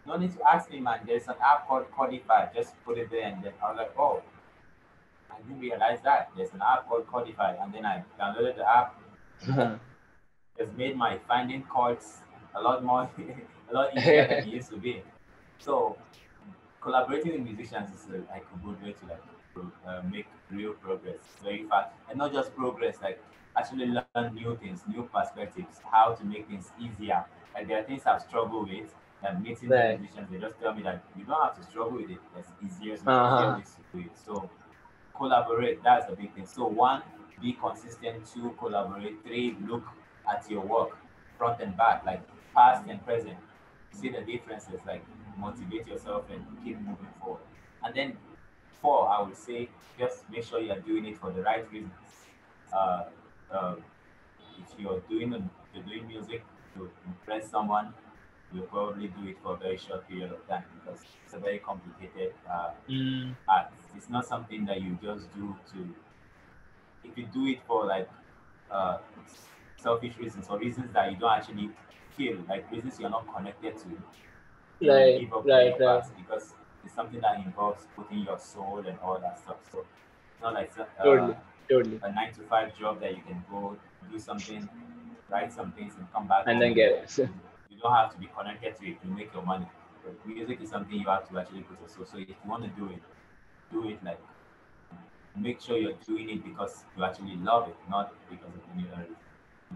no 0.08 0.18
need 0.18 0.36
to 0.38 0.44
ask 0.54 0.70
me, 0.70 0.80
man. 0.80 1.00
There's 1.06 1.28
an 1.28 1.36
app 1.52 1.68
called 1.68 1.92
Chordify. 1.92 2.54
Just 2.54 2.74
put 2.86 2.98
it 2.98 3.10
there." 3.12 3.28
And 3.28 3.44
then 3.44 3.54
I 3.64 3.72
was 3.72 3.78
like, 3.78 3.94
"Oh, 3.98 4.22
I 5.32 5.42
didn't 5.42 5.60
realize 5.60 6.02
that 6.04 6.32
there's 6.36 6.54
an 6.54 6.62
app 6.62 6.88
called 6.88 7.08
Chordify." 7.08 7.52
And 7.64 7.74
then 7.74 7.86
I 7.86 8.04
downloaded 8.20 8.58
the 8.58 8.70
app. 8.80 9.00
It's 10.60 10.74
made 10.76 10.98
my 10.98 11.18
finding 11.26 11.64
chords 11.64 12.18
a 12.54 12.62
lot 12.62 12.84
more, 12.84 13.10
a 13.70 13.74
lot 13.74 13.98
easier 13.98 14.28
than 14.28 14.40
it 14.40 14.48
used 14.48 14.70
to 14.72 14.78
be. 14.78 15.02
So 15.60 15.98
collaborating 16.82 17.32
with 17.34 17.42
musicians 17.42 17.90
is 17.94 18.06
uh, 18.10 18.18
like 18.30 18.46
a 18.54 18.66
good 18.66 18.82
way 18.82 18.94
to 18.94 19.06
like 19.08 19.24
uh, 19.88 20.02
make 20.10 20.28
real 20.50 20.74
progress 20.74 21.20
very 21.44 21.64
fast, 21.64 21.92
and 22.10 22.18
not 22.18 22.34
just 22.34 22.56
progress, 22.56 22.98
like 23.02 23.22
actually 23.58 23.88
learn 23.88 24.34
new 24.34 24.58
things, 24.62 24.82
new 24.88 25.04
perspectives, 25.14 25.82
how 25.92 26.14
to 26.14 26.24
make 26.26 26.48
things 26.48 26.72
easier. 26.80 27.26
Like 27.54 27.68
there 27.68 27.80
are 27.80 27.84
things 27.84 28.04
I've 28.06 28.22
struggled 28.22 28.70
with. 28.70 28.94
That 29.22 29.42
meeting 29.42 29.68
the 29.68 29.98
musicians, 30.00 30.30
they 30.32 30.38
just 30.40 30.58
tell 30.62 30.74
me 30.74 30.82
that 30.84 31.04
you 31.18 31.26
don't 31.26 31.44
have 31.44 31.58
to 31.58 31.64
struggle 31.64 31.98
with 31.98 32.10
it. 32.10 32.20
It's 32.38 32.52
easier, 32.66 32.94
Uh-huh. 33.06 33.58
to 33.58 33.98
do 33.98 34.00
it. 34.06 34.12
So 34.26 34.50
collaborate. 35.16 35.84
That's 35.84 36.10
a 36.10 36.16
big 36.16 36.34
thing. 36.36 36.46
So 36.46 36.68
one, 36.68 37.02
be 37.42 37.52
consistent. 37.54 38.26
Two, 38.34 38.56
collaborate. 38.58 39.22
Three, 39.26 39.58
look 39.68 39.84
at 40.32 40.50
your 40.50 40.62
work, 40.62 40.98
front 41.38 41.60
and 41.62 41.76
back, 41.76 42.06
like 42.06 42.22
past 42.56 42.88
and 42.88 43.04
present. 43.06 43.38
See 43.92 44.10
the 44.10 44.22
differences, 44.22 44.80
like 44.88 45.04
motivate 45.40 45.88
yourself 45.88 46.30
and 46.30 46.46
keep 46.64 46.78
moving 46.80 47.14
forward. 47.22 47.44
And 47.84 47.96
then 47.96 48.18
four, 48.82 49.10
I 49.10 49.22
would 49.22 49.36
say 49.38 49.70
just 49.98 50.30
make 50.30 50.44
sure 50.44 50.60
you're 50.60 50.80
doing 50.80 51.06
it 51.06 51.18
for 51.18 51.32
the 51.32 51.42
right 51.42 51.70
reasons. 51.72 52.28
Uh, 52.72 53.06
uh, 53.52 53.76
if 54.60 54.80
you're 54.80 55.00
doing 55.02 55.50
you're 55.74 55.84
doing 55.84 56.08
music 56.08 56.44
to 56.74 56.92
impress 57.06 57.50
someone, 57.50 57.94
you'll 58.52 58.66
probably 58.68 59.08
do 59.08 59.28
it 59.28 59.38
for 59.42 59.54
a 59.56 59.58
very 59.58 59.78
short 59.78 60.08
period 60.08 60.32
of 60.32 60.48
time 60.48 60.66
because 60.76 61.06
it's 61.24 61.34
a 61.34 61.40
very 61.40 61.60
complicated 61.60 62.34
uh, 62.50 62.74
Mm. 62.90 63.36
art. 63.48 63.74
It's 63.96 64.10
not 64.10 64.26
something 64.26 64.66
that 64.66 64.82
you 64.82 64.98
just 65.02 65.34
do 65.34 65.58
to. 65.74 65.96
If 67.04 67.18
you 67.18 67.26
do 67.28 67.46
it 67.48 67.62
for 67.66 67.86
like 67.86 68.10
uh, 68.70 69.00
selfish 69.78 70.18
reasons 70.18 70.48
or 70.50 70.60
reasons 70.60 70.92
that 70.94 71.12
you 71.12 71.18
don't 71.18 71.32
actually 71.32 71.72
feel, 72.18 72.44
like 72.48 72.70
reasons 72.72 73.00
you're 73.00 73.10
not 73.10 73.34
connected 73.34 73.78
to, 73.80 74.04
Right, 74.82 75.20
give 75.20 75.32
right, 75.46 75.74
right. 75.80 76.04
because 76.18 76.54
it's 76.86 76.96
something 76.96 77.20
that 77.22 77.38
involves 77.46 77.86
putting 77.96 78.20
your 78.20 78.40
soul 78.40 78.84
and 78.88 78.98
all 79.00 79.20
that 79.20 79.40
stuff. 79.40 79.58
So 79.72 79.80
it's 79.80 80.42
not 80.42 80.54
like 80.54 80.72
uh, 80.80 81.04
Totally. 81.04 81.36
Totally. 81.70 82.00
a 82.02 82.12
nine 82.12 82.34
to 82.34 82.42
five 82.44 82.78
job 82.78 83.02
that 83.02 83.12
you 83.12 83.22
can 83.28 83.44
go 83.52 83.78
do 84.12 84.18
something, 84.18 84.68
write 85.30 85.52
some 85.52 85.72
things, 85.74 85.94
and 85.98 86.12
come 86.14 86.28
back 86.28 86.44
And 86.48 86.62
then 86.62 86.74
get 86.74 86.92
it. 86.92 87.30
you 87.70 87.78
don't 87.82 87.94
have 87.94 88.12
to 88.14 88.18
be 88.18 88.28
connected 88.36 88.78
to 88.78 88.88
it 88.88 89.02
to 89.02 89.08
make 89.08 89.34
your 89.34 89.44
money. 89.44 89.68
But 90.04 90.26
music 90.26 90.62
is 90.62 90.70
something 90.70 90.98
you 90.98 91.08
have 91.08 91.30
to 91.30 91.40
actually 91.40 91.62
put 91.62 91.80
your 91.80 91.90
soul. 91.90 92.06
So 92.06 92.18
if 92.18 92.30
you 92.30 92.36
want 92.48 92.64
to 92.64 92.70
do 92.70 92.88
it, 92.88 93.02
do 93.72 93.88
it 93.90 94.04
like 94.04 94.20
make 95.36 95.62
sure 95.62 95.78
you're 95.78 95.94
doing 96.06 96.30
it 96.30 96.44
because 96.44 96.84
you 96.98 97.04
actually 97.04 97.36
love 97.38 97.68
it, 97.68 97.76
not 97.90 98.14
because 98.30 98.46
of 98.46 98.62
other 98.72 98.82
reason. 98.82 99.16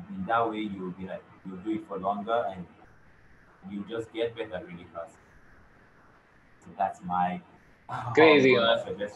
In 0.09 0.25
that 0.25 0.49
way, 0.49 0.59
you 0.59 0.81
will 0.81 0.91
be 0.91 1.05
like 1.05 1.23
you'll 1.45 1.57
do 1.57 1.71
it 1.71 1.87
for 1.87 1.97
longer 1.99 2.45
and 2.55 2.65
you 3.69 3.85
just 3.89 4.11
get 4.13 4.35
better 4.35 4.63
really 4.65 4.85
fast. 4.93 5.15
So 6.63 6.69
that's 6.77 7.01
my 7.03 7.41
Crazy. 8.15 8.55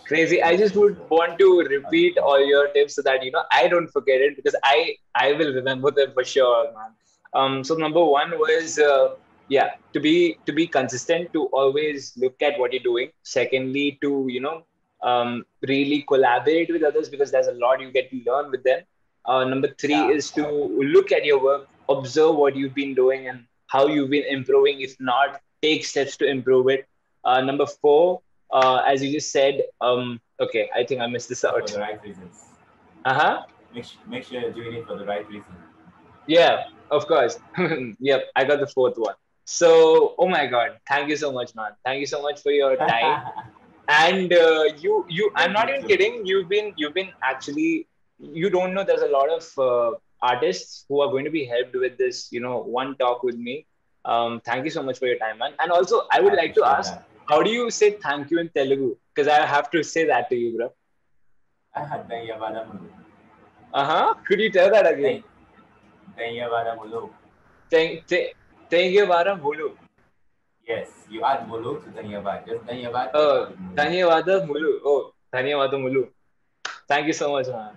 Crazy. 0.08 0.42
I 0.44 0.56
just 0.58 0.76
would 0.76 0.98
want 1.10 1.40
to 1.40 1.60
repeat 1.70 2.18
all 2.18 2.44
your 2.46 2.68
tips 2.74 2.96
so 2.96 3.02
that 3.04 3.24
you 3.24 3.32
know 3.32 3.44
I 3.52 3.68
don't 3.68 3.88
forget 3.88 4.22
it 4.22 4.36
because 4.36 4.56
I 4.64 4.96
I 5.16 5.34
will 5.34 5.54
remember 5.54 5.92
them 5.92 6.12
for 6.14 6.24
sure, 6.24 6.72
man. 6.74 6.92
Um. 7.34 7.64
So 7.64 7.76
number 7.76 8.04
one 8.04 8.32
was 8.38 8.78
uh, 8.80 9.16
yeah 9.48 9.72
to 9.94 10.00
be 10.00 10.38
to 10.46 10.54
be 10.54 10.68
consistent 10.68 11.34
to 11.34 11.46
always 11.62 12.14
look 12.18 12.42
at 12.42 12.60
what 12.60 12.74
you're 12.74 12.88
doing. 12.92 13.12
Secondly, 13.24 13.98
to 14.02 14.26
you 14.30 14.42
know 14.42 14.64
um 15.04 15.46
really 15.68 16.04
collaborate 16.08 16.72
with 16.72 16.84
others 16.84 17.10
because 17.10 17.32
there's 17.32 17.48
a 17.48 17.58
lot 17.66 17.80
you 17.82 17.92
get 17.92 18.10
to 18.12 18.22
learn 18.28 18.52
with 18.52 18.64
them. 18.64 18.82
Uh, 19.26 19.44
number 19.46 19.70
three 19.80 20.02
Yeah. 20.08 20.18
is 20.20 20.32
to 20.32 20.46
look 20.96 21.12
at 21.12 21.26
your 21.26 21.40
work, 21.44 21.68
observe 21.90 22.36
what 22.36 22.56
you've 22.56 22.76
been 22.76 22.94
doing 22.96 23.28
and 23.28 23.46
how 23.68 23.88
you've 23.88 24.10
been 24.10 24.26
improving. 24.26 24.82
If 24.82 25.00
not, 25.00 25.42
take 25.62 25.86
steps 25.86 26.18
to 26.18 26.26
improve 26.26 26.70
it. 26.70 26.88
Uh, 27.24 27.42
number 27.42 27.66
four, 27.66 28.22
uh, 28.52 28.78
as 28.86 29.04
you 29.04 29.12
just 29.12 29.32
said, 29.32 29.64
um, 29.82 30.20
okay, 30.40 30.70
I 30.76 30.84
think 30.84 31.02
I 31.02 31.08
missed 31.08 31.30
this 31.30 31.44
out. 31.44 31.70
for 31.70 31.76
the 31.76 31.80
right 31.80 32.02
reasons. 32.02 32.36
Uh 33.06 33.14
huh. 33.14 33.44
Make, 33.74 33.86
make 34.08 34.24
sure 34.24 34.40
you're 34.42 34.52
doing 34.52 34.74
it 34.76 34.88
for 34.88 34.98
the 34.98 35.06
right 35.06 35.28
reason. 35.28 35.56
Yeah, 36.28 36.66
of 36.92 37.08
course. 37.08 37.40
yep, 38.00 38.26
I 38.36 38.44
got 38.44 38.60
the 38.60 38.68
fourth 38.68 38.98
one. 38.98 39.16
So, 39.46 40.16
oh 40.20 40.28
my 40.28 40.46
God, 40.46 40.78
thank 40.90 41.10
you 41.10 41.16
so 41.16 41.32
much, 41.32 41.56
man. 41.56 41.72
Thank 41.86 42.02
you 42.02 42.06
so 42.06 42.22
much 42.22 42.42
for 42.42 42.52
your 42.52 42.76
time. 42.76 43.24
and 43.88 44.34
uh, 44.34 44.64
you, 44.78 45.06
you, 45.08 45.32
I'm 45.36 45.54
not 45.54 45.70
even 45.70 45.88
kidding. 45.88 46.26
You've 46.26 46.50
been, 46.50 46.74
you've 46.76 46.94
been 46.94 47.12
actually, 47.24 47.88
you 48.20 48.50
don't 48.50 48.74
know. 48.74 48.84
There's 48.84 49.04
a 49.04 49.08
lot 49.08 49.30
of 49.30 49.44
uh, 49.58 49.98
artists 50.22 50.86
who 50.90 51.02
are 51.02 51.10
going 51.10 51.26
to 51.26 51.32
be 51.32 51.46
helped 51.46 51.76
with 51.76 51.98
this, 51.98 52.32
you 52.32 52.40
know, 52.40 52.60
one 52.60 52.96
talk 52.98 53.24
with 53.24 53.36
me. 53.36 53.66
Um, 54.06 54.42
thank 54.46 54.64
you 54.64 54.72
so 54.72 54.82
much 54.82 55.00
for 55.00 55.08
your 55.08 55.18
time, 55.18 55.38
man. 55.38 55.54
And 55.60 55.72
also, 55.72 56.08
I 56.12 56.22
would 56.22 56.34
I 56.34 56.38
like 56.38 56.54
to 56.56 56.66
ask, 56.66 56.94
that. 56.94 57.06
how 57.30 57.42
do 57.44 57.50
you 57.50 57.70
say 57.70 57.92
thank 57.92 58.32
you 58.32 58.40
in 58.40 58.50
Telugu? 58.50 58.96
Because 59.14 59.28
I 59.28 59.46
have 59.46 59.70
to 59.72 59.84
say 59.84 60.06
that 60.06 60.30
to 60.30 60.36
you, 60.36 60.56
bro. 60.58 60.72
Uh 63.74 63.86
huh. 63.86 64.14
Could 64.26 64.40
you 64.40 64.50
tell 64.50 64.72
that 64.72 64.88
again? 64.92 65.24
Thank, 67.70 68.08
thank, 68.08 68.36
thank 68.70 68.94
you, 68.94 69.06
Thank 69.06 69.54
you. 69.56 69.78
Yes, 70.68 70.90
you 71.10 71.24
add 71.24 71.48
Mulu 71.48 71.84
to 71.84 71.90
Dhanyavad. 71.92 72.46
Just 72.46 72.66
Oh, 73.14 73.52
Dhanyavad 73.76 74.26
Mulu. 74.48 74.80
Oh, 74.84 75.14
Mulu. 75.34 76.08
Thank 76.88 77.08
you 77.08 77.14
so 77.14 77.32
much, 77.32 77.48
man. 77.48 77.72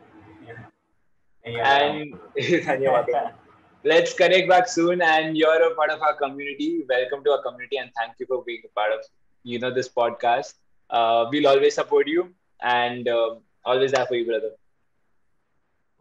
And. 1.45 2.15
Let's 3.83 4.13
connect 4.13 4.47
back 4.49 4.69
soon. 4.69 5.01
And 5.01 5.37
you're 5.37 5.73
a 5.73 5.75
part 5.75 5.91
of 5.91 6.03
our 6.03 6.15
community. 6.15 6.85
Welcome 6.87 7.25
to 7.25 7.31
our 7.31 7.43
community, 7.43 7.79
and 7.79 7.91
thank 7.97 8.13
you 8.19 8.27
for 8.27 8.45
being 8.45 8.61
a 8.65 8.69
part 8.79 8.93
of 8.93 9.01
you 9.43 9.59
know 9.59 9.73
this 9.73 9.89
podcast. 9.89 10.55
Uh, 10.91 11.27
we'll 11.31 11.47
always 11.47 11.75
support 11.75 12.07
you 12.07 12.35
and 12.61 13.09
um 13.09 13.39
always 13.65 13.93
there 13.93 14.07
for 14.07 14.17
you, 14.17 14.27
brother. 14.27 14.51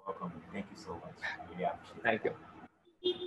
Welcome. 0.06 0.34
Thank 0.52 0.66
you 0.72 0.78
so 0.78 0.94
much. 0.94 1.16
I 1.24 1.52
really 1.52 1.64
appreciate. 1.64 2.04
Thank 2.04 2.24
you. 2.26 2.34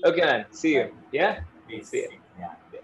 Okay, 0.05 0.21
man. 0.21 0.45
See 0.51 0.75
you. 0.75 0.95
Yeah. 1.13 1.41
Peace. 1.67 1.89
See 1.89 2.03
ya. 2.03 2.09
Yeah. 2.39 2.81